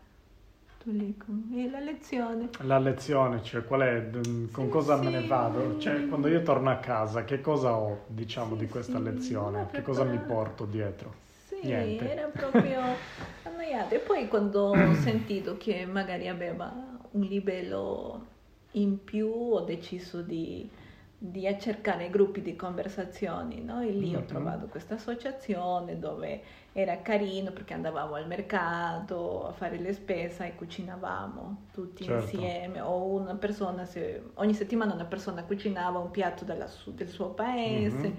Con- 1.19 1.51
e 1.55 1.69
la 1.71 1.81
lezione? 1.81 2.49
La 2.63 2.79
lezione, 2.79 3.43
cioè 3.43 3.65
qual 3.65 3.81
è, 3.81 4.11
con 4.51 4.69
Sì, 4.69 4.69
cosa 4.69 4.97
me 4.97 5.09
sì. 5.09 5.11
ne 5.11 5.23
vado? 5.23 5.77
Cioè 5.79 6.07
quando 6.07 6.29
io 6.29 6.43
torno 6.43 6.71
a 6.71 6.77
casa, 6.79 7.25
che 7.25 7.41
cosa 7.41 7.77
ho, 7.77 8.05
diciamo, 8.09 8.55
Sì, 8.55 8.57
di 8.57 8.69
questa 8.69 8.99
lezione? 8.99 9.69
Che 9.71 9.83
cosa 9.83 10.05
mi 10.05 10.19
porto 10.19 10.65
dietro? 10.67 11.15
Sì, 11.47 11.57
Niente. 11.61 12.05
era 12.05 12.29
proprio 12.29 13.05
annoiato. 13.43 13.95
E 13.95 14.01
poi 14.01 14.29
quando 14.29 14.61
ho 14.63 14.93
sentito 14.95 15.57
che 15.57 15.87
magari 15.87 16.29
aveva 16.29 16.73
un 17.13 17.23
livello 17.23 18.27
in 18.73 19.03
più, 19.05 19.29
ho 19.31 19.61
deciso 19.63 20.23
di, 20.23 20.71
di 21.17 21.43
cercare 21.61 22.11
gruppi 22.11 22.43
di 22.43 22.55
conversazioni, 22.57 23.63
no? 23.63 23.81
E 23.81 23.91
lì 23.91 24.15
ho 24.15 24.25
Mhm. 24.25 24.25
trovato 24.25 24.67
questa 24.69 24.95
associazione 24.95 25.99
dove 25.99 26.43
era 26.81 27.03
carino 27.03 27.51
perché 27.51 27.75
andavamo 27.75 28.15
al 28.15 28.29
mercato 28.29 29.49
a 29.49 29.53
fare 29.53 29.79
le 29.79 29.93
spese 29.93 30.47
e 30.47 30.55
cucinavamo 30.55 31.63
tutti 31.73 32.05
Certo. 32.05 32.23
insieme. 32.23 32.81
O 32.81 33.05
una 33.07 33.35
persona, 33.35 33.85
se- 33.85 34.23
ogni 34.35 34.55
settimana 34.55 34.95
una 34.95 35.05
persona 35.05 35.43
cucinava 35.43 35.99
un 35.99 36.13
piatto 36.13 36.45
della 36.45 36.69
su- 36.69 36.95
del 36.95 37.09
suo 37.09 37.31
paese. 37.31 37.97
Mhm. 38.09 38.17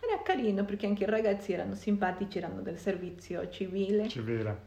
Era 0.00 0.22
carino 0.22 0.64
perché 0.64 0.86
anche 0.86 1.02
i 1.02 1.06
ragazzi 1.06 1.52
erano 1.52 1.74
simpatici, 1.74 2.38
erano 2.38 2.62
del 2.62 2.78
servizio 2.78 3.46
civile. 3.50 4.08
Civile. 4.08 4.66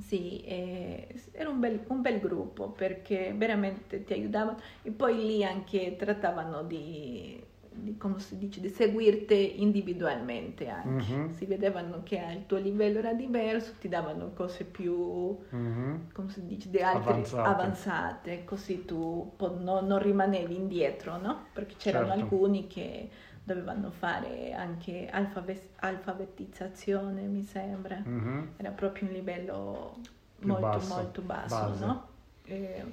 Sì, 0.00 0.40
e 0.42 1.06
era 1.32 1.48
un 1.48 1.60
bel, 1.60 1.84
un 1.86 2.02
bel 2.02 2.18
gruppo 2.20 2.68
perché 2.68 3.32
veramente 3.34 4.04
ti 4.04 4.12
aiutavano 4.12 4.58
e 4.82 4.90
poi 4.90 5.16
lì 5.24 5.44
anche 5.44 5.94
trattavano 5.96 6.64
di, 6.64 7.42
di, 7.84 7.96
come 7.96 8.18
si 8.20 8.38
dice, 8.38 8.60
di 8.60 8.68
seguirti 8.68 9.62
individualmente 9.62 10.68
anche. 10.68 11.12
Mhm. 11.12 11.34
Si 11.34 11.44
vedevano 11.46 12.02
che 12.02 12.16
il 12.16 12.46
tuo 12.46 12.58
livello 12.58 12.98
era 12.98 13.12
diverso, 13.12 13.74
ti 13.78 13.88
davano 13.88 14.32
cose 14.32 14.64
più, 14.64 15.38
Mhm. 15.50 16.10
come 16.12 16.30
si 16.30 16.44
dice, 16.46 16.70
di 16.70 16.78
altre 16.80 17.10
Avanzate. 17.12 17.48
avanzate, 17.48 18.44
così 18.44 18.84
tu 18.84 19.32
po- 19.36 19.56
non, 19.58 19.86
non 19.86 19.98
rimanevi 20.00 20.54
indietro, 20.56 21.18
no? 21.18 21.46
Perché 21.52 21.76
c'erano 21.76 22.08
Certo. 22.08 22.22
alcuni 22.22 22.66
che 22.66 23.08
dovevano 23.42 23.90
fare 23.90 24.52
anche 24.54 25.08
alfabe- 25.10 25.68
alfabetizzazione, 25.76 27.22
mi 27.22 27.42
sembra. 27.42 28.00
Mhm. 28.02 28.52
Era 28.56 28.70
proprio 28.70 29.06
un 29.08 29.14
livello 29.14 29.96
Più 30.38 30.48
molto 30.48 30.66
basso, 30.66 30.94
molto 30.94 31.22
basso, 31.22 31.54
base. 31.56 31.84
no? 31.84 32.08
E, 32.44 32.84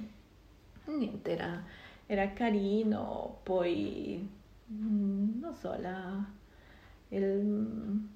niente, 0.86 1.30
era, 1.30 1.62
era 2.06 2.32
carino, 2.32 3.38
poi 3.42 4.28
non 5.40 5.54
so, 5.54 5.74
la, 5.78 6.24
il- 7.08 8.08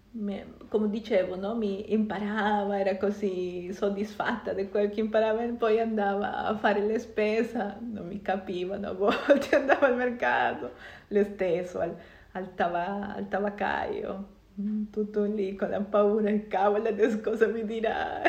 come 0.69 0.89
dicevo, 0.89 1.37
no? 1.37 1.55
mi 1.55 1.93
imparava, 1.93 2.79
era 2.79 2.97
così 2.97 3.71
soddisfatta 3.73 4.53
di 4.55 4.69
quel 4.69 4.91
che 4.91 5.01
imparava 5.01 5.43
e 5.43 5.49
poi 5.53 5.79
andava 5.81 6.47
a 6.47 6.57
fare 6.57 6.81
le 6.81 6.99
spese, 6.99 7.77
non 7.81 8.07
mi 8.07 8.23
capivano, 8.23 8.89
a 8.89 8.93
volte 8.93 9.57
andava 9.57 9.87
al 9.87 9.97
mercato, 9.97 10.73
lo 11.09 11.25
stesso, 11.25 11.81
al, 11.81 11.95
al, 12.33 12.55
tava, 12.55 13.15
al 13.15 13.29
tabaccaio, 13.29 14.27
mm, 14.61 14.85
tutto 14.91 15.25
lì 15.25 15.55
con 15.55 15.69
la 15.71 15.81
paura, 15.81 16.33
cavolo, 16.49 16.89
adesso 16.89 17.21
cosa 17.21 17.47
mi 17.49 17.65
dirà? 17.65 18.23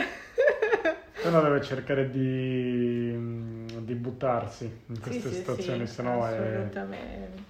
Uno 1.25 1.41
deve 1.41 1.61
cercare 1.61 2.09
di, 2.09 3.11
di 3.87 3.95
buttarsi 3.95 4.65
in 4.87 4.99
queste 4.99 5.29
sì, 5.29 5.35
situazioni, 5.35 5.87
sì, 5.87 5.93
se 5.93 6.01
no 6.03 6.27
è 6.27 6.69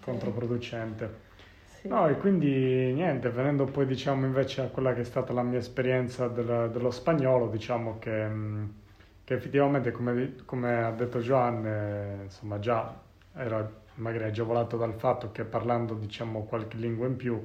controproducente. 0.02 1.26
Sì. 1.66 1.88
No, 1.88 2.08
e 2.08 2.16
quindi 2.18 2.94
niente, 2.94 3.30
venendo 3.30 3.66
poi 3.66 3.88
diciamo 3.88 4.28
invece 4.28 4.62
a 4.62 4.68
quella 4.68 4.94
che 4.94 5.02
è 5.02 5.04
stata 5.04 5.34
la 5.34 5.42
mia 5.42 5.58
esperienza 5.58 6.28
del, 6.28 6.70
dello 6.72 6.92
spagnolo, 6.92 7.50
diciamo 7.50 7.98
che, 7.98 8.30
che 9.24 9.34
effettivamente 9.34 9.90
come, 9.90 10.36
come, 10.46 10.84
ha 10.84 10.92
detto 10.92 11.20
Joan, 11.20 11.66
eh, 11.66 12.24
insomma 12.26 12.60
già 12.60 12.96
era 13.34 13.68
magari 13.96 14.26
agevolato 14.26 14.78
dal 14.78 14.94
fatto 14.94 15.32
che 15.32 15.44
parlando 15.44 15.96
diciamo 15.96 16.44
qualche 16.44 16.78
lingua 16.78 17.08
in 17.08 17.16
più 17.16 17.44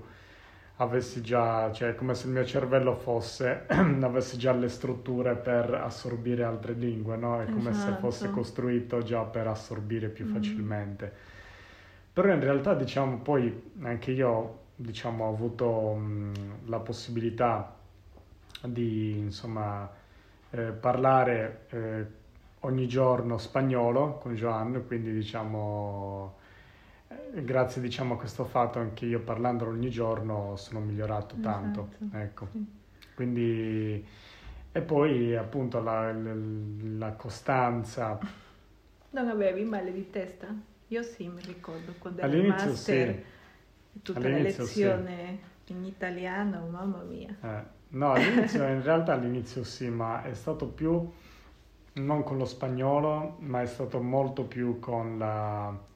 avessi 0.82 1.22
già, 1.22 1.70
cioè 1.72 1.94
come 1.94 2.14
se 2.14 2.26
il 2.26 2.32
mio 2.32 2.44
cervello 2.44 2.94
fosse, 2.94 3.66
avesse 3.70 4.36
già 4.36 4.52
le 4.52 4.68
strutture 4.68 5.36
per 5.36 5.72
assorbire 5.74 6.44
altre 6.44 6.74
lingue, 6.74 7.16
no? 7.16 7.40
È 7.40 7.46
come 7.46 7.70
esatto. 7.70 7.92
se 7.92 7.98
fosse 7.98 8.30
costruito 8.30 9.02
già 9.02 9.22
per 9.22 9.46
assorbire 9.46 10.08
più 10.08 10.26
mm. 10.26 10.32
facilmente. 10.32 11.12
Però 12.12 12.32
in 12.32 12.40
realtà 12.40 12.74
diciamo 12.74 13.18
poi 13.18 13.72
anche 13.82 14.10
io 14.10 14.58
diciamo, 14.76 15.26
ho 15.26 15.32
avuto 15.32 15.94
mh, 15.94 16.32
la 16.66 16.80
possibilità 16.80 17.74
di 18.64 19.18
insomma 19.18 19.90
eh, 20.50 20.72
parlare 20.72 21.66
eh, 21.70 22.06
ogni 22.60 22.86
giorno 22.86 23.38
spagnolo 23.38 24.18
con 24.18 24.34
Joan, 24.34 24.84
quindi 24.86 25.12
diciamo 25.12 26.40
grazie 27.32 27.80
diciamo, 27.80 28.14
a 28.14 28.16
questo 28.16 28.44
fatto 28.44 28.78
anche 28.78 29.06
io 29.06 29.20
parlandolo 29.20 29.70
ogni 29.70 29.90
giorno 29.90 30.56
sono 30.56 30.80
migliorato 30.80 31.36
tanto. 31.40 31.88
Esatto. 31.94 32.16
Ecco. 32.16 32.48
Sì. 32.52 32.66
Quindi 33.14 34.06
e 34.74 34.80
poi 34.80 35.36
appunto 35.36 35.82
la, 35.82 36.10
la, 36.12 36.34
la 36.96 37.12
costanza. 37.12 38.18
Non 39.10 39.28
avevi 39.28 39.64
male 39.64 39.92
di 39.92 40.08
testa? 40.08 40.46
Io 40.88 41.02
sì, 41.02 41.28
mi 41.28 41.42
ricordo 41.42 41.92
quando 41.98 42.22
ero 42.22 42.30
All'inizio 42.30 42.70
master, 42.70 43.14
sì. 43.92 44.00
tutta 44.00 44.18
All'inizio 44.18 44.62
la 44.62 44.64
lezione 44.64 45.38
sì. 45.64 45.72
in 45.72 45.84
italiano, 45.84 46.66
mamma 46.70 47.02
mia. 47.02 47.36
Eh, 47.40 47.62
no, 47.88 48.12
all'inizio, 48.12 48.66
in 48.66 48.82
realtà 48.82 49.12
all'inizio 49.12 49.62
sì, 49.62 49.90
ma 49.90 50.22
è 50.22 50.32
stato 50.32 50.66
più, 50.68 51.10
non 51.94 52.22
con 52.22 52.38
lo 52.38 52.46
spagnolo, 52.46 53.36
ma 53.40 53.60
è 53.60 53.66
stato 53.66 54.00
molto 54.00 54.44
più 54.44 54.78
con 54.78 55.18
la... 55.18 55.90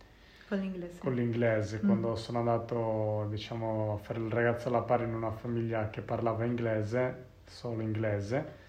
Con 0.49 0.59
l'inglese. 0.59 0.99
Con 0.99 1.15
l'inglese, 1.15 1.81
mm. 1.83 1.87
quando 1.87 2.17
sono 2.17 2.39
andato, 2.39 3.27
diciamo, 3.31 3.95
a 3.95 3.97
fare 3.97 4.21
il 4.21 4.31
ragazzo 4.31 4.69
alla 4.69 4.83
pari 4.83 5.05
in 5.05 5.15
una 5.15 5.33
famiglia 5.33 5.91
che 5.91 6.03
parlava 6.03 6.45
inglese, 6.45 7.25
solo 7.45 7.83
inglese, 7.83 8.65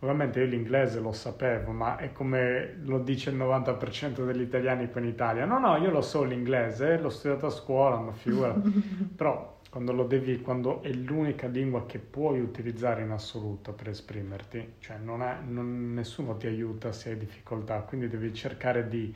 Ovviamente 0.00 0.40
io 0.40 0.46
l'inglese 0.46 1.00
lo 1.00 1.12
sapevo, 1.12 1.72
ma 1.72 1.96
è 1.96 2.12
come 2.12 2.76
lo 2.82 2.98
dice 2.98 3.30
il 3.30 3.36
90% 3.36 4.26
degli 4.26 4.42
italiani 4.42 4.90
qui 4.90 5.00
in 5.00 5.06
Italia. 5.06 5.46
No, 5.46 5.58
no, 5.58 5.76
io 5.78 5.90
lo 5.90 6.02
so 6.02 6.22
l'inglese, 6.22 6.98
l'ho 6.98 7.08
studiato 7.08 7.46
a 7.46 7.50
scuola, 7.50 7.96
ma 7.98 8.12
figura. 8.12 8.54
Però 9.16 9.60
quando 9.70 9.92
lo 9.92 10.04
devi, 10.04 10.42
quando 10.42 10.82
è 10.82 10.90
l'unica 10.92 11.46
lingua 11.46 11.86
che 11.86 11.98
puoi 11.98 12.40
utilizzare 12.40 13.02
in 13.02 13.10
assoluto 13.10 13.72
per 13.72 13.88
esprimerti, 13.88 14.74
cioè 14.80 14.98
non 14.98 15.22
è, 15.22 15.38
non, 15.46 15.94
nessuno 15.94 16.36
ti 16.36 16.46
aiuta 16.46 16.92
se 16.92 17.10
hai 17.10 17.18
difficoltà, 17.18 17.80
quindi 17.80 18.06
devi 18.08 18.34
cercare 18.34 18.88
di 18.88 19.14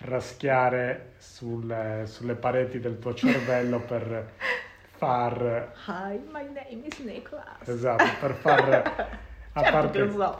raschiare 0.00 1.12
sulle, 1.18 2.02
sulle 2.06 2.34
pareti 2.34 2.78
del 2.80 2.98
tuo 2.98 3.14
cervello 3.14 3.80
per 3.80 4.30
far... 4.96 5.72
Hi, 5.86 6.18
my 6.30 6.44
name 6.52 6.86
is 6.86 6.98
Nicholas. 6.98 7.66
Esatto, 7.66 8.04
per 8.20 8.34
far 8.34 9.18
a 9.52 9.62
certo 9.62 9.76
parte 9.76 9.98
lo 10.04 10.10
so. 10.12 10.36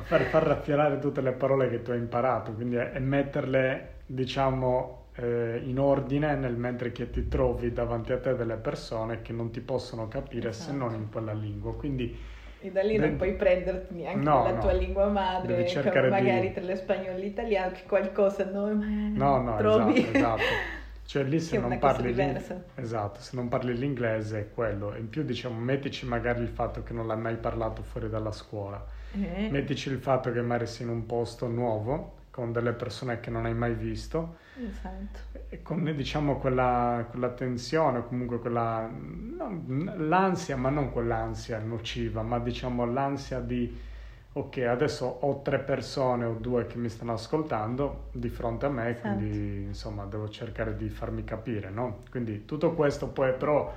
per 0.08 0.22
far 0.22 0.42
raffiorare 0.42 0.98
tutte 0.98 1.20
le 1.20 1.32
parole 1.32 1.68
che 1.68 1.82
tu 1.82 1.90
hai 1.90 1.98
imparato, 1.98 2.52
quindi 2.52 2.76
e 2.76 2.98
metterle, 2.98 3.94
diciamo, 4.06 5.06
eh, 5.14 5.60
in 5.64 5.78
ordine 5.78 6.34
nel 6.36 6.56
mentre 6.56 6.92
che 6.92 7.10
ti 7.10 7.28
trovi 7.28 7.72
davanti 7.72 8.12
a 8.12 8.18
te 8.18 8.34
delle 8.34 8.56
persone 8.56 9.22
che 9.22 9.32
non 9.32 9.50
ti 9.50 9.60
possono 9.60 10.08
capire 10.08 10.50
esatto. 10.50 10.70
se 10.70 10.76
non 10.76 10.94
in 10.94 11.10
quella 11.10 11.32
lingua. 11.32 11.74
Quindi 11.74 12.16
e 12.60 12.70
da 12.70 12.82
lì 12.82 12.96
non 12.96 13.16
puoi 13.16 13.34
prenderti 13.34 13.94
neanche 13.94 14.24
no, 14.24 14.42
la 14.42 14.52
no. 14.54 14.60
tua 14.60 14.72
lingua 14.72 15.06
madre, 15.06 15.70
magari 16.08 16.48
di... 16.48 16.52
tra 16.52 16.62
l'espagnolo 16.64 17.16
e 17.16 17.20
l'italiano, 17.20 17.72
che 17.72 17.82
qualcosa 17.86 18.44
no, 18.44 18.72
no, 18.72 19.42
no 19.42 19.56
trovi... 19.56 20.00
esatto, 20.00 20.16
esatto. 20.16 20.42
Cioè 21.04 21.22
lì 21.22 21.38
se 21.40 21.58
non, 21.58 21.78
parli 21.78 22.14
esatto, 22.74 23.20
se 23.20 23.36
non 23.36 23.48
parli 23.48 23.76
l'inglese 23.76 24.40
è 24.40 24.50
quello. 24.52 24.94
In 24.96 25.08
più 25.08 25.22
diciamo, 25.22 25.58
mettici 25.58 26.04
magari 26.04 26.42
il 26.42 26.48
fatto 26.48 26.82
che 26.82 26.92
non 26.92 27.06
l'hai 27.06 27.18
mai 27.18 27.36
parlato 27.36 27.82
fuori 27.82 28.08
dalla 28.08 28.32
scuola. 28.32 28.84
Eh. 29.12 29.48
Mettici 29.50 29.88
il 29.88 29.98
fatto 29.98 30.30
che 30.32 30.42
magari 30.42 30.66
sei 30.66 30.86
in 30.86 30.92
un 30.92 31.06
posto 31.06 31.46
nuovo, 31.46 32.16
con 32.30 32.52
delle 32.52 32.72
persone 32.72 33.20
che 33.20 33.30
non 33.30 33.46
hai 33.46 33.54
mai 33.54 33.74
visto. 33.74 34.36
Esatto. 34.60 35.20
E 35.50 35.62
con 35.62 35.84
diciamo 35.94 36.38
quella, 36.38 37.06
quella 37.08 37.30
tensione, 37.30 38.04
comunque 38.06 38.38
quella... 38.38 38.86
No, 38.90 39.64
l'ansia, 39.96 40.56
ma 40.56 40.68
non 40.68 40.90
quell'ansia 40.90 41.58
nociva, 41.58 42.22
ma 42.22 42.38
diciamo 42.38 42.84
l'ansia 42.84 43.40
di 43.40 43.74
ok, 44.32 44.58
adesso 44.58 45.06
ho 45.06 45.40
tre 45.42 45.60
persone 45.60 46.24
o 46.26 46.34
due 46.34 46.66
che 46.66 46.76
mi 46.76 46.88
stanno 46.88 47.14
ascoltando 47.14 48.08
di 48.12 48.28
fronte 48.28 48.66
a 48.66 48.68
me, 48.68 48.90
esatto. 48.90 49.00
quindi 49.16 49.62
insomma 49.64 50.04
devo 50.04 50.28
cercare 50.28 50.76
di 50.76 50.88
farmi 50.90 51.24
capire, 51.24 51.70
no? 51.70 52.02
Quindi 52.10 52.44
tutto 52.44 52.74
questo 52.74 53.08
poi 53.08 53.34
però, 53.34 53.74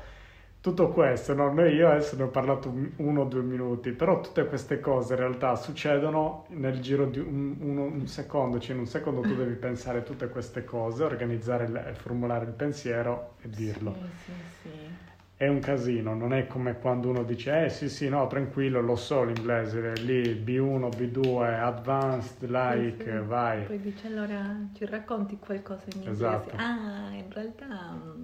tutto 0.61 0.89
questo, 0.89 1.33
no? 1.33 1.51
Noi 1.51 1.73
io 1.73 1.89
adesso 1.89 2.15
ne 2.15 2.23
ho 2.23 2.27
parlato 2.27 2.71
uno 2.97 3.21
o 3.21 3.25
due 3.25 3.41
minuti, 3.41 3.91
però 3.91 4.21
tutte 4.21 4.45
queste 4.45 4.79
cose 4.79 5.13
in 5.13 5.19
realtà 5.19 5.55
succedono 5.55 6.45
nel 6.49 6.79
giro 6.79 7.05
di 7.07 7.17
un, 7.19 7.55
uno, 7.59 7.83
un 7.85 8.07
secondo, 8.07 8.59
cioè 8.59 8.75
in 8.75 8.81
un 8.81 8.87
secondo 8.87 9.21
tu 9.21 9.35
devi 9.35 9.55
pensare 9.55 10.03
tutte 10.03 10.29
queste 10.29 10.63
cose, 10.63 11.03
organizzare 11.03 11.89
e 11.89 11.93
formulare 11.93 12.45
il 12.45 12.51
pensiero 12.51 13.33
e 13.41 13.49
dirlo. 13.49 13.95
Sì, 13.95 14.31
sì, 14.31 14.33
sì 14.61 15.09
è 15.41 15.47
un 15.47 15.59
casino, 15.59 16.13
non 16.13 16.33
è 16.33 16.45
come 16.45 16.77
quando 16.77 17.09
uno 17.09 17.23
dice 17.23 17.65
eh 17.65 17.69
sì 17.69 17.89
sì 17.89 18.07
no 18.07 18.27
tranquillo 18.27 18.79
lo 18.79 18.95
so 18.95 19.23
l'inglese, 19.23 19.93
lì 19.95 20.35
B1, 20.35 20.89
B2, 20.95 21.59
advanced, 21.59 22.47
like, 22.47 23.21
vai. 23.21 23.63
Poi 23.63 23.81
dice 23.81 24.05
allora 24.05 24.55
ci 24.75 24.85
racconti 24.85 25.39
qualcosa 25.39 25.85
in 25.87 26.03
inglese? 26.03 26.11
Esatto. 26.11 26.55
Ah, 26.57 27.09
in 27.13 27.25
realtà 27.31 27.65
mm, 27.91 28.23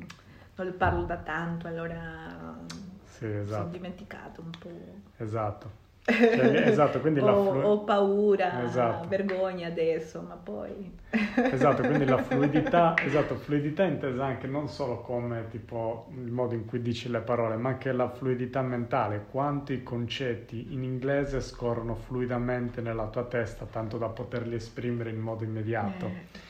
non 0.58 0.68
lo 0.68 0.74
parlo 0.74 1.03
da 1.03 1.18
tanto, 1.18 1.68
allora 1.68 2.58
sì, 3.05 3.26
esatto. 3.26 3.62
sono 3.62 3.70
dimenticato 3.70 4.41
un 4.41 4.51
po'. 4.60 4.70
Esatto. 5.18 5.86
Cioè, 6.18 6.68
esatto, 6.70 7.01
quindi 7.01 7.20
la 7.20 7.34
flu... 7.34 7.60
ho 7.60 7.84
paura, 7.84 8.64
esatto. 8.64 9.10
vergogna 9.10 9.68
adesso, 9.68 10.22
ma 10.22 10.36
poi... 10.36 10.89
esatto, 11.51 11.84
quindi 11.84 12.05
la 12.05 12.24
fluidità, 12.24 12.93
esatto, 12.97 13.36
fluidità 13.36 13.84
intesa 13.84 14.24
anche 14.24 14.47
non 14.47 14.70
solo 14.70 15.01
come 15.01 15.49
tipo 15.49 16.08
il 16.16 16.32
modo 16.32 16.53
in 16.53 16.66
cui 16.66 16.82
dici 16.82 17.10
le 17.10 17.20
parole, 17.20 17.58
ma 17.58 17.70
anche 17.70 17.91
la 17.91 18.10
fluidità 18.10 18.62
mentale, 18.62 19.26
quanto 19.30 19.74
i 19.74 19.84
concetti 19.84 20.72
in 20.72 20.84
inglese 20.84 21.41
scorrono 21.41 21.95
fluidamente 21.95 22.80
nella 22.80 23.08
tua 23.08 23.26
testa, 23.26 23.66
tanto 23.66 23.97
da 23.97 24.08
poterli 24.08 24.55
esprimere 24.55 25.10
in 25.10 25.20
modo 25.20 25.43
immediato. 25.43 26.05
Eh. 26.05 26.47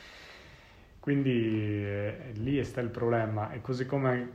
Quindi 1.08 1.86
eh, 1.86 2.32
lì 2.34 2.62
sta 2.66 2.82
il 2.82 2.90
problema 2.90 3.50
e 3.52 3.62
così 3.62 3.86
come 3.86 4.28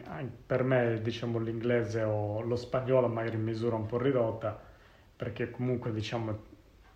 per 0.44 0.64
me 0.64 1.00
diciamo 1.04 1.38
l'inglese 1.38 2.02
o 2.02 2.42
lo 2.42 2.56
spagnolo 2.56 3.08
magari 3.08 3.36
in 3.36 3.44
misura 3.44 3.76
un 3.76 3.86
po' 3.86 4.00
ridotta, 4.00 4.60
perché 5.16 5.52
comunque 5.52 5.94
diciamo 5.94 6.36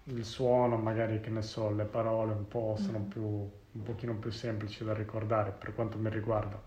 il 0.05 0.25
suono, 0.25 0.77
magari 0.77 1.19
che 1.19 1.29
ne 1.29 1.43
so, 1.43 1.69
le 1.69 1.83
parole 1.83 2.33
un 2.33 2.47
po' 2.47 2.75
sono 2.75 2.97
mm. 2.97 3.03
più, 3.03 3.21
un 3.21 3.83
pochino 3.83 4.15
più 4.15 4.31
semplici 4.31 4.83
da 4.83 4.95
ricordare 4.95 5.51
per 5.51 5.75
quanto 5.75 5.99
mi 5.99 6.09
riguarda. 6.09 6.59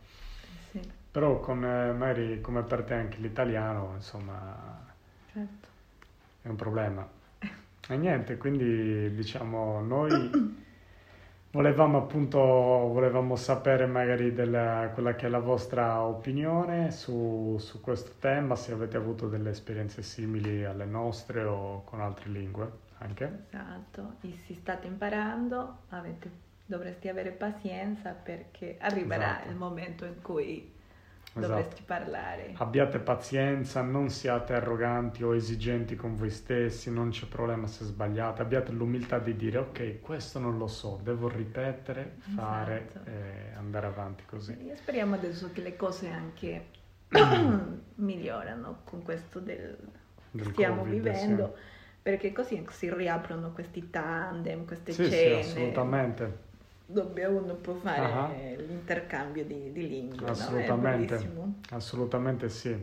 Sì. 0.70 0.80
Però 1.10 1.40
come, 1.40 1.90
magari 1.90 2.40
come 2.40 2.62
per 2.62 2.84
te 2.84 2.94
anche 2.94 3.18
l'italiano, 3.18 3.94
insomma, 3.96 4.86
certo. 5.32 5.68
è 6.42 6.46
un 6.46 6.54
problema. 6.54 7.10
E 7.88 7.96
niente, 7.96 8.36
quindi 8.36 9.12
diciamo 9.16 9.80
noi 9.80 10.58
Volevamo 11.52 11.98
appunto 11.98 12.38
volevamo 12.38 13.34
sapere 13.34 13.84
magari 13.84 14.32
della, 14.32 14.88
quella 14.94 15.16
che 15.16 15.26
è 15.26 15.28
la 15.28 15.40
vostra 15.40 16.00
opinione 16.00 16.92
su, 16.92 17.56
su, 17.58 17.80
questo 17.80 18.12
tema, 18.20 18.54
se 18.54 18.70
avete 18.72 18.96
avuto 18.96 19.26
delle 19.26 19.50
esperienze 19.50 20.02
simili 20.02 20.64
alle 20.64 20.84
nostre 20.84 21.42
o 21.42 21.82
con 21.82 22.00
altre 22.00 22.30
lingue 22.30 22.70
anche. 22.98 23.46
Esatto, 23.48 24.14
e 24.20 24.32
se 24.46 24.54
state 24.54 24.86
imparando 24.86 25.78
avete, 25.88 26.30
dovreste 26.64 27.08
avere 27.08 27.32
pazienza 27.32 28.10
perché 28.10 28.76
arriverà 28.78 29.38
esatto. 29.38 29.50
il 29.50 29.56
momento 29.56 30.04
in 30.04 30.22
cui 30.22 30.72
dovresti 31.32 31.82
parlare. 31.82 32.52
Abbiate 32.56 32.98
pazienza, 32.98 33.82
non 33.82 34.10
siate 34.10 34.54
arroganti 34.54 35.22
o 35.22 35.34
esigenti 35.34 35.94
con 35.96 36.16
voi 36.16 36.30
stessi, 36.30 36.90
non 36.90 37.10
c'è 37.10 37.26
problema 37.26 37.66
se 37.66 37.84
sbagliate, 37.84 38.42
abbiate 38.42 38.72
l'umiltà 38.72 39.18
di 39.18 39.36
dire 39.36 39.58
ok, 39.58 40.00
questo 40.00 40.38
non 40.38 40.58
lo 40.58 40.66
so, 40.66 41.00
devo 41.02 41.28
ripetere, 41.28 42.16
fare 42.34 42.86
Esatto. 42.88 43.10
e 43.10 43.52
andare 43.56 43.86
avanti 43.86 44.24
così. 44.26 44.56
E 44.68 44.76
speriamo 44.76 45.14
adesso 45.14 45.50
che 45.52 45.60
le 45.62 45.76
cose 45.76 46.08
anche 46.08 46.66
migliorano 47.96 48.80
con 48.84 49.02
questo 49.02 49.40
del 49.40 49.76
che 50.32 50.42
Del 50.42 50.52
stiamo 50.52 50.82
Covid, 50.82 50.92
vivendo, 50.92 51.56
perché 52.02 52.32
così 52.32 52.64
si 52.70 52.92
riaprono 52.92 53.52
questi 53.52 53.90
tandem, 53.90 54.64
queste 54.64 54.92
Sì, 54.92 55.04
sì, 55.04 55.10
cene, 55.10 55.40
assolutamente. 55.40 56.48
Uno 56.92 57.54
può 57.54 57.74
fare 57.74 58.00
Ah. 58.00 58.32
l'intercambio 58.56 59.44
di, 59.44 59.72
di 59.72 59.88
lingue, 59.88 60.26
no? 60.26 60.30
Assolutamente, 60.32 61.14
bellissimo. 61.14 61.54
assolutamente 61.70 62.48
sì. 62.48 62.76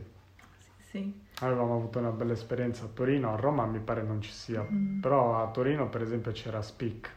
Sì, 0.58 0.70
sì. 0.90 1.20
Avevamo 1.40 1.74
avuto 1.76 1.98
una 1.98 2.10
bella 2.10 2.32
esperienza 2.32 2.84
a 2.84 2.88
Torino, 2.88 3.32
a 3.32 3.36
Roma 3.36 3.64
mi 3.66 3.78
pare 3.78 4.02
non 4.02 4.20
ci 4.20 4.32
sia, 4.32 4.66
Mm. 4.68 5.00
però 5.00 5.40
a 5.42 5.50
Torino 5.50 5.88
per 5.88 6.02
esempio 6.02 6.32
c'era 6.32 6.62
Speak, 6.62 7.10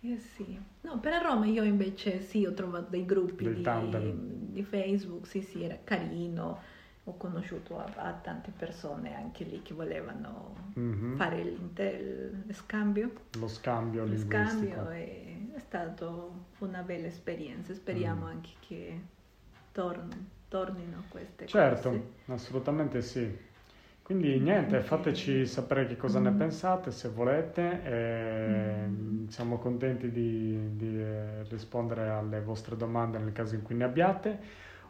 Eh 0.00 0.18
sì. 0.18 0.58
No, 0.82 0.98
per 0.98 1.14
a 1.14 1.18
Roma 1.18 1.46
io 1.46 1.62
invece 1.62 2.20
sì, 2.20 2.44
ho 2.44 2.52
trovato 2.52 2.90
dei 2.90 3.06
gruppi 3.06 3.44
di, 3.54 4.14
di 4.52 4.62
Facebook, 4.62 5.26
sì 5.26 5.40
sì, 5.40 5.62
era 5.62 5.78
carino, 5.82 6.58
ho 7.04 7.16
conosciuto 7.16 7.78
a, 7.78 7.90
a 7.96 8.12
tante 8.12 8.52
persone 8.56 9.14
anche 9.14 9.44
lì 9.44 9.62
che 9.62 9.72
volevano 9.72 10.72
Mhm. 10.74 11.14
fare 11.16 11.44
lo 11.44 12.52
scambio, 12.52 13.10
lo 13.38 13.48
scambio 13.48 14.04
lo 14.04 14.16
scambio 14.16 14.90
e 14.90 15.33
è 15.54 15.58
stata 15.60 16.10
una 16.58 16.82
bella 16.82 17.06
esperienza, 17.06 17.72
speriamo 17.74 18.24
Mm. 18.26 18.28
anche 18.28 18.50
che 18.66 19.00
torn- 19.72 20.28
tornino 20.48 21.04
queste 21.08 21.46
Certo, 21.46 21.90
cose. 21.90 22.02
assolutamente 22.26 23.00
sì. 23.02 23.52
Quindi 24.02 24.38
niente, 24.38 24.78
Ok. 24.78 24.82
fateci 24.82 25.46
sapere 25.46 25.86
che 25.86 25.96
cosa 25.96 26.18
ne 26.18 26.30
Mm. 26.30 26.36
pensate 26.38 26.90
se 26.90 27.08
volete. 27.08 27.82
e 27.84 28.86
Mm. 28.86 29.28
Siamo 29.28 29.56
contenti 29.58 30.10
di, 30.10 30.76
di, 30.76 31.00
eh, 31.00 31.44
rispondere 31.48 32.08
alle 32.10 32.40
vostre 32.42 32.76
domande 32.76 33.16
nel 33.18 33.32
caso 33.32 33.54
in 33.54 33.62
cui 33.62 33.74
ne 33.74 33.84
abbiate 33.84 34.38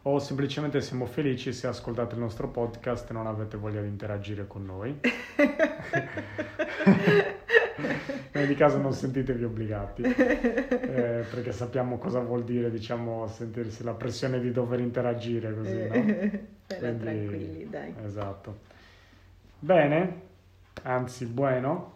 o 0.03 0.19
semplicemente 0.19 0.81
siamo 0.81 1.07
felici 1.07 1.53
se 1.53 1.69
ascoltate 1.69 2.15
il 2.15 2.21
nostro 2.21 2.49
podcast 2.49 3.09
e 3.09 3.13
non 3.13 3.27
avete 3.29 3.57
voglia 3.57 3.81
di 3.81 3.87
interagire 3.89 4.47
con 4.49 4.65
noi. 4.65 4.99
In 7.77 8.41
ogni 8.41 8.55
caso 8.55 8.79
non 8.79 8.93
sentitevi 8.93 9.45
obbligati, 9.45 10.03
eh, 10.03 11.25
perché 11.29 11.53
sappiamo 11.53 11.99
cosa 11.99 12.21
vuol 12.21 12.45
dire, 12.45 12.71
diciamo, 12.71 13.27
sentirsi 13.27 13.83
la 13.83 13.95
pressione 13.95 14.41
di 14.41 14.53
dover 14.53 14.81
interagire 14.81 15.53
così, 15.55 15.87
no? 15.87 16.15
Però 16.67 16.97
tranquilli, 16.97 17.69
dai. 17.69 17.95
Esatto. 18.05 18.59
Bene, 19.59 20.21
anzi 20.83 21.27
buono. 21.27 21.93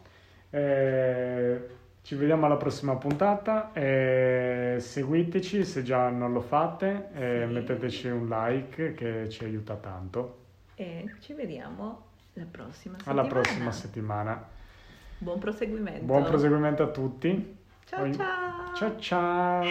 Eh, 0.51 1.69
ci 2.03 2.15
vediamo 2.15 2.47
alla 2.47 2.57
prossima 2.57 2.97
puntata. 2.97 3.73
eh, 3.73 4.77
seguiteci 4.81 5.65
se 5.65 5.83
già 5.83 6.09
non 6.09 6.33
lo 6.33 6.41
fate. 6.41 7.09
eh, 7.15 7.45
Sì. 7.47 7.53
Metteteci 7.53 8.09
un 8.09 8.27
like 8.29 8.95
che 8.95 9.29
ci 9.29 9.45
aiuta 9.45 9.75
tanto. 9.77 10.37
E 10.75 11.17
ci 11.21 11.35
vediamo 11.35 12.07
la 12.35 12.45
prossima 12.51 12.97
settimana. 12.99 13.21
Alla 13.21 13.29
prossima 13.29 13.73
settimana. 13.73 14.49
Buon 15.19 15.39
proseguimento. 15.39 16.05
Buon 16.05 16.25
proseguimento 16.25 16.83
a 16.83 16.87
tutti. 16.89 17.57
Ciao 17.87 18.01
Poi- 18.01 18.15
ciao. 18.15 18.75
Ciao 18.75 18.99
ciao. 18.99 19.65